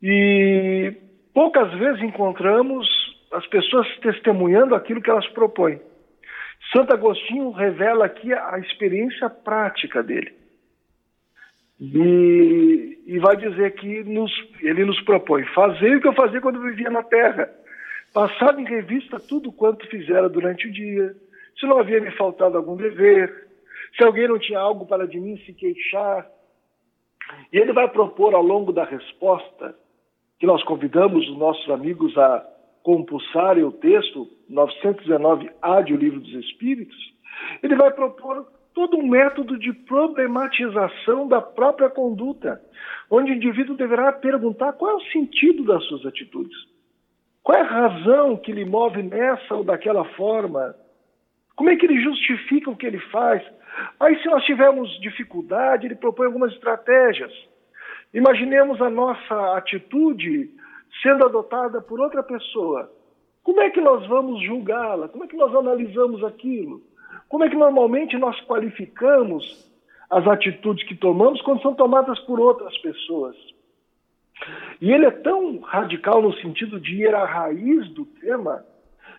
e 0.03 0.95
poucas 1.33 1.73
vezes 1.79 2.03
encontramos 2.03 2.87
as 3.33 3.47
pessoas 3.47 3.87
testemunhando 4.01 4.75
aquilo 4.75 5.01
que 5.01 5.11
elas 5.11 5.27
propõem. 5.29 5.81
Santo 6.73 6.93
Agostinho 6.93 7.51
revela 7.51 8.07
aqui 8.07 8.33
a 8.33 8.59
experiência 8.59 9.29
prática 9.29 10.03
dele. 10.03 10.33
E, 11.79 13.03
e 13.07 13.19
vai 13.19 13.37
dizer 13.37 13.75
que 13.75 14.05
nos, 14.05 14.33
ele 14.61 14.85
nos 14.85 15.01
propõe 15.03 15.45
fazer 15.55 15.97
o 15.97 16.01
que 16.01 16.09
eu 16.09 16.15
fazia 16.15 16.41
quando 16.41 16.63
vivia 16.63 16.89
na 16.89 17.03
terra. 17.03 17.51
Passava 18.15 18.61
em 18.61 18.65
revista 18.65 19.19
tudo 19.19 19.53
quanto 19.53 19.87
fizera 19.89 20.29
durante 20.29 20.69
o 20.69 20.73
dia, 20.73 21.15
se 21.59 21.67
não 21.67 21.79
havia 21.79 22.01
me 22.01 22.11
faltado 22.13 22.57
algum 22.57 22.77
dever, 22.77 23.49
se 23.97 24.05
alguém 24.05 24.29
não 24.29 24.39
tinha 24.39 24.59
algo 24.59 24.87
para 24.87 25.07
de 25.07 25.19
mim 25.19 25.37
se 25.45 25.53
queixar. 25.53 26.27
E 27.53 27.59
ele 27.59 27.73
vai 27.73 27.89
propor 27.89 28.35
ao 28.35 28.43
longo 28.43 28.73
da 28.73 28.85
resposta, 28.85 29.75
que 30.39 30.47
nós 30.47 30.63
convidamos 30.65 31.29
os 31.29 31.39
nossos 31.39 31.69
amigos 31.71 32.17
a 32.17 32.47
compulsarem 32.83 33.65
o 33.65 33.73
texto 33.73 34.29
919A 34.51 35.85
de 35.85 35.95
O 35.95 35.97
Livro 35.97 36.21
dos 36.21 36.35
Espíritos, 36.45 36.97
ele 37.63 37.77
vai 37.77 37.93
propor 37.93 38.47
todo 38.75 38.97
um 38.97 39.07
método 39.07 39.59
de 39.59 39.73
problematização 39.73 41.29
da 41.29 41.41
própria 41.41 41.91
conduta, 41.91 42.61
onde 43.11 43.33
o 43.33 43.35
indivíduo 43.35 43.77
deverá 43.77 44.13
perguntar 44.13 44.73
qual 44.73 44.93
é 44.93 44.95
o 44.95 45.11
sentido 45.13 45.65
das 45.65 45.85
suas 45.85 46.07
atitudes. 46.07 46.57
Qual 47.43 47.59
é 47.59 47.61
a 47.61 47.65
razão 47.65 48.37
que 48.37 48.53
lhe 48.53 48.65
move 48.65 49.03
nessa 49.03 49.55
ou 49.55 49.65
daquela 49.65 50.05
forma? 50.17 50.75
Como 51.57 51.71
é 51.71 51.77
que 51.77 51.87
ele 51.87 52.01
justifica 52.01 52.71
o 52.71 52.77
que 52.77 52.87
ele 52.87 53.01
faz? 53.11 53.43
Aí, 53.99 54.21
se 54.23 54.27
nós 54.27 54.45
tivermos 54.45 54.89
dificuldade, 55.01 55.87
ele 55.87 55.95
propõe 55.95 56.27
algumas 56.27 56.53
estratégias. 56.53 57.33
Imaginemos 58.15 58.81
a 58.81 58.91
nossa 58.91 59.57
atitude 59.57 60.51
sendo 61.01 61.25
adotada 61.25 61.81
por 61.81 62.01
outra 62.01 62.23
pessoa. 62.23 62.91
Como 63.43 63.61
é 63.61 63.71
que 63.71 63.81
nós 63.81 64.07
vamos 64.07 64.43
julgá-la? 64.45 65.09
Como 65.09 65.25
é 65.25 65.27
que 65.27 65.37
nós 65.37 65.55
analisamos 65.55 66.23
aquilo? 66.25 66.83
Como 67.29 67.45
é 67.45 67.49
que 67.49 67.57
normalmente 67.57 68.17
nós 68.19 68.39
qualificamos 68.43 69.71
as 70.11 70.27
atitudes 70.27 70.87
que 70.87 70.95
tomamos 70.95 71.41
quando 71.43 71.63
são 71.63 71.75
tomadas 71.75 72.19
por 72.21 72.39
outras 72.39 72.77
pessoas? 72.79 73.37
E 74.81 74.93
ele 74.93 75.07
é 75.07 75.11
tão 75.11 75.61
radical 75.61 76.21
no 76.21 76.35
sentido 76.35 76.81
de 76.81 77.03
ir 77.03 77.15
à 77.15 77.25
raiz 77.25 77.89
do 77.91 78.05
tema, 78.05 78.65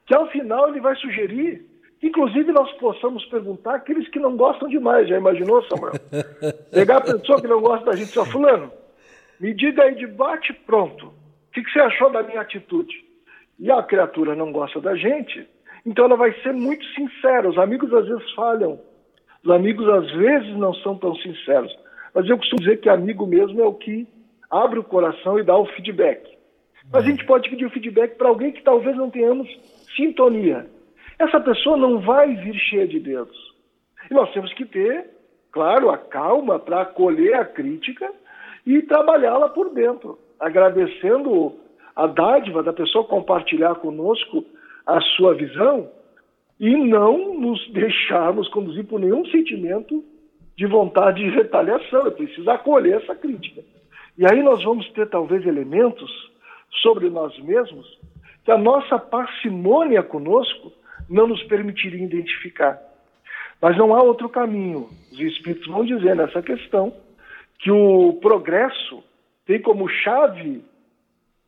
que 0.06 0.16
ao 0.16 0.28
final 0.30 0.70
ele 0.70 0.82
vai 0.82 0.96
sugerir 0.98 1.66
que, 2.04 2.08
inclusive, 2.08 2.52
nós 2.52 2.70
possamos 2.74 3.24
perguntar 3.28 3.76
aqueles 3.76 4.10
que 4.10 4.20
não 4.20 4.36
gostam 4.36 4.68
demais. 4.68 5.08
Já 5.08 5.18
imaginou, 5.18 5.64
Samuel? 5.64 5.94
Pegar 6.70 6.98
a 6.98 7.02
pessoa 7.02 7.42
que 7.42 7.48
não 7.48 7.62
gosta 7.62 7.86
da 7.86 7.96
gente 7.96 8.20
e 8.20 8.26
Fulano, 8.26 8.70
me 9.40 9.54
diga 9.54 9.84
aí 9.84 9.96
de 9.96 10.06
bate 10.06 10.52
pronto. 10.52 11.14
O 11.54 11.56
que, 11.56 11.64
que 11.64 11.72
você 11.72 11.82
achou 11.82 12.10
da 12.10 12.24
minha 12.24 12.42
atitude? 12.42 13.06
E 13.60 13.70
a 13.70 13.84
criatura 13.84 14.36
não 14.36 14.52
gosta 14.52 14.82
da 14.82 14.96
gente, 14.96 15.48
então 15.86 16.06
ela 16.06 16.16
vai 16.16 16.34
ser 16.42 16.52
muito 16.52 16.84
sincera. 16.96 17.48
Os 17.48 17.60
amigos 17.60 17.94
às 17.94 18.08
vezes 18.08 18.32
falham. 18.32 18.82
Os 19.44 19.52
amigos 19.52 19.88
às 19.88 20.12
vezes 20.14 20.58
não 20.58 20.74
são 20.74 20.98
tão 20.98 21.16
sinceros. 21.18 21.72
Mas 22.12 22.28
eu 22.28 22.40
costumo 22.40 22.60
dizer 22.60 22.78
que 22.78 22.90
amigo 22.90 23.28
mesmo 23.28 23.62
é 23.62 23.66
o 23.66 23.74
que 23.76 24.08
abre 24.50 24.80
o 24.80 24.84
coração 24.84 25.38
e 25.38 25.44
dá 25.44 25.56
o 25.56 25.68
feedback. 25.68 26.28
Mas 26.92 27.06
a 27.06 27.08
gente 27.08 27.24
pode 27.24 27.48
pedir 27.48 27.68
o 27.68 27.70
feedback 27.70 28.16
para 28.16 28.30
alguém 28.30 28.52
que 28.52 28.64
talvez 28.64 28.98
não 28.98 29.12
tenhamos 29.12 29.48
sintonia. 29.96 30.66
Essa 31.20 31.40
pessoa 31.40 31.78
não 31.78 32.00
vai 32.00 32.34
vir 32.34 32.56
cheia 32.56 32.88
de 32.88 33.00
dedos. 33.00 33.38
E 34.10 34.14
nós 34.16 34.34
temos 34.34 34.52
que 34.54 34.66
ter, 34.66 35.08
claro, 35.52 35.92
a 35.92 36.00
calma 36.00 36.58
para 36.58 36.82
acolher 36.82 37.36
a 37.36 37.46
crítica 37.46 38.12
e 38.66 38.82
trabalhá-la 38.82 39.50
por 39.50 39.72
dentro, 39.72 40.18
agradecendo 40.40 41.56
a 41.96 42.08
dádiva 42.08 42.64
da 42.64 42.74
pessoa 42.74 43.06
compartilhar 43.06 43.76
conosco 43.76 44.44
a 44.86 45.00
sua 45.02 45.34
visão 45.34 45.90
e 46.60 46.76
não 46.76 47.40
nos 47.40 47.70
deixarmos 47.72 48.48
conduzir 48.50 48.86
por 48.86 49.00
nenhum 49.00 49.26
sentimento 49.26 50.04
de 50.58 50.66
vontade 50.66 51.24
de 51.24 51.30
retaliação. 51.30 52.08
É 52.08 52.12
preciso 52.12 52.50
acolher 52.50 53.02
essa 53.02 53.16
crítica. 53.16 53.62
E 54.18 54.26
aí 54.26 54.44
nós 54.44 54.64
vamos 54.64 54.90
ter 54.92 55.10
talvez 55.10 55.46
elementos 55.46 56.12
sobre 56.82 57.10
nós 57.10 57.38
mesmos 57.40 57.86
que 58.44 58.52
a 58.52 58.58
nossa 58.58 59.00
parcimônia 59.00 60.04
conosco 60.04 60.72
não 61.10 61.28
nos 61.28 61.42
permitiria 61.44 62.04
identificar. 62.04 62.80
Mas 63.62 63.78
não 63.78 63.94
há 63.94 64.04
outro 64.04 64.28
caminho. 64.30 64.90
Os 65.12 65.20
espíritos 65.20 65.68
vão 65.68 65.86
dizer 65.86 66.16
nessa 66.16 66.42
questão 66.42 66.94
que 67.60 67.72
o 67.72 68.14
progresso 68.22 69.04
tem 69.46 69.62
como 69.62 69.88
chave 69.90 70.64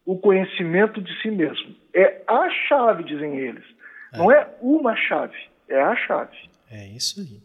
o 0.05 0.17
conhecimento 0.17 1.01
de 1.01 1.21
si 1.21 1.31
mesmo. 1.31 1.75
É 1.93 2.21
a 2.27 2.49
chave, 2.67 3.03
dizem 3.03 3.37
eles. 3.37 3.63
É. 4.13 4.17
Não 4.17 4.31
é 4.31 4.47
uma 4.61 4.95
chave, 4.95 5.37
é 5.67 5.81
a 5.81 5.95
chave. 5.95 6.37
É 6.69 6.87
isso 6.87 7.19
aí. 7.19 7.39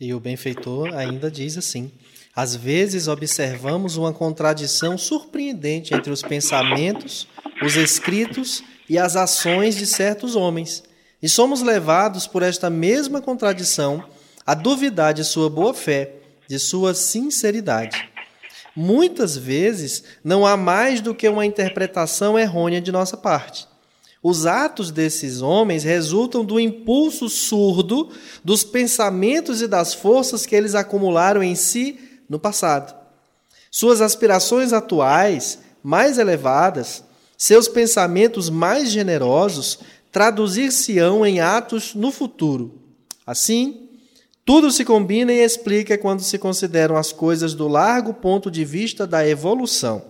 E 0.00 0.12
o 0.12 0.20
benfeitor 0.20 0.94
ainda 0.94 1.30
diz 1.30 1.56
assim: 1.56 1.92
às 2.34 2.56
vezes 2.56 3.08
observamos 3.08 3.96
uma 3.96 4.12
contradição 4.12 4.98
surpreendente 4.98 5.94
entre 5.94 6.10
os 6.10 6.22
pensamentos, 6.22 7.28
os 7.62 7.76
escritos 7.76 8.64
e 8.88 8.98
as 8.98 9.16
ações 9.16 9.76
de 9.76 9.86
certos 9.86 10.34
homens, 10.34 10.82
e 11.22 11.28
somos 11.28 11.62
levados 11.62 12.26
por 12.26 12.42
esta 12.42 12.68
mesma 12.68 13.22
contradição 13.22 14.04
a 14.44 14.54
duvidar 14.54 15.14
de 15.14 15.24
sua 15.24 15.48
boa-fé, 15.48 16.14
de 16.48 16.58
sua 16.58 16.94
sinceridade. 16.94 18.11
Muitas 18.74 19.36
vezes 19.36 20.02
não 20.24 20.46
há 20.46 20.56
mais 20.56 21.00
do 21.00 21.14
que 21.14 21.28
uma 21.28 21.44
interpretação 21.44 22.38
errônea 22.38 22.80
de 22.80 22.90
nossa 22.90 23.16
parte. 23.16 23.68
Os 24.22 24.46
atos 24.46 24.90
desses 24.90 25.42
homens 25.42 25.82
resultam 25.82 26.44
do 26.44 26.60
impulso 26.60 27.28
surdo 27.28 28.08
dos 28.44 28.62
pensamentos 28.62 29.60
e 29.60 29.66
das 29.66 29.92
forças 29.92 30.46
que 30.46 30.54
eles 30.54 30.74
acumularam 30.74 31.42
em 31.42 31.56
si 31.56 31.98
no 32.28 32.38
passado. 32.38 32.94
Suas 33.70 34.00
aspirações 34.00 34.72
atuais, 34.72 35.58
mais 35.82 36.18
elevadas, 36.18 37.02
seus 37.36 37.66
pensamentos 37.66 38.48
mais 38.48 38.90
generosos, 38.90 39.80
traduzir-se-ão 40.12 41.26
em 41.26 41.40
atos 41.40 41.94
no 41.94 42.12
futuro. 42.12 42.80
Assim, 43.26 43.81
tudo 44.44 44.72
se 44.72 44.84
combina 44.84 45.32
e 45.32 45.42
explica 45.42 45.96
quando 45.96 46.20
se 46.20 46.38
consideram 46.38 46.96
as 46.96 47.12
coisas 47.12 47.54
do 47.54 47.68
largo 47.68 48.12
ponto 48.12 48.50
de 48.50 48.64
vista 48.64 49.06
da 49.06 49.26
evolução. 49.26 50.02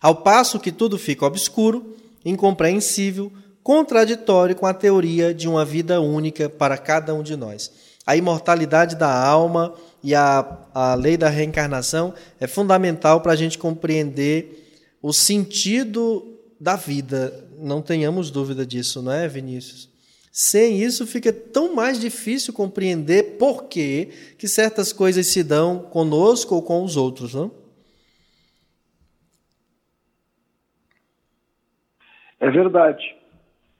Ao 0.00 0.14
passo 0.14 0.60
que 0.60 0.70
tudo 0.70 0.98
fica 0.98 1.26
obscuro, 1.26 1.96
incompreensível, 2.24 3.32
contraditório 3.62 4.54
com 4.54 4.66
a 4.66 4.74
teoria 4.74 5.34
de 5.34 5.48
uma 5.48 5.64
vida 5.64 6.00
única 6.00 6.48
para 6.48 6.76
cada 6.76 7.14
um 7.14 7.22
de 7.22 7.34
nós. 7.34 7.72
A 8.06 8.14
imortalidade 8.14 8.94
da 8.96 9.12
alma 9.12 9.74
e 10.02 10.14
a, 10.14 10.58
a 10.74 10.94
lei 10.94 11.16
da 11.16 11.30
reencarnação 11.30 12.12
é 12.38 12.46
fundamental 12.46 13.22
para 13.22 13.32
a 13.32 13.36
gente 13.36 13.56
compreender 13.56 14.78
o 15.02 15.12
sentido 15.12 16.38
da 16.60 16.76
vida. 16.76 17.46
Não 17.58 17.80
tenhamos 17.80 18.30
dúvida 18.30 18.66
disso, 18.66 19.00
não 19.00 19.10
é, 19.10 19.26
Vinícius? 19.26 19.88
Sem 20.36 20.82
isso 20.82 21.06
fica 21.06 21.32
tão 21.32 21.76
mais 21.76 22.00
difícil 22.00 22.52
compreender 22.52 23.38
por 23.38 23.68
que, 23.68 24.06
que 24.36 24.48
certas 24.48 24.92
coisas 24.92 25.28
se 25.28 25.44
dão 25.44 25.78
conosco 25.78 26.56
ou 26.56 26.62
com 26.62 26.82
os 26.82 26.96
outros, 26.96 27.36
não? 27.36 27.52
É 32.40 32.50
verdade. 32.50 33.14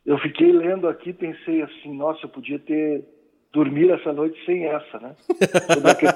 Eu 0.07 0.17
fiquei 0.19 0.53
lendo 0.53 0.87
aqui, 0.87 1.13
pensei 1.13 1.61
assim, 1.61 1.93
nossa, 1.93 2.27
eu 2.27 2.29
podia 2.29 2.61
ter 2.61 3.03
dormido 3.53 3.93
essa 3.93 4.13
noite 4.13 4.39
sem 4.47 4.65
essa, 4.67 5.01
né? 5.01 5.17
Sobre 5.75 6.09
a... 6.09 6.15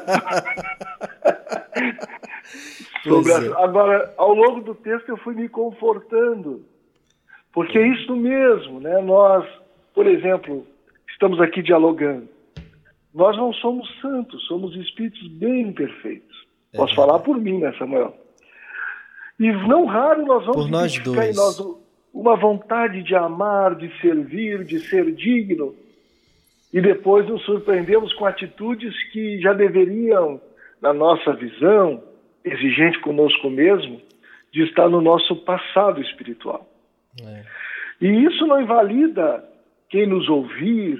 É. 3.06 3.64
Agora, 3.64 4.14
ao 4.16 4.34
longo 4.34 4.60
do 4.60 4.74
texto 4.74 5.08
eu 5.08 5.16
fui 5.18 5.34
me 5.34 5.48
confortando, 5.48 6.64
porque 7.52 7.78
é 7.78 7.88
isso 7.88 8.14
mesmo, 8.16 8.80
né? 8.80 9.00
Nós 9.00 9.46
por 9.98 10.06
exemplo, 10.06 10.64
estamos 11.10 11.40
aqui 11.40 11.60
dialogando. 11.60 12.28
Nós 13.12 13.36
não 13.36 13.52
somos 13.52 13.92
santos, 14.00 14.46
somos 14.46 14.76
espíritos 14.76 15.26
bem 15.26 15.62
imperfeitos. 15.62 16.46
É 16.72 16.76
Posso 16.76 16.94
falar 16.94 17.18
por 17.18 17.36
mim, 17.36 17.58
né, 17.58 17.74
Samuel? 17.76 18.16
E 19.40 19.50
não 19.50 19.86
raro 19.86 20.24
nós 20.24 20.46
vamos 20.46 20.66
por 20.66 20.70
nós 20.70 20.96
dois. 21.00 21.18
em 21.18 21.34
nós 21.34 21.60
uma 22.14 22.36
vontade 22.36 23.02
de 23.02 23.16
amar, 23.16 23.74
de 23.74 23.90
servir, 24.00 24.62
de 24.62 24.78
ser 24.78 25.12
digno. 25.12 25.74
E 26.72 26.80
depois 26.80 27.28
nos 27.28 27.44
surpreendemos 27.44 28.12
com 28.12 28.24
atitudes 28.24 28.94
que 29.10 29.40
já 29.40 29.52
deveriam, 29.52 30.40
na 30.80 30.92
nossa 30.92 31.32
visão, 31.32 32.04
exigente 32.44 33.00
conosco 33.00 33.50
mesmo, 33.50 34.00
de 34.52 34.62
estar 34.62 34.88
no 34.88 35.00
nosso 35.00 35.34
passado 35.34 36.00
espiritual. 36.00 36.70
É. 37.20 37.42
E 38.00 38.06
isso 38.06 38.46
não 38.46 38.62
invalida 38.62 39.57
quem 39.88 40.06
nos 40.06 40.28
ouvir, 40.28 40.98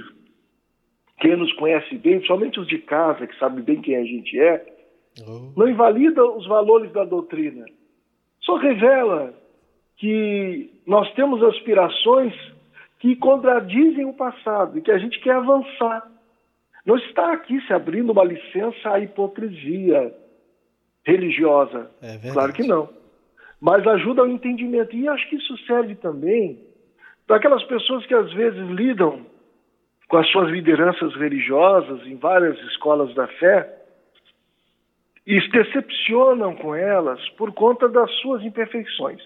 quem 1.20 1.36
nos 1.36 1.52
conhece 1.54 1.96
bem, 1.96 2.24
somente 2.24 2.58
os 2.58 2.66
de 2.66 2.78
casa, 2.78 3.26
que 3.26 3.38
sabem 3.38 3.62
bem 3.62 3.80
quem 3.80 3.96
a 3.96 4.04
gente 4.04 4.38
é, 4.38 4.64
oh. 5.26 5.52
não 5.56 5.68
invalida 5.68 6.24
os 6.24 6.46
valores 6.46 6.90
da 6.92 7.04
doutrina. 7.04 7.64
Só 8.40 8.56
revela 8.56 9.34
que 9.96 10.70
nós 10.86 11.12
temos 11.14 11.42
aspirações 11.42 12.32
que 13.00 13.14
contradizem 13.16 14.04
o 14.04 14.14
passado 14.14 14.78
e 14.78 14.82
que 14.82 14.90
a 14.90 14.98
gente 14.98 15.20
quer 15.20 15.34
avançar. 15.34 16.10
Não 16.86 16.96
está 16.96 17.32
aqui 17.32 17.60
se 17.66 17.72
abrindo 17.72 18.10
uma 18.10 18.24
licença 18.24 18.90
à 18.90 19.00
hipocrisia 19.00 20.14
religiosa. 21.04 21.90
É 22.00 22.30
claro 22.32 22.52
que 22.52 22.62
não. 22.62 22.88
Mas 23.60 23.86
ajuda 23.86 24.22
ao 24.22 24.28
entendimento. 24.28 24.96
E 24.96 25.08
acho 25.08 25.28
que 25.28 25.36
isso 25.36 25.56
serve 25.66 25.94
também 25.96 26.67
para 27.28 27.36
aquelas 27.36 27.62
pessoas 27.64 28.06
que 28.06 28.14
às 28.14 28.32
vezes 28.32 28.68
lidam 28.70 29.26
com 30.08 30.16
as 30.16 30.26
suas 30.30 30.48
lideranças 30.48 31.14
religiosas 31.14 32.00
em 32.06 32.16
várias 32.16 32.58
escolas 32.60 33.14
da 33.14 33.28
fé 33.28 33.70
e 35.26 35.38
se 35.42 35.50
decepcionam 35.50 36.56
com 36.56 36.74
elas 36.74 37.20
por 37.36 37.52
conta 37.52 37.86
das 37.86 38.10
suas 38.22 38.42
imperfeições. 38.42 39.20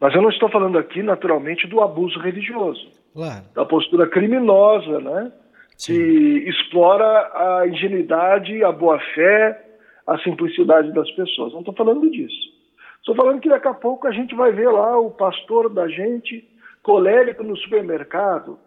Mas 0.00 0.14
eu 0.14 0.22
não 0.22 0.30
estou 0.30 0.48
falando 0.48 0.78
aqui, 0.78 1.02
naturalmente, 1.02 1.66
do 1.66 1.80
abuso 1.80 2.20
religioso, 2.20 2.88
claro. 3.12 3.44
da 3.52 3.64
postura 3.64 4.06
criminosa, 4.06 5.00
né? 5.00 5.32
Sim. 5.76 5.94
que 5.94 6.48
explora 6.48 7.04
a 7.04 7.66
ingenuidade, 7.66 8.62
a 8.62 8.70
boa-fé, 8.70 9.60
a 10.06 10.16
simplicidade 10.18 10.92
das 10.92 11.10
pessoas. 11.12 11.52
Não 11.52 11.60
estou 11.60 11.74
falando 11.74 12.08
disso. 12.08 12.52
Estou 12.98 13.16
falando 13.16 13.40
que 13.40 13.48
daqui 13.48 13.66
a 13.66 13.74
pouco 13.74 14.06
a 14.06 14.12
gente 14.12 14.36
vai 14.36 14.52
ver 14.52 14.70
lá 14.70 14.96
o 15.00 15.10
pastor 15.10 15.68
da 15.68 15.88
gente 15.88 16.51
colérico 16.82 17.42
no 17.42 17.56
supermercado, 17.56 18.58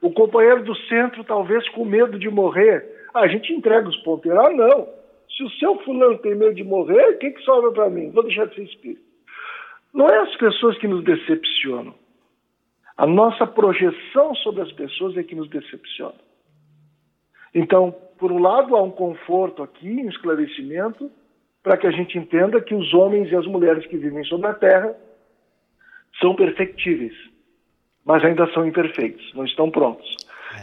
o 0.00 0.10
companheiro 0.12 0.62
do 0.64 0.76
centro 0.88 1.24
talvez 1.24 1.66
com 1.70 1.84
medo 1.84 2.18
de 2.18 2.28
morrer. 2.28 2.84
Ah, 3.14 3.20
a 3.20 3.28
gente 3.28 3.52
entrega 3.52 3.88
os 3.88 3.96
ponteiros. 3.98 4.38
Ah, 4.38 4.50
não. 4.50 4.88
Se 5.34 5.42
o 5.42 5.50
seu 5.52 5.78
fulano 5.80 6.18
tem 6.18 6.34
medo 6.34 6.54
de 6.54 6.62
morrer, 6.62 7.10
o 7.10 7.18
que, 7.18 7.30
que 7.30 7.42
sobra 7.42 7.72
para 7.72 7.90
mim? 7.90 8.10
Vou 8.10 8.22
deixar 8.22 8.46
de 8.46 8.54
ser 8.54 8.64
espírito. 8.64 9.02
Não 9.92 10.08
é 10.08 10.18
as 10.18 10.36
pessoas 10.36 10.76
que 10.78 10.86
nos 10.86 11.02
decepcionam. 11.04 11.94
A 12.96 13.06
nossa 13.06 13.46
projeção 13.46 14.34
sobre 14.36 14.62
as 14.62 14.70
pessoas 14.72 15.16
é 15.16 15.22
que 15.22 15.34
nos 15.34 15.48
decepciona. 15.48 16.14
Então, 17.54 17.92
por 18.18 18.30
um 18.30 18.38
lado, 18.38 18.76
há 18.76 18.82
um 18.82 18.90
conforto 18.90 19.62
aqui, 19.62 19.88
um 19.88 20.08
esclarecimento, 20.08 21.10
para 21.62 21.76
que 21.76 21.86
a 21.86 21.90
gente 21.90 22.18
entenda 22.18 22.60
que 22.60 22.74
os 22.74 22.92
homens 22.92 23.30
e 23.30 23.36
as 23.36 23.46
mulheres 23.46 23.86
que 23.86 23.96
vivem 23.96 24.22
sobre 24.24 24.48
a 24.48 24.54
Terra 24.54 24.94
são 26.20 26.34
perfectíveis 26.34 27.14
mas 28.04 28.24
ainda 28.24 28.46
são 28.52 28.66
imperfeitos, 28.66 29.32
não 29.34 29.44
estão 29.44 29.70
prontos. 29.70 30.14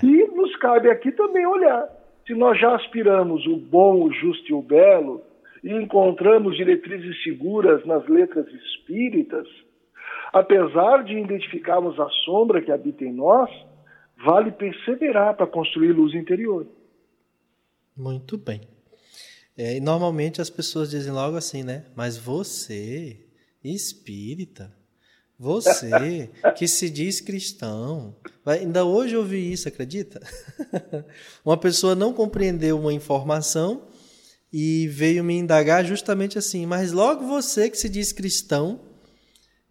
É. 0.02 0.06
E 0.06 0.28
nos 0.28 0.56
cabe 0.58 0.90
aqui 0.90 1.12
também 1.12 1.46
olhar. 1.46 1.88
Se 2.26 2.34
nós 2.34 2.60
já 2.60 2.76
aspiramos 2.76 3.46
o 3.48 3.58
bom, 3.58 4.04
o 4.04 4.14
justo 4.14 4.50
e 4.50 4.54
o 4.54 4.62
belo, 4.62 5.24
e 5.64 5.72
encontramos 5.72 6.56
diretrizes 6.56 7.22
seguras 7.24 7.86
nas 7.86 8.08
letras 8.08 8.48
espíritas, 8.48 9.48
apesar 10.32 11.04
de 11.04 11.18
identificarmos 11.18 12.00
a 12.00 12.08
sombra 12.24 12.62
que 12.62 12.72
habita 12.72 13.04
em 13.04 13.14
nós, 13.14 13.50
vale 14.24 14.52
perseverar 14.52 15.36
para 15.36 15.48
construir 15.48 15.92
luz 15.92 16.14
interior. 16.14 16.68
Muito 17.96 18.38
bem. 18.38 18.62
É, 19.58 19.78
e 19.78 19.80
normalmente 19.82 20.42
as 20.42 20.50
pessoas 20.50 20.90
dizem 20.90 21.12
logo 21.12 21.36
assim, 21.36 21.64
né? 21.64 21.86
Mas 21.96 22.18
você, 22.18 23.20
espírita, 23.64 24.72
você 25.42 26.30
que 26.56 26.68
se 26.68 26.88
diz 26.88 27.20
cristão. 27.20 28.16
Ainda 28.46 28.86
hoje 28.86 29.16
eu 29.16 29.22
ouvi 29.22 29.52
isso, 29.52 29.68
acredita? 29.68 30.22
uma 31.44 31.58
pessoa 31.58 31.96
não 31.96 32.14
compreendeu 32.14 32.80
uma 32.80 32.94
informação 32.94 33.88
e 34.54 34.88
veio 34.88 35.24
me 35.24 35.34
indagar 35.34 35.84
justamente 35.84 36.38
assim. 36.38 36.68
Mas 36.68 36.92
logo 36.92 37.26
você 37.26 37.72
que 37.72 37.78
se 37.78 37.90
diz 37.90 38.12
cristão, 38.12 38.82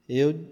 eu 0.08 0.44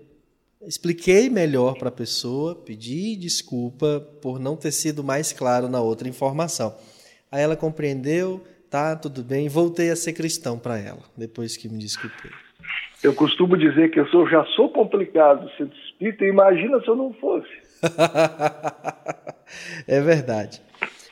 expliquei 0.64 1.28
melhor 1.28 1.76
para 1.76 1.88
a 1.88 1.92
pessoa, 1.92 2.54
pedi 2.54 3.16
desculpa 3.16 3.98
por 4.22 4.38
não 4.38 4.56
ter 4.56 4.70
sido 4.70 5.02
mais 5.02 5.32
claro 5.32 5.68
na 5.68 5.80
outra 5.80 6.08
informação. 6.08 6.76
Aí 7.28 7.42
ela 7.42 7.56
compreendeu, 7.56 8.44
tá, 8.70 8.94
tudo 8.94 9.24
bem, 9.24 9.48
voltei 9.48 9.90
a 9.90 9.96
ser 9.96 10.12
cristão 10.12 10.60
para 10.60 10.78
ela, 10.78 11.02
depois 11.16 11.56
que 11.56 11.68
me 11.68 11.78
desculpei. 11.78 12.30
Eu 13.02 13.14
costumo 13.14 13.56
dizer 13.56 13.90
que 13.90 14.00
eu 14.00 14.08
sou, 14.08 14.28
já 14.28 14.44
sou 14.56 14.70
complicado 14.70 15.48
sendo 15.56 15.72
espírita, 15.86 16.24
imagina 16.24 16.80
se 16.80 16.88
eu 16.88 16.96
não 16.96 17.12
fosse. 17.12 17.48
é 19.86 20.00
verdade. 20.00 20.60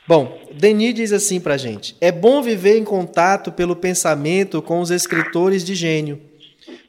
Bom, 0.05 0.39
Denis 0.53 0.93
diz 0.93 1.13
assim 1.13 1.39
para 1.39 1.57
gente: 1.57 1.95
é 2.01 2.11
bom 2.11 2.41
viver 2.41 2.77
em 2.77 2.83
contato 2.83 3.51
pelo 3.51 3.75
pensamento 3.75 4.61
com 4.61 4.81
os 4.81 4.91
escritores 4.91 5.63
de 5.63 5.75
gênio, 5.75 6.19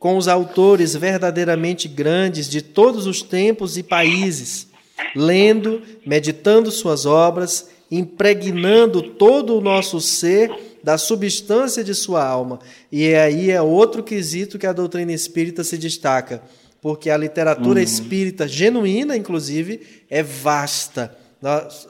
com 0.01 0.17
os 0.17 0.27
autores 0.27 0.97
verdadeiramente 0.97 1.87
grandes 1.87 2.49
de 2.49 2.61
todos 2.61 3.07
os 3.07 3.23
tempos 3.23 3.77
e 3.77 3.85
países, 3.85 4.69
lendo, 5.15 5.81
meditando 6.05 6.73
suas 6.73 7.07
obras, 7.07 7.71
impregnando 7.91 9.03
todo 9.03 9.57
o 9.57 9.61
nosso 9.61 10.01
ser 10.01 10.51
da 10.89 10.97
substância 10.97 11.85
de 11.85 11.95
sua 11.95 12.27
alma. 12.27 12.61
E 12.91 13.15
aí 13.15 13.51
é 13.51 13.61
outro 13.61 14.03
quesito 14.03 14.59
que 14.59 14.67
a 14.67 14.73
doutrina 14.73 15.13
espírita 15.13 15.63
se 15.63 15.77
destaca, 15.77 16.43
porque 16.81 17.11
a 17.11 17.17
literatura 17.19 17.79
uhum. 17.79 17.85
espírita 17.85 18.49
genuína, 18.49 19.15
inclusive, 19.15 19.83
é 20.09 20.23
vasta. 20.23 21.15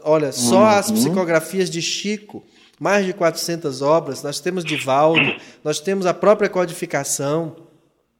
Olha, 0.02 0.32
só 0.32 0.62
uhum. 0.62 0.66
as 0.66 0.90
psicografias 0.90 1.70
de 1.70 1.80
Chico, 1.80 2.42
mais 2.80 3.06
de 3.06 3.12
400 3.12 3.82
obras, 3.82 4.20
nós 4.24 4.40
temos 4.40 4.64
de 4.64 4.74
Valdo, 4.74 5.32
nós 5.62 5.78
temos 5.78 6.04
a 6.04 6.12
própria 6.12 6.48
codificação, 6.48 7.54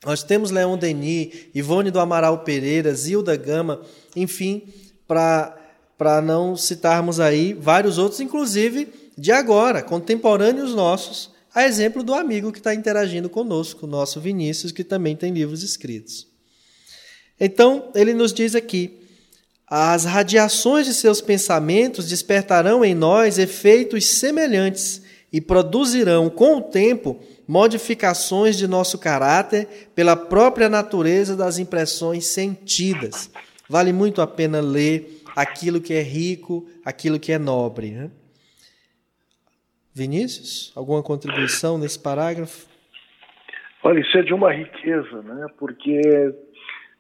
nós 0.06 0.22
temos 0.22 0.52
Leon 0.52 0.78
Denis, 0.78 1.48
Ivone 1.52 1.90
do 1.90 1.98
Amaral 1.98 2.38
Pereira, 2.44 2.94
Zilda 2.94 3.34
Gama, 3.34 3.80
enfim, 4.14 4.62
para 5.08 6.22
não 6.22 6.54
citarmos 6.54 7.18
aí 7.18 7.52
vários 7.52 7.98
outros, 7.98 8.20
inclusive 8.20 9.07
de 9.18 9.32
agora, 9.32 9.82
contemporâneos 9.82 10.76
nossos, 10.76 11.32
a 11.52 11.66
exemplo 11.66 12.04
do 12.04 12.14
amigo 12.14 12.52
que 12.52 12.58
está 12.58 12.72
interagindo 12.72 13.28
conosco, 13.28 13.84
o 13.84 13.88
nosso 13.88 14.20
Vinícius, 14.20 14.70
que 14.70 14.84
também 14.84 15.16
tem 15.16 15.32
livros 15.32 15.64
escritos. 15.64 16.28
Então, 17.40 17.90
ele 17.96 18.14
nos 18.14 18.32
diz 18.32 18.54
aqui: 18.54 19.00
as 19.66 20.04
radiações 20.04 20.86
de 20.86 20.94
seus 20.94 21.20
pensamentos 21.20 22.08
despertarão 22.08 22.84
em 22.84 22.94
nós 22.94 23.38
efeitos 23.38 24.06
semelhantes 24.06 25.02
e 25.32 25.40
produzirão, 25.40 26.30
com 26.30 26.58
o 26.58 26.62
tempo, 26.62 27.18
modificações 27.46 28.56
de 28.56 28.68
nosso 28.68 28.98
caráter 28.98 29.90
pela 29.96 30.14
própria 30.14 30.68
natureza 30.68 31.34
das 31.34 31.58
impressões 31.58 32.28
sentidas. 32.28 33.28
Vale 33.68 33.92
muito 33.92 34.22
a 34.22 34.28
pena 34.28 34.60
ler 34.60 35.22
aquilo 35.34 35.80
que 35.80 35.92
é 35.92 36.02
rico, 36.02 36.66
aquilo 36.84 37.18
que 37.18 37.32
é 37.32 37.38
nobre. 37.38 37.90
Né? 37.90 38.10
Vinícius, 39.94 40.72
alguma 40.76 41.02
contribuição 41.02 41.78
nesse 41.78 41.98
parágrafo? 41.98 42.66
Olha, 43.82 44.00
isso 44.00 44.16
é 44.18 44.22
de 44.22 44.34
uma 44.34 44.52
riqueza, 44.52 45.22
né? 45.22 45.46
Porque 45.58 46.00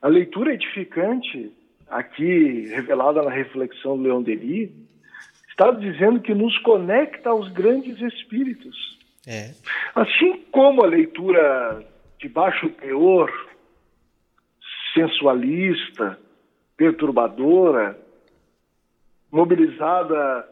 a 0.00 0.08
leitura 0.08 0.54
edificante, 0.54 1.52
aqui 1.88 2.66
revelada 2.68 3.22
na 3.22 3.30
reflexão 3.30 3.96
do 3.96 4.04
Leon 4.04 4.22
Denis, 4.22 4.70
está 5.50 5.70
dizendo 5.72 6.20
que 6.20 6.34
nos 6.34 6.56
conecta 6.58 7.30
aos 7.30 7.48
grandes 7.50 8.00
espíritos. 8.00 8.98
É. 9.26 9.50
Assim 9.94 10.44
como 10.52 10.84
a 10.84 10.86
leitura 10.86 11.84
de 12.18 12.28
baixo 12.28 12.68
teor, 12.70 13.30
sensualista, 14.94 16.18
perturbadora, 16.76 17.98
mobilizada 19.30 20.48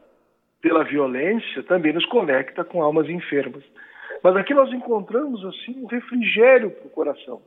pela 0.60 0.84
violência 0.84 1.62
também 1.64 1.92
nos 1.92 2.06
conecta 2.06 2.64
com 2.64 2.82
almas 2.82 3.08
enfermas. 3.08 3.64
Mas 4.22 4.36
aqui 4.36 4.54
nós 4.54 4.72
encontramos 4.72 5.44
assim 5.44 5.82
um 5.82 5.86
refrigério 5.86 6.70
para 6.70 6.86
o 6.86 6.90
coração. 6.90 7.40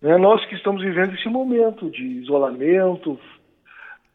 Né? 0.00 0.16
Nós 0.16 0.44
que 0.46 0.54
estamos 0.54 0.82
vivendo 0.82 1.14
esse 1.14 1.28
momento 1.28 1.90
de 1.90 2.02
isolamento, 2.02 3.18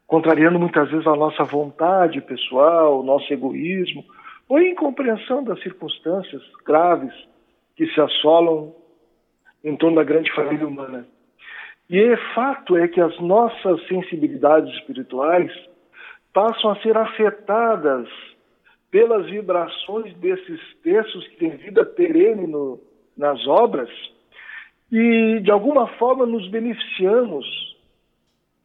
contrariando 0.08 0.60
muitas 0.60 0.90
vezes 0.90 1.06
a 1.08 1.16
nossa 1.16 1.44
vontade 1.44 2.22
pessoal, 2.22 3.00
o 3.00 3.04
nosso 3.04 3.32
egoísmo, 3.34 4.04
ou 4.48 4.62
incompreensão 4.62 5.44
das 5.44 5.62
circunstâncias 5.62 6.42
graves 6.66 7.14
que 7.76 7.88
se 7.88 8.00
assolam 8.00 8.74
em 9.64 9.76
torno 9.76 9.96
da 9.96 10.04
grande 10.04 10.32
família 10.34 10.68
humana. 10.68 11.08
E 11.90 12.00
é 12.00 12.18
fato 12.34 12.78
é 12.78 12.88
que 12.88 13.02
as 13.02 13.20
nossas 13.20 13.86
sensibilidades 13.88 14.74
espirituais 14.76 15.52
passam 16.36 16.72
a 16.72 16.76
ser 16.82 16.98
afetadas 16.98 18.10
pelas 18.92 19.26
vibrações 19.28 20.14
desses 20.18 20.60
textos 20.84 21.26
que 21.30 21.38
têm 21.38 21.52
vida 21.52 21.86
perene 21.86 22.46
no, 22.46 22.78
nas 23.18 23.48
obras 23.48 23.90
e, 24.92 25.40
de 25.40 25.50
alguma 25.50 25.88
forma, 25.96 26.26
nos 26.26 26.46
beneficiamos 26.50 27.46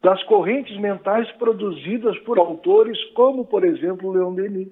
das 0.02 0.20
correntes 0.24 0.76
mentais 0.78 1.30
produzidas 1.32 2.18
por 2.20 2.38
autores 2.40 2.98
como, 3.14 3.46
por 3.46 3.64
exemplo, 3.64 4.12
Leon 4.12 4.34
Denis, 4.34 4.68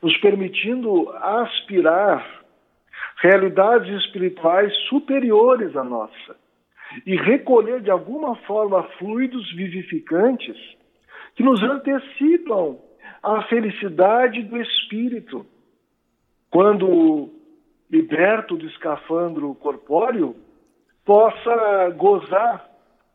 nos 0.00 0.16
permitindo 0.16 1.10
aspirar 1.10 2.44
realidades 3.16 3.94
espirituais 4.04 4.74
superiores 4.88 5.76
à 5.76 5.84
nossa. 5.84 6.34
e 7.04 7.14
recolher 7.14 7.82
de 7.82 7.90
alguma 7.90 8.36
forma 8.46 8.82
fluidos 8.98 9.52
vivificantes 9.54 10.56
que 11.36 11.42
nos 11.42 11.62
antecipam 11.62 12.78
a 13.22 13.42
felicidade 13.42 14.42
do 14.42 14.56
espírito. 14.60 15.46
Quando 16.50 17.30
liberto 17.90 18.56
do 18.56 18.66
escafandro 18.66 19.54
corpóreo, 19.54 20.34
possa 21.04 21.90
gozar 21.90 22.68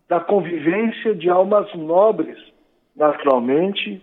da 0.07 0.19
convivência 0.19 1.15
de 1.15 1.29
almas 1.29 1.73
nobres, 1.73 2.37
naturalmente, 2.95 4.01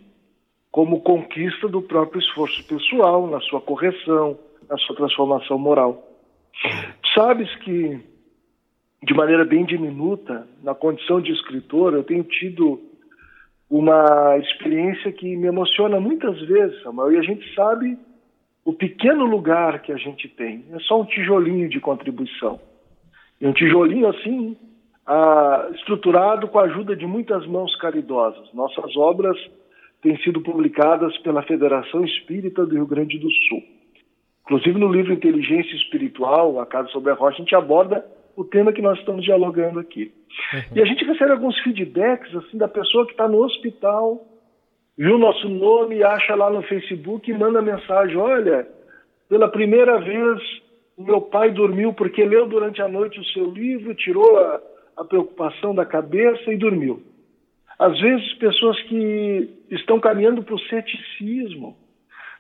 como 0.71 1.01
conquista 1.01 1.69
do 1.69 1.81
próprio 1.81 2.21
esforço 2.21 2.67
pessoal, 2.67 3.27
na 3.27 3.41
sua 3.41 3.61
correção, 3.61 4.39
na 4.69 4.77
sua 4.79 4.97
transformação 4.97 5.59
moral. 5.59 6.05
Sabes 7.15 7.55
que, 7.57 8.01
de 9.03 9.15
maneira 9.15 9.45
bem 9.45 9.65
diminuta, 9.65 10.47
na 10.63 10.75
condição 10.75 11.21
de 11.21 11.33
escritor, 11.33 11.95
eu 11.95 12.03
tenho 12.03 12.25
tido 12.25 12.81
uma 13.71 14.39
experiência 14.39 15.13
que 15.13 15.37
me 15.37 15.47
emociona 15.47 16.01
muitas 16.01 16.41
vezes, 16.43 16.83
Samuel, 16.83 17.13
e 17.13 17.19
a 17.19 17.23
gente 17.23 17.55
sabe 17.55 17.99
o 18.65 18.73
pequeno 18.73 19.25
lugar 19.25 19.81
que 19.83 19.93
a 19.93 19.97
gente 19.97 20.29
tem. 20.29 20.65
É 20.73 20.79
só 20.81 21.01
um 21.01 21.05
tijolinho 21.05 21.69
de 21.69 21.81
contribuição. 21.81 22.61
E 23.41 23.47
um 23.47 23.53
tijolinho 23.53 24.09
assim, 24.09 24.57
ah, 25.07 25.71
estruturado 25.75 26.49
com 26.49 26.59
a 26.59 26.65
ajuda 26.65 26.97
de 26.97 27.07
muitas 27.07 27.47
mãos 27.47 27.75
caridosas. 27.77 28.53
Nossas 28.53 28.97
obras 28.97 29.37
têm 30.03 30.17
sido 30.19 30.41
publicadas 30.41 31.17
pela 31.19 31.43
Federação 31.43 32.05
Espírita 32.05 32.65
do 32.65 32.75
Rio 32.75 32.87
Grande 32.87 33.19
do 33.19 33.31
Sul. 33.31 33.63
Inclusive 34.45 34.79
no 34.79 34.91
livro 34.91 35.13
Inteligência 35.13 35.77
Espiritual, 35.77 36.59
A 36.59 36.67
Casa 36.67 36.89
sobre 36.89 37.11
a 37.11 37.15
Rocha, 37.15 37.37
a 37.37 37.41
gente 37.41 37.55
aborda 37.55 38.05
o 38.35 38.45
tema 38.45 38.73
que 38.73 38.81
nós 38.81 38.99
estamos 38.99 39.25
dialogando 39.25 39.79
aqui. 39.79 40.13
Uhum. 40.53 40.77
E 40.77 40.83
a 40.83 40.85
gente 40.85 41.05
recebe 41.05 41.33
alguns 41.33 41.59
feedbacks 41.61 42.35
assim 42.35 42.57
da 42.59 42.69
pessoa 42.69 43.07
que 43.07 43.13
está 43.13 43.29
no 43.29 43.43
hospital, 43.43 44.25
viu 44.97 45.17
o 45.17 45.19
nosso 45.19 45.49
nome, 45.49 46.03
acha 46.03 46.35
lá 46.35 46.51
no 46.51 46.63
Facebook 46.63 47.31
e 47.31 47.35
manda 47.35 47.63
mensagem: 47.63 48.17
olha, 48.17 48.67
pela 49.29 49.49
primeira 49.49 49.99
vez 50.01 50.41
meu 50.99 51.21
pai 51.21 51.53
dormiu 51.53 51.93
porque 51.93 52.25
leu 52.25 52.49
durante 52.49 52.83
a 52.83 52.89
noite 52.89 53.21
o 53.21 53.25
seu 53.27 53.51
livro, 53.51 53.95
tirou 53.95 54.37
a, 54.37 54.61
a 54.97 55.05
preocupação 55.05 55.73
da 55.75 55.87
cabeça 55.87 56.53
e 56.53 56.57
dormiu. 56.57 57.01
Às 57.79 57.99
vezes, 58.01 58.35
pessoas 58.35 58.81
que 58.83 59.49
estão 59.71 60.01
caminhando 60.01 60.43
para 60.43 60.57
o 60.57 60.59
ceticismo. 60.59 61.77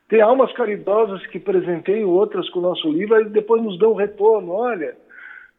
Tem 0.09 0.21
almas 0.21 0.53
caridosas 0.55 1.25
que 1.29 1.39
presenteiam 1.39 2.09
outras 2.09 2.49
com 2.51 2.59
o 2.59 2.63
nosso 2.63 2.91
livro 2.91 3.21
e 3.21 3.29
depois 3.29 3.63
nos 3.63 3.79
dão 3.79 3.95
retorno. 3.95 4.53
Olha, 4.53 4.97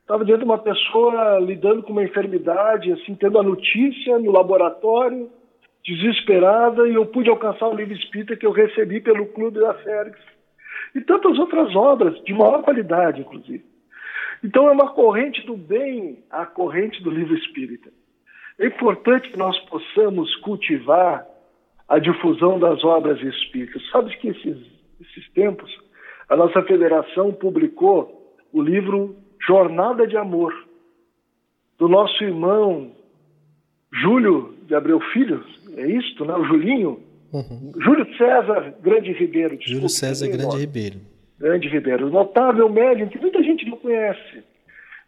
Estava 0.09 0.25
diante 0.25 0.39
de 0.39 0.45
uma 0.45 0.57
pessoa 0.57 1.37
lidando 1.37 1.83
com 1.83 1.91
uma 1.91 2.03
enfermidade, 2.03 2.91
assim, 2.91 3.13
tendo 3.13 3.37
a 3.37 3.43
notícia 3.43 4.17
no 4.17 4.31
laboratório, 4.31 5.29
desesperada, 5.85 6.87
e 6.87 6.95
eu 6.95 7.05
pude 7.05 7.29
alcançar 7.29 7.67
o 7.67 7.75
livro 7.75 7.93
espírita 7.93 8.35
que 8.35 8.43
eu 8.43 8.51
recebi 8.51 8.99
pelo 9.01 9.27
Clube 9.27 9.59
da 9.59 9.75
Félix. 9.75 10.17
E 10.95 11.01
tantas 11.01 11.37
outras 11.37 11.75
obras, 11.75 12.19
de 12.23 12.33
maior 12.33 12.63
qualidade, 12.63 13.21
inclusive. 13.21 13.63
Então 14.43 14.67
é 14.67 14.71
uma 14.71 14.91
corrente 14.93 15.45
do 15.45 15.55
bem 15.55 16.23
a 16.31 16.43
corrente 16.43 17.03
do 17.03 17.11
livro 17.11 17.35
espírita. 17.35 17.91
É 18.57 18.65
importante 18.65 19.29
que 19.29 19.37
nós 19.37 19.59
possamos 19.65 20.35
cultivar 20.37 21.23
a 21.87 21.99
difusão 21.99 22.57
das 22.57 22.83
obras 22.83 23.21
espíritas. 23.21 23.87
Sabe 23.91 24.17
que 24.17 24.29
esses, 24.29 24.57
esses 25.01 25.29
tempos 25.33 25.71
a 26.27 26.35
nossa 26.35 26.63
federação 26.63 27.31
publicou 27.31 28.35
o 28.51 28.59
livro 28.59 29.28
Jornada 29.45 30.05
de 30.07 30.17
Amor, 30.17 30.53
do 31.77 31.87
nosso 31.87 32.23
irmão 32.23 32.91
Júlio 33.91 34.55
de 34.67 34.75
Abreu 34.75 34.99
Filho, 35.13 35.43
é 35.75 35.85
isto, 35.87 36.25
né? 36.25 36.35
O 36.35 36.45
Julinho. 36.45 37.01
Uhum. 37.31 37.71
Júlio 37.79 38.17
César 38.17 38.73
Grande 38.81 39.11
Ribeiro. 39.13 39.57
Desculpa, 39.57 39.73
Júlio 39.73 39.89
César 39.89 40.27
Grande 40.27 40.57
Ribeiro. 40.57 40.99
Grande 41.39 41.67
Ribeiro. 41.69 42.09
Notável 42.09 42.69
médium 42.69 43.07
que 43.07 43.19
muita 43.19 43.41
gente 43.43 43.65
não 43.69 43.77
conhece. 43.77 44.43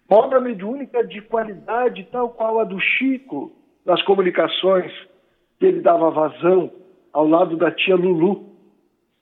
Uma 0.10 0.26
obra 0.26 0.40
mediúnica 0.40 1.06
de 1.06 1.22
qualidade 1.22 2.08
tal 2.12 2.30
qual 2.30 2.60
a 2.60 2.64
do 2.64 2.80
Chico 2.80 3.52
nas 3.86 4.02
comunicações, 4.04 4.92
que 5.60 5.66
ele 5.66 5.82
dava 5.82 6.12
vazão 6.12 6.72
ao 7.12 7.28
lado 7.28 7.58
da 7.58 7.72
tia 7.72 7.96
Lulu. 7.96 8.50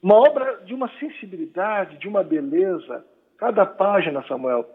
Uma 0.02 0.16
obra 0.16 0.62
de 0.64 0.74
uma 0.74 0.90
sensibilidade, 0.98 1.98
de 1.98 2.08
uma 2.08 2.22
beleza. 2.22 3.04
Cada 3.38 3.64
página, 3.64 4.22
Samuel, 4.26 4.66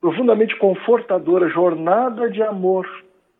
profundamente 0.00 0.56
confortadora, 0.56 1.48
jornada 1.48 2.30
de 2.30 2.42
amor. 2.42 2.86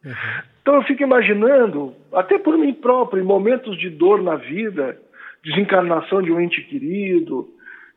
Uhum. 0.04 0.12
Então 0.60 0.74
eu 0.74 0.82
fico 0.82 1.02
imaginando, 1.02 1.94
até 2.12 2.38
por 2.38 2.56
mim 2.58 2.74
próprio, 2.74 3.24
momentos 3.24 3.78
de 3.78 3.88
dor 3.88 4.22
na 4.22 4.36
vida, 4.36 5.00
desencarnação 5.42 6.20
de 6.22 6.32
um 6.32 6.40
ente 6.40 6.62
querido, 6.62 7.48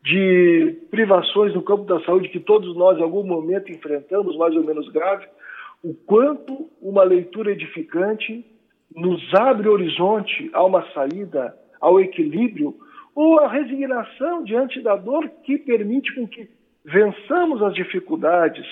de 0.03 0.78
privações 0.89 1.53
no 1.53 1.62
campo 1.62 1.84
da 1.84 1.99
saúde 2.01 2.30
que 2.30 2.39
todos 2.39 2.76
nós 2.76 2.97
em 2.97 3.03
algum 3.03 3.24
momento 3.24 3.72
enfrentamos, 3.72 4.38
mais 4.38 4.55
ou 4.55 4.64
menos 4.64 4.89
grave, 4.89 5.26
o 5.84 5.93
quanto 5.93 6.70
uma 6.82 7.03
leitura 7.03 7.51
edificante 7.51 8.45
nos 8.95 9.22
abre 9.34 9.68
horizonte 9.68 10.49
a 10.53 10.64
uma 10.64 10.86
saída, 10.91 11.55
ao 11.80 11.99
equilíbrio, 11.99 12.76
ou 13.16 13.39
a 13.39 13.47
resignação 13.47 14.43
diante 14.43 14.82
da 14.82 14.95
dor 14.95 15.30
que 15.43 15.57
permite 15.57 16.14
com 16.14 16.28
que 16.28 16.49
vençamos 16.86 17.62
as 17.62 17.74
dificuldades 17.74 18.66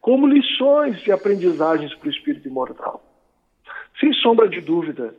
como 0.00 0.26
lições 0.26 1.00
de 1.02 1.12
aprendizagens 1.12 1.94
para 1.94 2.08
o 2.08 2.10
espírito 2.10 2.48
imortal. 2.48 3.02
Sem 3.98 4.12
sombra 4.14 4.48
de 4.48 4.60
dúvida, 4.60 5.14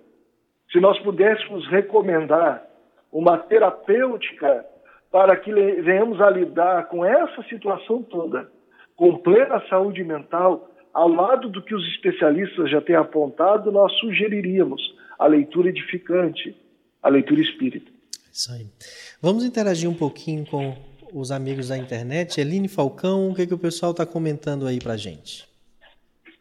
se 0.72 0.80
nós 0.80 0.98
pudéssemos 1.00 1.68
recomendar 1.68 2.66
uma 3.12 3.38
terapêutica 3.38 4.66
para 5.12 5.36
que 5.36 5.52
venhamos 5.52 6.22
a 6.22 6.30
lidar 6.30 6.88
com 6.88 7.06
essa 7.06 7.44
situação 7.44 8.02
toda, 8.02 8.50
com 8.96 9.18
plena 9.18 9.62
saúde 9.68 10.04
mental, 10.04 10.70
ao 10.94 11.08
lado 11.08 11.50
do 11.50 11.62
que 11.62 11.76
os 11.76 11.86
especialistas 11.94 12.70
já 12.70 12.82
têm 12.82 12.96
apontado, 12.96 13.72
nós 13.72 13.92
sugeriríamos 14.00 14.82
a 15.20 15.28
leitura 15.28 15.70
edificante, 15.70 16.56
a 17.04 17.10
leitura 17.10 17.42
espírita. 17.42 17.92
Isso 18.32 18.52
aí. 18.54 18.68
Vamos 19.22 19.44
interagir 19.44 19.90
um 19.90 19.94
pouquinho 19.94 20.46
com 20.46 20.76
os 21.14 21.32
amigos 21.32 21.68
da 21.68 21.78
internet. 21.78 22.40
Eline 22.40 22.68
Falcão, 22.68 23.30
o 23.30 23.36
que, 23.36 23.46
que 23.46 23.54
o 23.54 23.58
pessoal 23.58 23.92
está 23.92 24.06
comentando 24.06 24.66
aí 24.66 24.80
para 24.80 24.98
gente? 24.98 25.48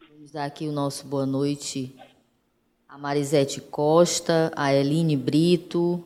Vamos 0.09 0.31
dar 0.31 0.45
aqui 0.45 0.67
o 0.67 0.71
nosso 0.71 1.05
boa 1.05 1.25
noite 1.25 1.95
a 2.87 2.97
Marisete 2.97 3.61
Costa, 3.61 4.51
a 4.53 4.73
Eline 4.73 5.15
Brito, 5.15 6.03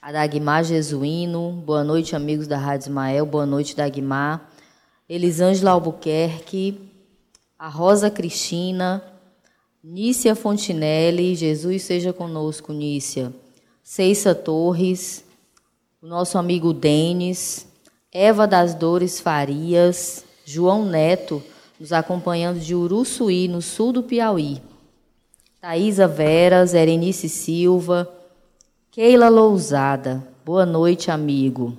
a 0.00 0.12
Dagmar 0.12 0.62
Jesuíno. 0.62 1.52
Boa 1.64 1.82
noite, 1.82 2.14
amigos 2.14 2.46
da 2.46 2.58
Rádio 2.58 2.84
Ismael. 2.84 3.24
Boa 3.24 3.46
noite, 3.46 3.74
Dagmar. 3.74 4.52
Elisângela 5.08 5.70
Albuquerque, 5.70 6.78
a 7.58 7.68
Rosa 7.70 8.10
Cristina, 8.10 9.02
Nícia 9.82 10.34
Fontinelli, 10.34 11.34
Jesus 11.34 11.84
seja 11.84 12.12
conosco, 12.12 12.74
Nícia. 12.74 13.32
Ceissa 13.82 14.34
Torres, 14.34 15.24
o 16.02 16.06
nosso 16.06 16.36
amigo 16.36 16.74
Denis, 16.74 17.67
Eva 18.12 18.46
das 18.46 18.74
Dores 18.74 19.20
Farias, 19.20 20.24
João 20.42 20.86
Neto, 20.86 21.42
nos 21.78 21.92
acompanhando 21.92 22.58
de 22.58 22.74
Uruçuí, 22.74 23.46
no 23.48 23.60
sul 23.60 23.92
do 23.92 24.02
Piauí. 24.02 24.62
Thaisa 25.60 26.08
Veras, 26.08 26.72
Erenice 26.72 27.28
Silva, 27.28 28.10
Keila 28.90 29.28
Lousada. 29.28 30.26
Boa 30.42 30.64
noite, 30.64 31.10
amigo. 31.10 31.76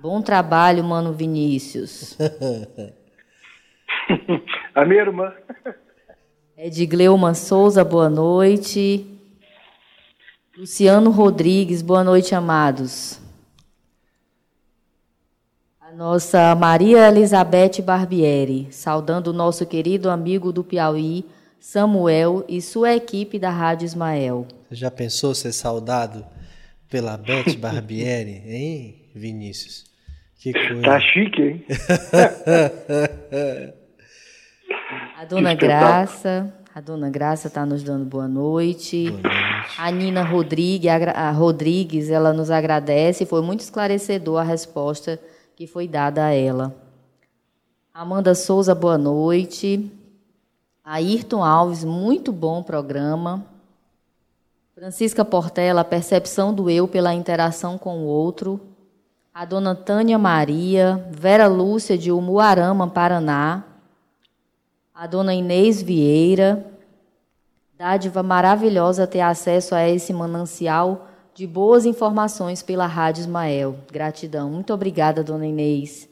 Bom 0.00 0.20
trabalho, 0.20 0.82
mano 0.82 1.12
Vinícius. 1.12 2.18
A 4.74 4.84
minha 4.84 5.02
irmã. 5.02 5.32
Edgleuma 6.56 7.32
Souza, 7.32 7.84
boa 7.84 8.10
noite. 8.10 9.06
Luciano 10.58 11.10
Rodrigues, 11.10 11.80
boa 11.80 12.02
noite, 12.02 12.34
amados. 12.34 13.19
Nossa 16.00 16.54
Maria 16.54 17.08
Elizabeth 17.08 17.82
Barbieri, 17.82 18.68
saudando 18.70 19.26
o 19.26 19.32
nosso 19.34 19.66
querido 19.66 20.08
amigo 20.08 20.50
do 20.50 20.64
Piauí, 20.64 21.26
Samuel 21.60 22.42
e 22.48 22.62
sua 22.62 22.94
equipe 22.94 23.38
da 23.38 23.50
Rádio 23.50 23.84
Ismael. 23.84 24.46
Você 24.70 24.76
já 24.76 24.90
pensou 24.90 25.34
ser 25.34 25.52
saudado 25.52 26.24
pela 26.88 27.18
Beth 27.18 27.54
Barbieri, 27.60 28.42
hein, 28.46 29.10
Vinícius? 29.14 29.84
Que 30.38 30.54
coisa. 30.54 30.80
Tá 30.80 30.98
chique, 31.04 31.42
hein? 31.42 31.66
a 35.18 35.24
dona 35.26 35.52
Graça, 35.52 36.50
a 36.74 36.80
dona 36.80 37.10
Graça 37.10 37.48
está 37.48 37.66
nos 37.66 37.82
dando 37.82 38.06
boa 38.06 38.26
noite. 38.26 39.10
boa 39.10 39.20
noite. 39.20 39.76
A 39.76 39.90
Nina 39.90 40.22
Rodrigues, 40.22 40.90
a 41.14 41.30
Rodrigues, 41.30 42.08
ela 42.08 42.32
nos 42.32 42.50
agradece, 42.50 43.26
foi 43.26 43.42
muito 43.42 43.60
esclarecedor 43.60 44.40
a 44.40 44.44
resposta 44.44 45.20
que 45.60 45.66
foi 45.66 45.86
dada 45.86 46.24
a 46.24 46.32
ela. 46.32 46.74
Amanda 47.92 48.34
Souza, 48.34 48.74
boa 48.74 48.96
noite. 48.96 49.92
Ayrton 50.82 51.44
Alves, 51.44 51.84
muito 51.84 52.32
bom 52.32 52.62
programa. 52.62 53.44
Francisca 54.74 55.22
Portela, 55.22 55.84
percepção 55.84 56.54
do 56.54 56.70
eu 56.70 56.88
pela 56.88 57.12
interação 57.12 57.76
com 57.76 57.98
o 57.98 58.06
outro. 58.06 58.58
A 59.34 59.44
dona 59.44 59.74
Tânia 59.74 60.18
Maria, 60.18 61.06
Vera 61.10 61.46
Lúcia 61.46 61.98
de 61.98 62.10
Umuarama, 62.10 62.88
Paraná. 62.88 63.62
A 64.94 65.06
dona 65.06 65.34
Inês 65.34 65.82
Vieira. 65.82 66.64
Dádiva 67.76 68.22
maravilhosa 68.22 69.06
ter 69.06 69.20
acesso 69.20 69.74
a 69.74 69.86
esse 69.86 70.10
manancial 70.14 71.06
de 71.40 71.46
boas 71.46 71.86
informações 71.86 72.62
pela 72.62 72.86
Rádio 72.86 73.22
Ismael. 73.22 73.74
Gratidão. 73.90 74.50
Muito 74.50 74.74
obrigada, 74.74 75.24
dona 75.24 75.46
Inês. 75.46 76.06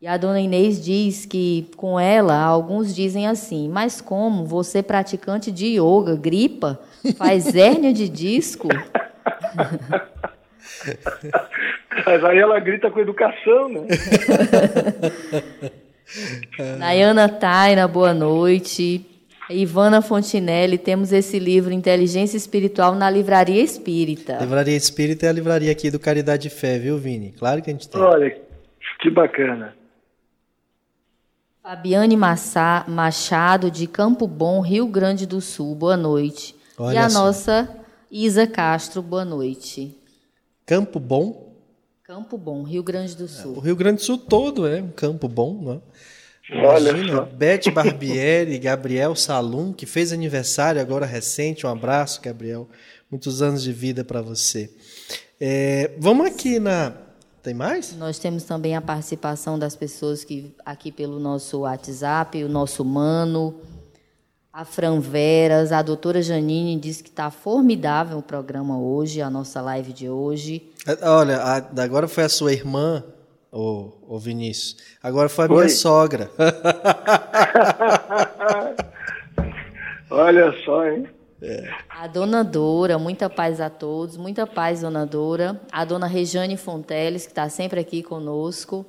E 0.00 0.06
a 0.06 0.16
dona 0.16 0.38
Inês 0.38 0.80
diz 0.80 1.26
que 1.26 1.68
com 1.76 1.98
ela, 1.98 2.38
alguns 2.38 2.94
dizem 2.94 3.26
assim: 3.26 3.68
Mas 3.68 4.00
como 4.00 4.46
você, 4.46 4.80
praticante 4.80 5.50
de 5.50 5.80
yoga, 5.80 6.14
gripa, 6.14 6.78
faz 7.16 7.52
hérnia 7.56 7.92
de 7.92 8.08
disco? 8.08 8.68
Mas 12.06 12.24
aí 12.24 12.38
ela 12.38 12.60
grita 12.60 12.88
com 12.88 13.00
educação, 13.00 13.68
né? 13.68 13.80
Nayana 16.78 17.28
Taina, 17.28 17.88
boa 17.88 18.14
noite. 18.14 19.11
Ivana 19.52 20.00
Fontinelli, 20.02 20.78
temos 20.78 21.12
esse 21.12 21.38
livro 21.38 21.72
Inteligência 21.72 22.36
Espiritual 22.36 22.94
na 22.94 23.10
Livraria 23.10 23.62
Espírita. 23.62 24.38
Livraria 24.38 24.76
Espírita 24.76 25.26
é 25.26 25.28
a 25.28 25.32
livraria 25.32 25.70
aqui 25.70 25.90
do 25.90 25.98
Caridade 25.98 26.48
e 26.48 26.50
Fé, 26.50 26.78
viu, 26.78 26.98
Vini? 26.98 27.32
Claro 27.32 27.62
que 27.62 27.70
a 27.70 27.72
gente 27.72 27.88
tem. 27.88 28.00
Olha, 28.00 28.40
que 29.00 29.10
bacana. 29.10 29.74
Fabiane 31.62 32.16
Massa, 32.16 32.84
Machado, 32.88 33.70
de 33.70 33.86
Campo 33.86 34.26
Bom, 34.26 34.60
Rio 34.60 34.86
Grande 34.86 35.26
do 35.26 35.40
Sul, 35.40 35.74
boa 35.74 35.96
noite. 35.96 36.56
Olha 36.76 36.94
e 36.94 36.98
a 36.98 37.08
só. 37.08 37.18
nossa 37.20 37.68
Isa 38.10 38.46
Castro, 38.46 39.00
boa 39.00 39.24
noite. 39.24 39.96
Campo 40.66 40.98
Bom. 40.98 41.54
Campo 42.02 42.36
Bom, 42.36 42.62
Rio 42.62 42.82
Grande 42.82 43.16
do 43.16 43.24
O 43.24 43.28
Sul. 43.28 43.60
Rio 43.60 43.76
Grande 43.76 43.98
do 43.98 44.02
Sul 44.02 44.18
todo 44.18 44.66
é 44.66 44.82
um 44.82 44.90
campo 44.90 45.28
bom, 45.28 45.54
não 45.62 45.72
é? 45.74 45.80
Olha 46.54 46.90
Imagina. 46.90 47.22
Beth 47.22 47.70
Barbieri, 47.72 48.58
Gabriel 48.58 49.16
Salum, 49.16 49.72
que 49.72 49.86
fez 49.86 50.12
aniversário 50.12 50.80
agora 50.80 51.06
recente. 51.06 51.66
Um 51.66 51.70
abraço, 51.70 52.20
Gabriel. 52.20 52.68
Muitos 53.10 53.40
anos 53.40 53.62
de 53.62 53.72
vida 53.72 54.04
para 54.04 54.20
você. 54.20 54.70
É, 55.40 55.92
vamos 55.98 56.26
aqui 56.26 56.58
na. 56.58 56.92
Tem 57.42 57.52
mais? 57.52 57.96
Nós 57.96 58.18
temos 58.18 58.44
também 58.44 58.76
a 58.76 58.80
participação 58.80 59.58
das 59.58 59.74
pessoas 59.74 60.22
que 60.22 60.54
aqui 60.64 60.92
pelo 60.92 61.18
nosso 61.18 61.60
WhatsApp, 61.60 62.44
o 62.44 62.48
nosso 62.48 62.84
Mano, 62.84 63.60
a 64.52 64.64
Fran 64.64 65.00
Veras, 65.00 65.72
a 65.72 65.82
doutora 65.82 66.22
Janine 66.22 66.78
diz 66.78 67.00
que 67.00 67.08
está 67.08 67.30
formidável 67.30 68.18
o 68.18 68.22
programa 68.22 68.78
hoje, 68.78 69.20
a 69.20 69.28
nossa 69.28 69.60
live 69.60 69.92
de 69.92 70.08
hoje. 70.08 70.70
É, 70.86 71.08
Olha, 71.08 71.40
agora 71.78 72.06
foi 72.06 72.22
a 72.22 72.28
sua 72.28 72.52
irmã, 72.52 73.02
ô, 73.52 73.92
ô 74.08 74.18
Vinícius. 74.18 74.76
Agora 75.02 75.28
foi 75.28 75.44
a 75.44 75.48
minha 75.48 75.60
Oi. 75.60 75.68
sogra. 75.68 76.30
Olha 80.10 80.52
só, 80.64 80.86
hein? 80.88 81.08
A 81.88 82.06
dona 82.06 82.44
Dora, 82.44 82.98
muita 82.98 83.28
paz 83.28 83.60
a 83.60 83.68
todos, 83.68 84.16
muita 84.16 84.46
paz, 84.46 84.80
dona 84.82 85.04
Dora. 85.04 85.60
A 85.72 85.84
dona 85.84 86.06
Rejane 86.06 86.56
Fonteles, 86.56 87.24
que 87.24 87.32
está 87.32 87.48
sempre 87.48 87.80
aqui 87.80 88.02
conosco. 88.02 88.86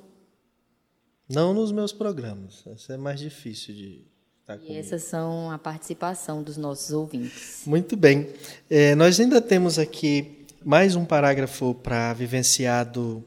Não 1.28 1.54
nos 1.54 1.72
meus 1.72 1.92
programas. 1.92 2.64
Essa 2.68 2.94
é 2.94 2.98
mais 2.98 3.20
difícil 3.20 3.74
de 3.74 4.06
estar 4.42 4.56
E 4.56 4.60
comigo. 4.60 4.80
essas 4.80 5.02
são 5.04 5.50
a 5.50 5.58
participação 5.58 6.44
dos 6.44 6.56
nossos 6.58 6.92
ouvintes. 6.92 7.64
Muito 7.66 7.98
bem. 7.98 8.30
É, 8.70 8.94
nós 8.94 9.20
ainda 9.20 9.42
temos 9.42 9.80
aqui 9.80 10.46
mais 10.64 10.96
um 10.96 11.06
parágrafo 11.06 11.74
para 11.74 12.14
vivenciar 12.14 12.86
do, 12.86 13.24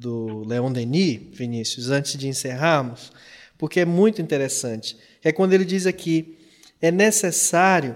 do 0.00 0.44
Leon 0.46 0.72
Denis, 0.72 1.20
Vinícius, 1.32 1.90
antes 1.90 2.16
de 2.16 2.26
encerrarmos, 2.26 3.12
porque 3.58 3.80
é 3.80 3.84
muito 3.84 4.22
interessante. 4.22 4.96
É 5.22 5.30
quando 5.30 5.52
ele 5.52 5.64
diz 5.64 5.84
aqui: 5.84 6.38
é 6.80 6.90
necessário 6.90 7.94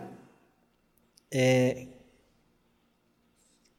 é, 1.32 1.86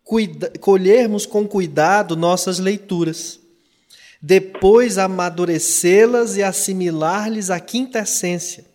cuida- 0.04 0.52
colhermos 0.60 1.28
com 1.28 1.48
cuidado 1.48 2.16
nossas 2.16 2.58
leituras, 2.58 3.40
depois 4.20 4.98
amadurecê-las 4.98 6.36
e 6.36 6.42
assimilar-lhes 6.42 7.52
a 7.52 7.60
quinta 7.60 8.00
essência. 8.00 8.66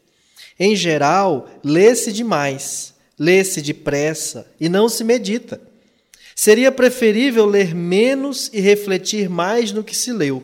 Em 0.57 0.77
geral, 0.77 1.49
lê-se 1.65 2.13
demais, 2.13 2.95
lê-se 3.19 3.61
depressa 3.61 4.49
e 4.61 4.69
não 4.69 4.89
se 4.89 5.03
medita. 5.03 5.61
Seria 6.43 6.73
preferível 6.73 7.45
ler 7.45 7.75
menos 7.75 8.49
e 8.51 8.61
refletir 8.61 9.29
mais 9.29 9.73
no 9.73 9.85
que 9.85 9.95
se 9.95 10.11
leu. 10.11 10.43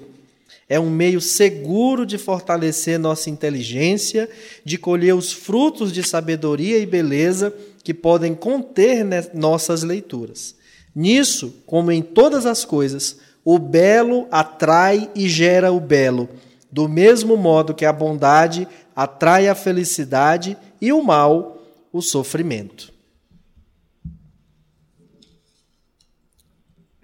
É 0.69 0.79
um 0.79 0.91
meio 0.91 1.23
seguro 1.23 2.05
de 2.05 2.19
fortalecer 2.19 2.99
nossa 2.99 3.31
inteligência, 3.31 4.29
de 4.63 4.77
colher 4.77 5.15
os 5.15 5.33
frutos 5.33 5.91
de 5.91 6.07
sabedoria 6.07 6.77
e 6.77 6.85
beleza 6.85 7.51
que 7.83 7.95
podem 7.95 8.35
conter 8.35 9.07
nossas 9.33 9.83
leituras. 9.83 10.55
Nisso, 10.95 11.63
como 11.65 11.91
em 11.91 12.03
todas 12.03 12.45
as 12.45 12.63
coisas, 12.63 13.17
o 13.43 13.59
belo 13.59 14.27
atrai 14.31 15.11
e 15.15 15.27
gera 15.31 15.73
o 15.73 15.81
belo, 15.81 16.29
do 16.71 16.87
mesmo 16.91 17.39
modo 17.39 17.73
que 17.73 17.87
a 17.87 17.93
bondade 17.95 18.69
atrai 18.95 19.49
a 19.49 19.55
felicidade 19.55 20.59
e 20.79 20.93
o 20.93 21.03
mal, 21.03 21.67
o 21.91 22.03
sofrimento. 22.03 22.95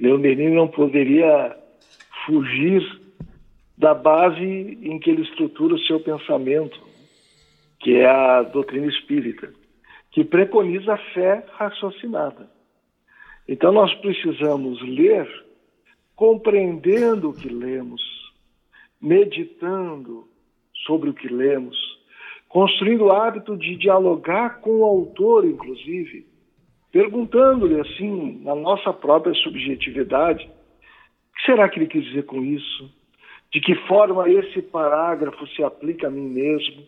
Leon 0.02 0.20
Denis 0.20 0.52
não 0.52 0.66
poderia 0.66 1.56
fugir 2.26 2.82
da 3.78 3.94
base 3.94 4.42
em 4.82 4.98
que 4.98 5.08
ele 5.08 5.22
estrutura 5.22 5.76
o 5.76 5.78
seu 5.78 6.00
pensamento, 6.00 6.76
que 7.78 7.94
é 7.94 8.06
a 8.10 8.42
doutrina 8.42 8.88
espírita, 8.88 9.52
que 10.10 10.24
preconiza 10.24 10.94
a 10.94 10.98
fé 11.14 11.46
raciocinada. 11.52 12.50
Então 13.46 13.70
nós 13.70 13.94
precisamos 14.00 14.82
ler 14.82 15.28
compreendendo 16.16 17.30
o 17.30 17.34
que 17.34 17.48
lemos, 17.48 18.02
meditando 19.00 20.28
sobre 20.84 21.10
o 21.10 21.14
que 21.14 21.28
lemos, 21.28 21.76
construindo 22.48 23.04
o 23.04 23.12
hábito 23.12 23.56
de 23.56 23.76
dialogar 23.76 24.60
com 24.62 24.80
o 24.80 24.84
autor, 24.84 25.44
inclusive, 25.46 26.26
perguntando-lhe 26.92 27.80
assim, 27.80 28.40
na 28.44 28.54
nossa 28.54 28.92
própria 28.92 29.34
subjetividade, 29.34 30.44
o 30.44 31.36
que 31.36 31.46
será 31.46 31.68
que 31.68 31.78
ele 31.78 31.86
quis 31.86 32.04
dizer 32.04 32.24
com 32.24 32.44
isso? 32.44 32.90
De 33.50 33.60
que 33.60 33.74
forma 33.86 34.28
esse 34.30 34.60
parágrafo 34.60 35.46
se 35.48 35.64
aplica 35.64 36.06
a 36.06 36.10
mim 36.10 36.28
mesmo? 36.28 36.82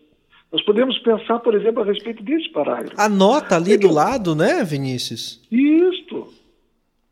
Nós 0.52 0.62
podemos 0.62 0.98
pensar, 0.98 1.40
por 1.40 1.55
exemplo, 1.55 1.82
a 1.82 1.86
respeito 1.86 2.22
desse 2.22 2.48
parágrafo. 2.50 3.00
Anota 3.00 3.57
ali 3.57 3.76
do 3.76 3.92
lado, 3.92 4.36
né, 4.36 4.62
Vinícius? 4.62 5.42
Isto. 5.50 6.28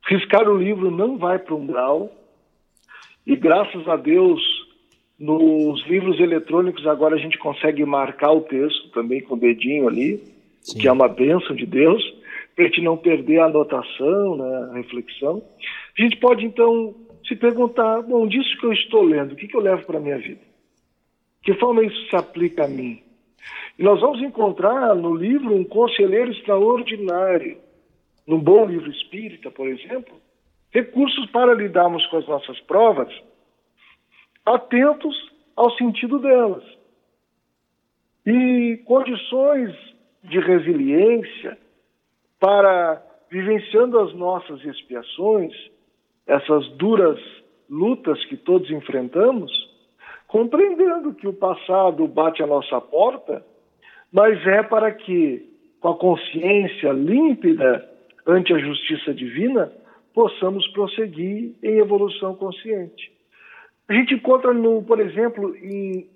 Riscar 0.07 0.49
o 0.49 0.57
livro 0.57 0.91
não 0.91 1.17
vai 1.17 1.39
para 1.39 1.55
um 1.55 1.67
grau. 1.67 2.13
E 3.27 3.35
graças 3.35 3.89
a 3.89 3.97
Deus, 3.97 4.41
nos 5.19 5.85
livros 5.87 6.21
eletrônicos 6.21 6.87
agora 6.87 7.17
a 7.17 7.19
gente 7.19 7.39
consegue 7.39 7.85
marcar 7.85 8.33
o 8.33 8.43
texto 8.43 8.91
também 8.91 9.21
com 9.23 9.35
o 9.35 9.39
dedinho 9.39 9.89
ali, 9.89 10.23
Sim. 10.61 10.79
que 10.79 10.89
é 10.89 10.93
uma 10.93 11.09
bênção 11.09 11.55
de 11.57 11.67
Deus, 11.67 12.03
para 12.55 12.65
a 12.65 12.69
gente 12.69 12.83
não 12.83 12.97
perder 12.97 13.41
a 13.41 13.47
anotação, 13.47 14.37
né, 14.37 14.69
a 14.71 14.75
reflexão. 14.75 15.43
A 15.99 16.03
gente 16.03 16.17
pode 16.19 16.45
então 16.45 16.95
se 17.27 17.37
perguntar, 17.37 18.03
bom, 18.03 18.27
disso 18.27 18.59
que 18.59 18.67
eu 18.67 18.73
estou 18.73 19.03
lendo, 19.03 19.33
o 19.33 19.37
que, 19.37 19.49
que 19.49 19.57
eu 19.57 19.61
levo 19.61 19.85
para 19.87 19.99
a 19.99 20.01
minha 20.01 20.19
vida? 20.19 20.41
Que 21.43 21.55
forma 21.55 21.85
isso 21.85 22.09
se 22.09 22.17
aplica 22.17 22.65
a 22.65 22.69
mim? 22.69 23.03
E 23.79 23.83
nós 23.83 24.01
vamos 24.01 24.21
encontrar 24.23 24.95
no 24.95 25.15
livro 25.15 25.55
um 25.55 25.65
conselheiro 25.65 26.31
extraordinário, 26.31 27.59
num 28.27 28.39
bom 28.39 28.67
livro 28.67 28.91
espírita, 28.91 29.51
por 29.51 29.67
exemplo, 29.69 30.15
recursos 30.71 31.27
para 31.31 31.55
lidarmos 31.55 32.07
com 32.07 32.19
as 32.19 32.27
nossas 32.27 32.61
provas, 32.61 33.13
atentos 34.45 35.15
ao 35.57 35.71
sentido 35.77 36.19
delas. 36.19 36.65
E 38.25 38.81
condições 38.85 39.75
de 40.23 40.39
resiliência 40.39 41.59
para, 42.43 43.01
vivenciando 43.31 44.01
as 44.01 44.13
nossas 44.15 44.65
expiações, 44.65 45.55
essas 46.27 46.67
duras 46.71 47.17
lutas 47.71 48.23
que 48.25 48.37
todos 48.37 48.69
enfrentamos, 48.69 49.53
compreendendo 50.27 51.15
que 51.15 51.29
o 51.29 51.33
passado 51.33 52.05
bate 52.09 52.43
à 52.43 52.47
nossa 52.49 52.81
porta, 52.81 53.47
mas 54.13 54.45
é 54.45 54.61
para 54.65 54.91
que, 54.91 55.49
com 55.81 55.91
a 55.91 55.97
consciência 55.97 56.91
límpida 56.91 57.89
ante 58.27 58.53
a 58.53 58.59
justiça 58.59 59.15
divina, 59.15 59.73
possamos 60.13 60.67
prosseguir 60.73 61.55
em 61.63 61.79
evolução 61.79 62.35
consciente. 62.35 63.13
A 63.89 63.95
gente 63.95 64.15
encontra, 64.15 64.53
no, 64.53 64.83
por 64.83 64.99
exemplo, 64.99 65.57
em, 65.59 66.11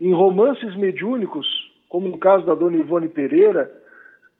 em 0.00 0.12
romances 0.12 0.74
mediúnicos, 0.74 1.46
como 1.88 2.08
no 2.08 2.18
caso 2.18 2.44
da 2.44 2.54
dona 2.54 2.78
Ivone 2.78 3.08
Pereira, 3.08 3.81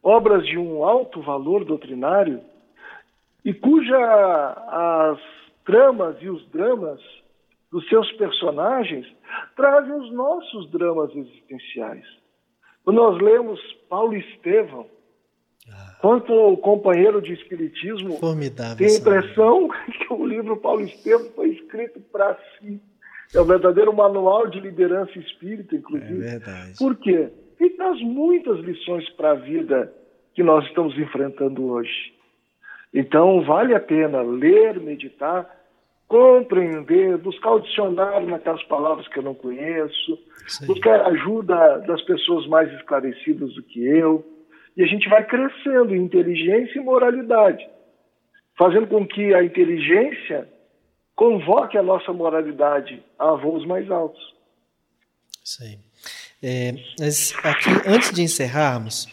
obras 0.03 0.45
de 0.45 0.59
um 0.59 0.85
alto 0.85 1.23
valor 1.23 1.65
doutrinário 1.65 2.41
e 3.45 3.55
cuja 3.55 3.97
as 4.69 5.19
tramas 5.65 6.17
e 6.21 6.29
os 6.29 6.45
dramas 6.49 7.01
dos 7.71 7.89
seus 7.89 8.11
personagens 8.13 9.07
trazem 9.57 9.95
os 9.95 10.13
nossos 10.13 10.71
dramas 10.71 11.15
existenciais. 11.15 12.05
Quando 12.85 12.97
nós 12.97 13.23
lemos 13.23 13.61
Paulo 13.89 14.15
Estevão, 14.15 14.87
ah. 15.71 15.97
quanto 16.01 16.33
o 16.33 16.57
companheiro 16.57 17.23
de 17.23 17.33
espiritismo 17.33 18.19
Formidável, 18.19 18.77
tem 18.77 18.97
a 18.97 18.99
impressão 18.99 19.69
que 19.87 20.13
o 20.13 20.27
livro 20.27 20.57
Paulo 20.57 20.83
Estevão 20.83 21.31
foi 21.35 21.51
escrito 21.51 22.01
para 22.13 22.37
si. 22.59 22.81
É 23.35 23.41
um 23.41 23.47
verdadeiro 23.47 23.95
manual 23.95 24.47
de 24.49 24.61
liderança 24.61 25.19
espírita, 25.19 25.75
inclusive. 25.75 26.27
É 26.27 26.31
verdade. 26.39 26.77
Por 26.77 26.97
quê? 26.97 27.31
E 27.63 27.71
traz 27.71 28.01
muitas 28.01 28.59
lições 28.59 29.09
para 29.11 29.31
a 29.31 29.35
vida 29.35 29.95
que 30.35 30.43
nós 30.43 30.67
estamos 30.67 30.99
enfrentando 30.99 31.65
hoje. 31.71 32.13
Então, 32.93 33.41
vale 33.45 33.73
a 33.73 33.79
pena 33.79 34.21
ler, 34.21 34.81
meditar, 34.81 35.49
compreender, 36.09 37.17
buscar 37.19 37.53
o 37.53 37.61
dicionário 37.61 38.29
naquelas 38.29 38.65
palavras 38.65 39.07
que 39.07 39.21
eu 39.21 39.23
não 39.23 39.35
conheço, 39.37 40.19
buscar 40.67 41.07
ajuda 41.07 41.79
das 41.87 42.03
pessoas 42.03 42.49
mais 42.49 42.69
esclarecidas 42.73 43.55
do 43.55 43.63
que 43.63 43.87
eu. 43.87 44.25
E 44.77 44.83
a 44.83 44.87
gente 44.87 45.09
vai 45.09 45.25
crescendo 45.25 45.95
em 45.95 46.03
inteligência 46.03 46.81
e 46.81 46.83
moralidade, 46.83 47.65
fazendo 48.59 48.89
com 48.89 49.07
que 49.07 49.33
a 49.33 49.45
inteligência 49.45 50.49
convoque 51.15 51.79
a 51.79 51.83
nossa 51.83 52.13
moralidade 52.13 53.01
a 53.17 53.37
voos 53.37 53.65
mais 53.65 53.89
altos. 53.89 54.35
Sim. 55.45 55.92
É, 56.43 56.75
mas 56.99 57.33
aqui, 57.45 57.71
antes 57.87 58.13
de 58.13 58.21
encerrarmos, 58.21 59.07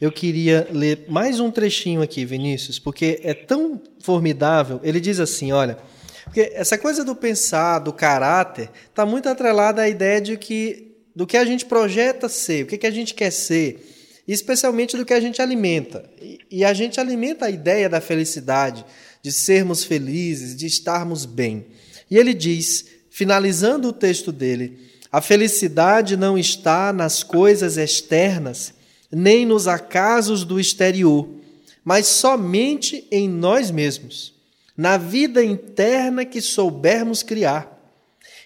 eu 0.00 0.12
queria 0.12 0.68
ler 0.70 1.06
mais 1.08 1.40
um 1.40 1.50
trechinho 1.50 2.00
aqui, 2.00 2.24
Vinícius, 2.24 2.78
porque 2.78 3.18
é 3.24 3.34
tão 3.34 3.82
formidável. 4.00 4.78
Ele 4.84 5.00
diz 5.00 5.18
assim: 5.18 5.50
olha, 5.50 5.76
porque 6.24 6.52
essa 6.54 6.78
coisa 6.78 7.04
do 7.04 7.16
pensar, 7.16 7.80
do 7.80 7.92
caráter, 7.92 8.70
está 8.88 9.04
muito 9.04 9.28
atrelada 9.28 9.82
à 9.82 9.88
ideia 9.88 10.20
de 10.20 10.36
que 10.36 10.92
do 11.14 11.26
que 11.26 11.38
a 11.38 11.46
gente 11.46 11.64
projeta 11.64 12.28
ser, 12.28 12.64
o 12.64 12.66
que, 12.66 12.76
que 12.76 12.86
a 12.86 12.90
gente 12.90 13.14
quer 13.14 13.30
ser, 13.32 14.22
especialmente 14.28 14.98
do 14.98 15.04
que 15.04 15.14
a 15.14 15.20
gente 15.20 15.40
alimenta. 15.40 16.04
E 16.50 16.62
a 16.62 16.74
gente 16.74 17.00
alimenta 17.00 17.46
a 17.46 17.50
ideia 17.50 17.88
da 17.88 18.02
felicidade, 18.02 18.84
de 19.22 19.32
sermos 19.32 19.82
felizes, 19.82 20.54
de 20.54 20.66
estarmos 20.66 21.24
bem. 21.24 21.68
E 22.10 22.18
ele 22.18 22.34
diz, 22.34 22.84
finalizando 23.08 23.88
o 23.88 23.92
texto 23.94 24.30
dele, 24.30 24.78
a 25.10 25.20
felicidade 25.20 26.16
não 26.16 26.36
está 26.36 26.92
nas 26.92 27.22
coisas 27.22 27.76
externas, 27.76 28.74
nem 29.10 29.46
nos 29.46 29.68
acasos 29.68 30.44
do 30.44 30.58
exterior, 30.58 31.28
mas 31.84 32.06
somente 32.06 33.06
em 33.10 33.28
nós 33.28 33.70
mesmos, 33.70 34.34
na 34.76 34.96
vida 34.96 35.44
interna 35.44 36.24
que 36.24 36.40
soubermos 36.40 37.22
criar. 37.22 37.72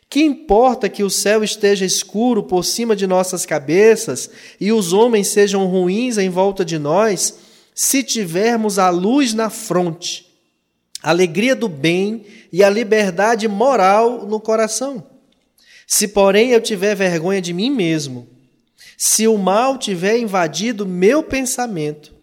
Que 0.08 0.22
importa 0.22 0.88
que 0.88 1.02
o 1.02 1.10
céu 1.10 1.42
esteja 1.42 1.84
escuro 1.84 2.42
por 2.42 2.64
cima 2.64 2.94
de 2.94 3.06
nossas 3.06 3.46
cabeças 3.46 4.28
e 4.60 4.72
os 4.72 4.92
homens 4.92 5.28
sejam 5.28 5.66
ruins 5.66 6.18
em 6.18 6.28
volta 6.28 6.64
de 6.64 6.78
nós, 6.78 7.36
se 7.74 8.02
tivermos 8.02 8.78
a 8.78 8.90
luz 8.90 9.32
na 9.32 9.48
fronte, 9.48 10.26
a 11.02 11.10
alegria 11.10 11.56
do 11.56 11.68
bem 11.68 12.26
e 12.52 12.62
a 12.62 12.68
liberdade 12.68 13.48
moral 13.48 14.26
no 14.26 14.40
coração? 14.40 15.09
Se, 15.92 16.06
porém, 16.06 16.52
eu 16.52 16.60
tiver 16.60 16.94
vergonha 16.94 17.42
de 17.42 17.52
mim 17.52 17.68
mesmo, 17.68 18.28
se 18.96 19.26
o 19.26 19.36
mal 19.36 19.76
tiver 19.76 20.18
invadido 20.18 20.86
meu 20.86 21.20
pensamento, 21.20 22.14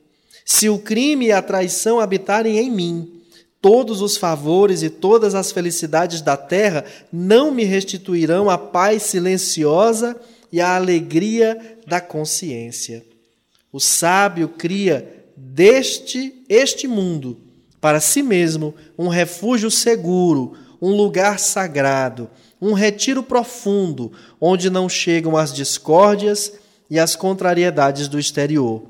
se 0.45 0.69
o 0.69 0.79
crime 0.79 1.25
e 1.25 1.31
a 1.33 1.41
traição 1.41 1.99
habitarem 1.99 2.59
em 2.59 2.71
mim, 2.71 3.21
todos 3.61 4.01
os 4.01 4.15
favores 4.15 4.83
e 4.83 4.89
todas 4.89 5.35
as 5.35 5.51
felicidades 5.51 6.21
da 6.21 6.37
terra 6.37 6.85
não 7.11 7.51
me 7.51 7.65
restituirão 7.65 8.49
a 8.49 8.57
paz 8.57 9.03
silenciosa 9.03 10.15
e 10.49 10.61
a 10.61 10.77
alegria 10.77 11.77
da 11.85 11.99
consciência. 11.99 13.05
O 13.69 13.81
sábio 13.81 14.47
cria 14.47 15.25
deste 15.35 16.41
este 16.47 16.87
mundo 16.87 17.37
para 17.81 17.99
si 17.99 18.23
mesmo 18.23 18.73
um 18.97 19.09
refúgio 19.09 19.69
seguro, 19.69 20.53
um 20.81 20.95
lugar 20.95 21.37
sagrado, 21.37 22.29
um 22.61 22.73
retiro 22.73 23.21
profundo, 23.21 24.11
onde 24.41 24.69
não 24.69 24.89
chegam 24.89 25.37
as 25.37 25.53
discórdias 25.53 26.53
e 26.89 26.99
as 26.99 27.15
contrariedades 27.15 28.07
do 28.07 28.19
exterior. 28.19 28.83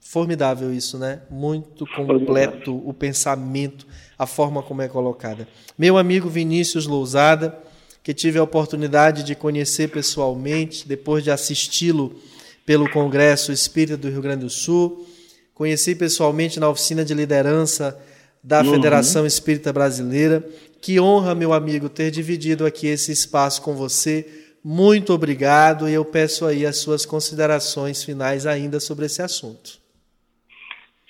Formidável 0.00 0.72
isso, 0.72 0.98
né? 0.98 1.22
Muito 1.30 1.86
completo 1.94 2.76
o 2.86 2.92
pensamento, 2.92 3.86
a 4.18 4.26
forma 4.26 4.62
como 4.62 4.82
é 4.82 4.88
colocada. 4.88 5.46
Meu 5.78 5.96
amigo 5.96 6.28
Vinícius 6.28 6.86
Lousada, 6.86 7.56
que 8.02 8.12
tive 8.12 8.38
a 8.38 8.42
oportunidade 8.42 9.22
de 9.22 9.34
conhecer 9.34 9.88
pessoalmente, 9.88 10.88
depois 10.88 11.22
de 11.22 11.30
assisti-lo 11.30 12.20
pelo 12.66 12.90
Congresso 12.90 13.52
Espírita 13.52 13.96
do 13.96 14.08
Rio 14.08 14.20
Grande 14.20 14.44
do 14.44 14.50
Sul, 14.50 15.06
conheci 15.54 15.94
pessoalmente 15.94 16.58
na 16.58 16.68
oficina 16.68 17.04
de 17.04 17.14
liderança 17.14 17.96
da 18.42 18.62
uhum. 18.62 18.72
Federação 18.72 19.26
Espírita 19.26 19.72
Brasileira 19.72 20.44
que 20.80 20.98
honra, 20.98 21.34
meu 21.34 21.52
amigo, 21.52 21.88
ter 21.88 22.10
dividido 22.10 22.64
aqui 22.64 22.86
esse 22.86 23.12
espaço 23.12 23.62
com 23.62 23.74
você. 23.74 24.26
Muito 24.64 25.12
obrigado 25.12 25.88
e 25.88 25.94
eu 25.94 26.04
peço 26.04 26.46
aí 26.46 26.64
as 26.64 26.78
suas 26.78 27.04
considerações 27.04 28.02
finais 28.02 28.46
ainda 28.46 28.80
sobre 28.80 29.06
esse 29.06 29.20
assunto. 29.20 29.78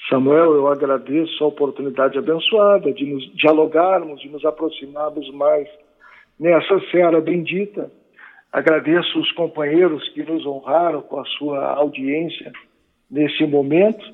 Samuel, 0.09 0.55
eu 0.55 0.66
agradeço 0.66 1.45
a 1.45 1.47
oportunidade 1.47 2.18
abençoada 2.18 2.93
de 2.93 3.07
nos 3.07 3.33
dialogarmos, 3.37 4.20
de 4.20 4.28
nos 4.28 4.45
aproximarmos 4.45 5.33
mais 5.33 5.68
nessa 6.39 6.81
seara 6.91 7.20
bendita. 7.20 7.91
Agradeço 8.53 9.20
os 9.20 9.31
companheiros 9.33 10.09
que 10.09 10.24
nos 10.24 10.45
honraram 10.45 11.03
com 11.03 11.20
a 11.20 11.24
sua 11.39 11.74
audiência 11.74 12.51
nesse 13.09 13.47
momento 13.47 14.05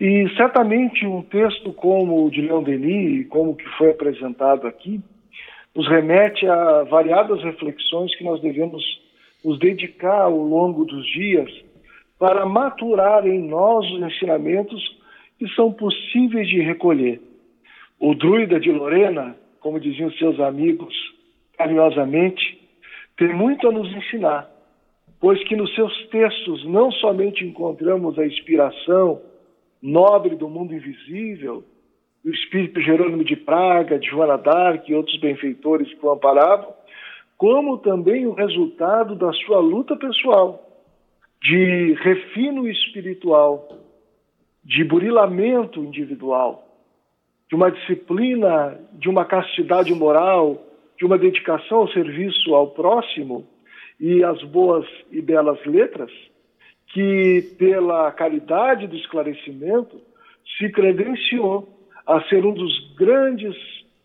e 0.00 0.28
certamente 0.36 1.06
um 1.06 1.22
texto 1.22 1.72
como 1.72 2.24
o 2.24 2.30
de 2.30 2.40
Leon 2.40 2.62
Denis, 2.62 3.28
como 3.28 3.54
que 3.54 3.68
foi 3.76 3.90
apresentado 3.90 4.66
aqui, 4.66 5.00
nos 5.74 5.86
remete 5.88 6.46
a 6.46 6.84
variadas 6.84 7.42
reflexões 7.42 8.14
que 8.16 8.24
nós 8.24 8.40
devemos 8.40 8.82
nos 9.44 9.58
dedicar 9.58 10.22
ao 10.22 10.36
longo 10.36 10.84
dos 10.84 11.04
dias 11.12 11.50
para 12.18 12.46
maturar 12.46 13.26
em 13.26 13.42
nós 13.46 13.84
os 13.90 14.00
ensinamentos 14.00 14.80
que 15.38 15.46
são 15.54 15.72
possíveis 15.72 16.48
de 16.48 16.60
recolher. 16.60 17.20
O 18.00 18.14
druida 18.14 18.58
de 18.58 18.70
Lorena, 18.70 19.36
como 19.60 19.80
diziam 19.80 20.10
seus 20.12 20.40
amigos 20.40 20.94
carinhosamente, 21.58 22.58
tem 23.18 23.34
muito 23.34 23.68
a 23.68 23.72
nos 23.72 23.92
ensinar, 23.94 24.48
pois 25.20 25.42
que 25.44 25.56
nos 25.56 25.74
seus 25.74 26.06
textos 26.08 26.64
não 26.64 26.90
somente 26.92 27.44
encontramos 27.44 28.18
a 28.18 28.26
inspiração, 28.26 29.20
nobre 29.84 30.34
do 30.34 30.48
mundo 30.48 30.72
invisível, 30.72 31.62
o 32.24 32.30
espírito 32.30 32.80
Jerônimo 32.80 33.22
de 33.22 33.36
Praga, 33.36 33.98
de 33.98 34.08
Joana 34.08 34.38
d'Arc 34.38 34.88
e 34.88 34.94
outros 34.94 35.20
benfeitores 35.20 35.92
que 35.92 36.06
o 36.06 36.10
amparavam, 36.10 36.72
como 37.36 37.76
também 37.76 38.26
o 38.26 38.32
resultado 38.32 39.14
da 39.14 39.30
sua 39.34 39.58
luta 39.58 39.94
pessoal, 39.94 40.66
de 41.42 41.92
refino 42.00 42.66
espiritual, 42.66 43.68
de 44.64 44.82
burilamento 44.82 45.84
individual, 45.84 46.66
de 47.50 47.54
uma 47.54 47.70
disciplina, 47.70 48.80
de 48.94 49.10
uma 49.10 49.26
castidade 49.26 49.92
moral, 49.92 50.64
de 50.96 51.04
uma 51.04 51.18
dedicação 51.18 51.80
ao 51.80 51.88
serviço 51.88 52.54
ao 52.54 52.68
próximo 52.68 53.46
e 54.00 54.24
às 54.24 54.42
boas 54.44 54.86
e 55.10 55.20
belas 55.20 55.62
letras, 55.66 56.10
que, 56.94 57.42
pela 57.58 58.12
caridade 58.12 58.86
do 58.86 58.94
esclarecimento, 58.94 60.00
se 60.56 60.70
credenciou 60.70 61.68
a 62.06 62.22
ser 62.28 62.46
um 62.46 62.54
dos 62.54 62.94
grandes 62.94 63.56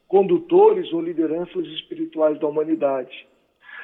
condutores 0.07 0.91
ou 0.91 0.99
lideranças 0.99 1.68
espirituais 1.68 2.40
da 2.40 2.48
humanidade. 2.48 3.28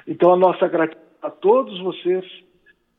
Então, 0.07 0.33
a 0.33 0.37
nossa 0.37 0.67
gratidão 0.67 1.05
a 1.21 1.29
todos 1.29 1.79
vocês 1.81 2.25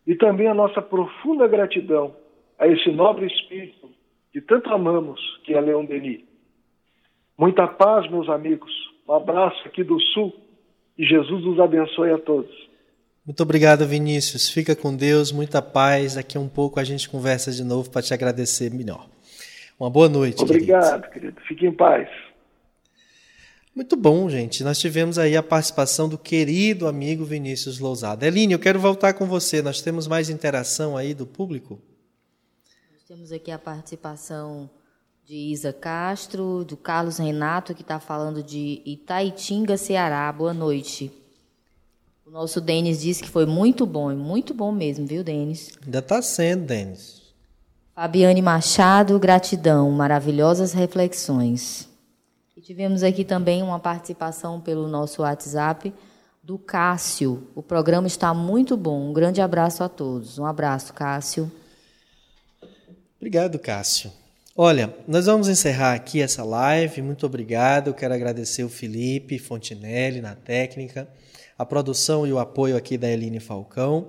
e 0.06 0.14
também 0.14 0.46
a 0.46 0.54
nossa 0.54 0.80
profunda 0.80 1.46
gratidão 1.48 2.16
a 2.58 2.66
esse 2.68 2.90
nobre 2.90 3.26
espírito 3.26 3.90
que 4.32 4.40
tanto 4.40 4.72
amamos, 4.72 5.20
que 5.44 5.54
é 5.54 5.60
Leão 5.60 5.84
Denis. 5.84 6.24
Muita 7.36 7.66
paz, 7.66 8.08
meus 8.10 8.28
amigos. 8.28 8.72
Um 9.08 9.14
abraço 9.14 9.66
aqui 9.66 9.82
do 9.82 10.00
Sul 10.00 10.32
e 10.96 11.04
Jesus 11.04 11.44
nos 11.44 11.58
abençoe 11.58 12.10
a 12.10 12.18
todos. 12.18 12.65
Muito 13.26 13.42
obrigado, 13.42 13.84
Vinícius. 13.84 14.48
Fica 14.48 14.76
com 14.76 14.94
Deus, 14.94 15.32
muita 15.32 15.60
paz. 15.60 16.14
Daqui 16.14 16.38
a 16.38 16.40
um 16.40 16.48
pouco 16.48 16.78
a 16.78 16.84
gente 16.84 17.08
conversa 17.08 17.50
de 17.50 17.64
novo 17.64 17.90
para 17.90 18.00
te 18.00 18.14
agradecer 18.14 18.70
melhor. 18.70 19.08
Uma 19.80 19.90
boa 19.90 20.08
noite. 20.08 20.40
Obrigado, 20.44 21.02
querido. 21.10 21.32
querido. 21.34 21.40
Fique 21.48 21.66
em 21.66 21.72
paz. 21.72 22.08
Muito 23.74 23.96
bom, 23.96 24.30
gente. 24.30 24.62
Nós 24.62 24.78
tivemos 24.78 25.18
aí 25.18 25.36
a 25.36 25.42
participação 25.42 26.08
do 26.08 26.16
querido 26.16 26.86
amigo 26.86 27.24
Vinícius 27.24 27.80
Lousada. 27.80 28.24
Eline, 28.24 28.52
eu 28.52 28.60
quero 28.60 28.78
voltar 28.78 29.12
com 29.14 29.26
você. 29.26 29.60
Nós 29.60 29.82
temos 29.82 30.06
mais 30.06 30.30
interação 30.30 30.96
aí 30.96 31.12
do 31.12 31.26
público? 31.26 31.80
Nós 32.92 33.02
temos 33.08 33.32
aqui 33.32 33.50
a 33.50 33.58
participação 33.58 34.70
de 35.24 35.34
Isa 35.34 35.72
Castro, 35.72 36.64
do 36.64 36.76
Carlos 36.76 37.18
Renato, 37.18 37.74
que 37.74 37.82
está 37.82 37.98
falando 37.98 38.40
de 38.40 38.80
Itaitinga, 38.86 39.76
Ceará. 39.76 40.32
Boa 40.32 40.54
noite. 40.54 41.25
O 42.26 42.30
nosso 42.30 42.60
Denis 42.60 43.00
disse 43.00 43.22
que 43.22 43.30
foi 43.30 43.46
muito 43.46 43.86
bom, 43.86 44.12
muito 44.16 44.52
bom 44.52 44.72
mesmo, 44.72 45.06
viu, 45.06 45.22
Denis? 45.22 45.70
Ainda 45.84 46.00
está 46.00 46.20
sendo, 46.20 46.66
Denis. 46.66 47.22
Fabiane 47.94 48.42
Machado, 48.42 49.16
gratidão, 49.18 49.90
maravilhosas 49.92 50.72
reflexões. 50.72 51.88
Tivemos 52.60 53.04
aqui 53.04 53.24
também 53.24 53.62
uma 53.62 53.78
participação 53.78 54.60
pelo 54.60 54.88
nosso 54.88 55.22
WhatsApp 55.22 55.94
do 56.42 56.58
Cássio. 56.58 57.46
O 57.54 57.62
programa 57.62 58.08
está 58.08 58.34
muito 58.34 58.76
bom. 58.76 59.08
Um 59.08 59.12
grande 59.12 59.40
abraço 59.40 59.84
a 59.84 59.88
todos. 59.88 60.36
Um 60.36 60.44
abraço, 60.44 60.92
Cássio. 60.92 61.50
Obrigado, 63.18 63.56
Cássio. 63.56 64.10
Olha, 64.56 64.92
nós 65.06 65.26
vamos 65.26 65.48
encerrar 65.48 65.94
aqui 65.94 66.20
essa 66.20 66.42
live. 66.42 67.02
Muito 67.02 67.24
obrigado. 67.24 67.86
Eu 67.86 67.94
quero 67.94 68.14
agradecer 68.14 68.64
o 68.64 68.68
Felipe 68.68 69.38
Fontinelli 69.38 70.20
na 70.20 70.34
técnica, 70.34 71.08
a 71.58 71.64
produção 71.64 72.26
e 72.26 72.32
o 72.32 72.38
apoio 72.38 72.76
aqui 72.76 72.96
da 72.96 73.10
Eline 73.10 73.40
Falcão. 73.40 74.08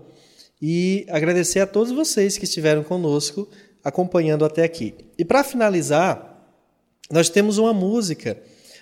E 0.61 1.05
agradecer 1.09 1.59
a 1.59 1.67
todos 1.67 1.91
vocês 1.91 2.37
que 2.37 2.45
estiveram 2.45 2.83
conosco 2.83 3.47
acompanhando 3.83 4.43
até 4.43 4.63
aqui. 4.63 4.93
E 5.17 5.23
para 5.23 5.43
finalizar, 5.43 6.45
nós 7.11 7.29
temos 7.29 7.57
uma 7.57 7.73
música 7.73 8.37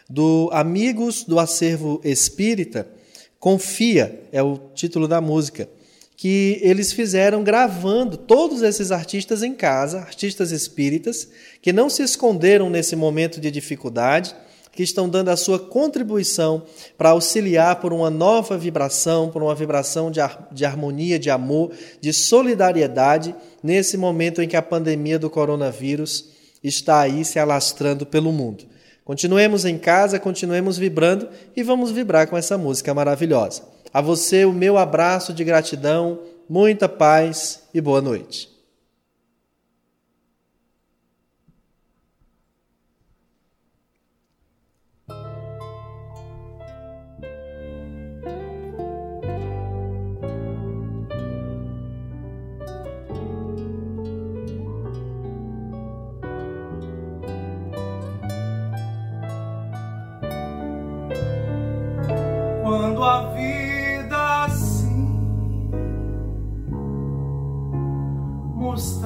do 0.09 0.49
Amigos 0.51 1.23
do 1.23 1.39
Acervo 1.39 2.01
Espírita, 2.03 2.87
Confia 3.45 4.23
é 4.31 4.41
o 4.41 4.57
título 4.73 5.07
da 5.07 5.21
música, 5.21 5.69
que 6.17 6.59
eles 6.63 6.91
fizeram 6.91 7.43
gravando 7.43 8.17
todos 8.17 8.63
esses 8.63 8.91
artistas 8.91 9.43
em 9.43 9.53
casa, 9.53 9.99
artistas 9.99 10.51
espíritas, 10.51 11.29
que 11.61 11.71
não 11.71 11.87
se 11.87 12.01
esconderam 12.01 12.71
nesse 12.71 12.95
momento 12.95 13.39
de 13.39 13.51
dificuldade, 13.51 14.35
que 14.75 14.83
estão 14.83 15.07
dando 15.07 15.29
a 15.29 15.37
sua 15.37 15.57
contribuição 15.57 16.63
para 16.97 17.09
auxiliar 17.09 17.77
por 17.77 17.93
uma 17.93 18.09
nova 18.09 18.57
vibração, 18.57 19.29
por 19.29 19.41
uma 19.41 19.55
vibração 19.55 20.11
de, 20.11 20.19
de 20.51 20.65
harmonia, 20.65 21.17
de 21.17 21.29
amor, 21.29 21.71
de 22.01 22.11
solidariedade, 22.11 23.33
nesse 23.63 23.97
momento 23.97 24.41
em 24.41 24.47
que 24.47 24.57
a 24.57 24.61
pandemia 24.61 25.17
do 25.17 25.29
coronavírus 25.29 26.29
está 26.63 26.99
aí 26.99 27.23
se 27.23 27.39
alastrando 27.39 28.05
pelo 28.05 28.31
mundo. 28.31 28.65
Continuemos 29.03 29.65
em 29.65 29.77
casa, 29.77 30.19
continuemos 30.19 30.77
vibrando 30.77 31.29
e 31.55 31.63
vamos 31.63 31.91
vibrar 31.91 32.27
com 32.27 32.35
essa 32.35 32.57
música 32.57 32.93
maravilhosa. 32.93 33.63
A 33.93 34.01
você, 34.01 34.45
o 34.45 34.51
meu 34.51 34.77
abraço 34.77 35.31
de 35.31 35.43
gratidão, 35.43 36.19
muita 36.49 36.89
paz 36.89 37.63
e 37.73 37.79
boa 37.79 38.01
noite. 38.01 38.54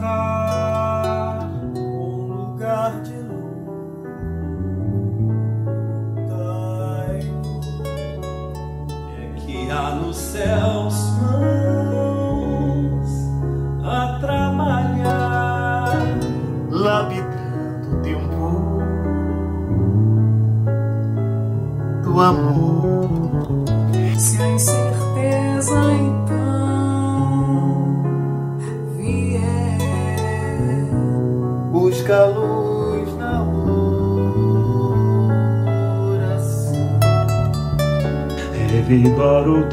heart. 0.10 0.39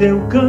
Teu 0.07 0.21
cântico 0.29 0.46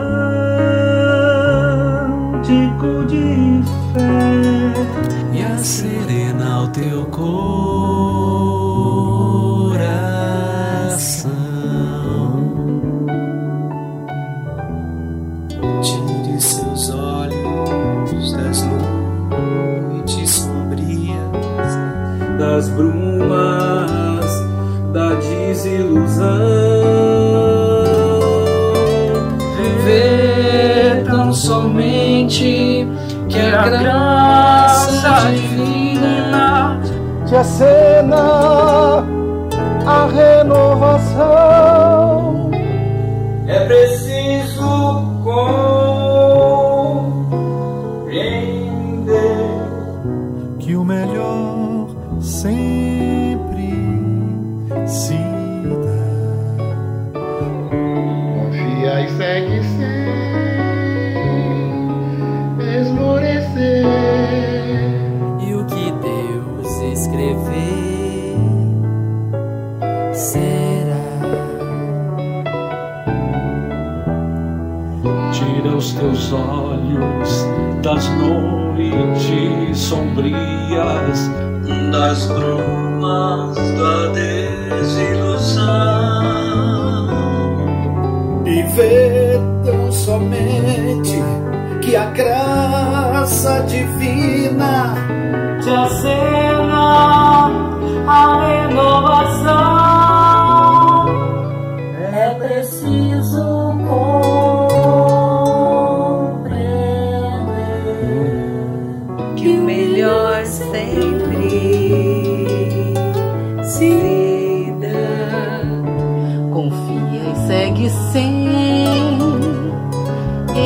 e 117.79 117.89
segue 117.89 117.91
sem 117.91 118.49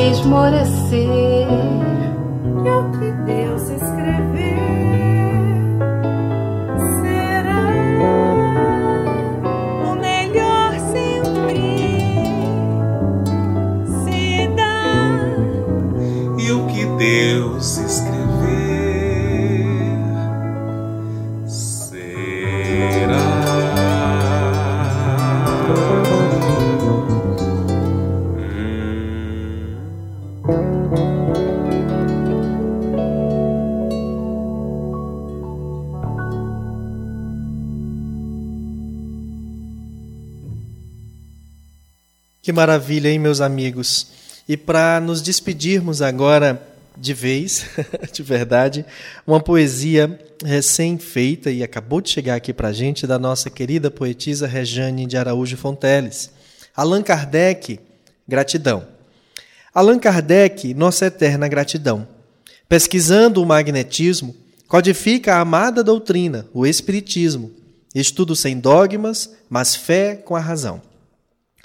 esmorecer. 0.09 1.82
Maravilha, 42.53 43.09
hein, 43.09 43.19
meus 43.19 43.41
amigos? 43.41 44.07
E 44.47 44.55
para 44.55 44.99
nos 44.99 45.21
despedirmos 45.21 46.01
agora 46.01 46.61
de 46.95 47.13
vez, 47.13 47.65
de 48.13 48.21
verdade, 48.23 48.85
uma 49.25 49.39
poesia 49.39 50.19
recém-feita 50.45 51.49
e 51.49 51.63
acabou 51.63 52.01
de 52.01 52.09
chegar 52.09 52.35
aqui 52.35 52.53
para 52.53 52.69
a 52.69 52.73
gente 52.73 53.07
da 53.07 53.17
nossa 53.17 53.49
querida 53.49 53.89
poetisa 53.89 54.47
Rejane 54.47 55.05
de 55.05 55.17
Araújo 55.17 55.57
Fonteles. 55.57 56.29
Allan 56.75 57.01
Kardec, 57.01 57.79
gratidão. 58.27 58.85
Allan 59.73 59.99
Kardec, 59.99 60.73
nossa 60.73 61.07
eterna 61.07 61.47
gratidão. 61.47 62.07
Pesquisando 62.69 63.41
o 63.41 63.45
magnetismo, 63.45 64.35
codifica 64.67 65.35
a 65.35 65.41
amada 65.41 65.83
doutrina, 65.83 66.45
o 66.53 66.65
Espiritismo. 66.65 67.51
Estudo 67.93 68.35
sem 68.35 68.59
dogmas, 68.59 69.31
mas 69.49 69.75
fé 69.75 70.15
com 70.15 70.35
a 70.35 70.39
razão. 70.39 70.81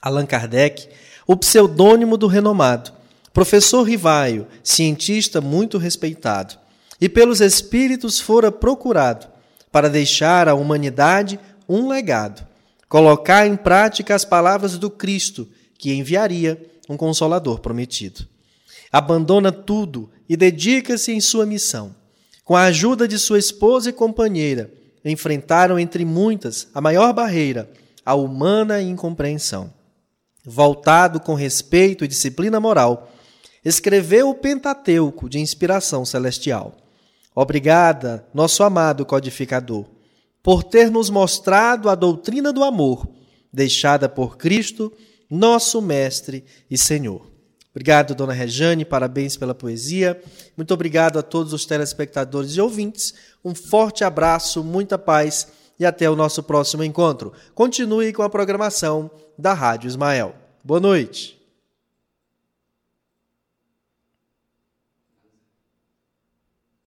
Allan 0.00 0.26
Kardec, 0.26 0.88
o 1.26 1.36
pseudônimo 1.36 2.16
do 2.16 2.26
renomado, 2.26 2.92
professor 3.32 3.82
Rivaio, 3.82 4.46
cientista 4.62 5.40
muito 5.40 5.76
respeitado, 5.76 6.56
e 7.00 7.08
pelos 7.08 7.40
espíritos 7.40 8.20
fora 8.20 8.50
procurado 8.50 9.26
para 9.70 9.90
deixar 9.90 10.48
à 10.48 10.54
humanidade 10.54 11.38
um 11.68 11.88
legado, 11.88 12.46
colocar 12.88 13.46
em 13.46 13.56
prática 13.56 14.14
as 14.14 14.24
palavras 14.24 14.78
do 14.78 14.88
Cristo, 14.88 15.48
que 15.76 15.92
enviaria 15.92 16.60
um 16.88 16.96
consolador 16.96 17.60
prometido. 17.60 18.26
Abandona 18.90 19.52
tudo 19.52 20.10
e 20.28 20.36
dedica-se 20.36 21.12
em 21.12 21.20
sua 21.20 21.44
missão. 21.44 21.94
Com 22.44 22.56
a 22.56 22.62
ajuda 22.64 23.06
de 23.06 23.18
sua 23.18 23.38
esposa 23.38 23.90
e 23.90 23.92
companheira, 23.92 24.70
enfrentaram 25.04 25.78
entre 25.78 26.04
muitas 26.04 26.68
a 26.74 26.80
maior 26.80 27.12
barreira, 27.12 27.70
a 28.04 28.14
humana 28.14 28.80
incompreensão 28.80 29.77
voltado 30.48 31.20
com 31.20 31.34
respeito 31.34 32.04
e 32.04 32.08
disciplina 32.08 32.58
moral, 32.58 33.12
escreveu 33.64 34.30
o 34.30 34.34
Pentateuco 34.34 35.28
de 35.28 35.38
inspiração 35.38 36.04
celestial. 36.04 36.74
Obrigada, 37.34 38.26
nosso 38.32 38.62
amado 38.62 39.04
codificador, 39.04 39.84
por 40.42 40.64
ter 40.64 40.90
nos 40.90 41.10
mostrado 41.10 41.88
a 41.88 41.94
doutrina 41.94 42.52
do 42.52 42.64
amor, 42.64 43.06
deixada 43.52 44.08
por 44.08 44.36
Cristo, 44.36 44.92
nosso 45.30 45.82
Mestre 45.82 46.44
e 46.70 46.78
Senhor. 46.78 47.30
Obrigado, 47.70 48.14
dona 48.14 48.32
Rejane, 48.32 48.84
parabéns 48.84 49.36
pela 49.36 49.54
poesia. 49.54 50.20
Muito 50.56 50.72
obrigado 50.72 51.18
a 51.18 51.22
todos 51.22 51.52
os 51.52 51.66
telespectadores 51.66 52.56
e 52.56 52.60
ouvintes. 52.60 53.14
Um 53.44 53.54
forte 53.54 54.02
abraço, 54.02 54.64
muita 54.64 54.98
paz 54.98 55.46
e 55.78 55.86
até 55.86 56.10
o 56.10 56.16
nosso 56.16 56.42
próximo 56.42 56.82
encontro. 56.82 57.32
Continue 57.55 58.12
com 58.12 58.22
a 58.22 58.30
programação 58.30 59.10
da 59.38 59.52
Rádio 59.55 59.88
Ismael. 59.88 60.34
Boa 60.64 60.80
noite. 60.80 61.38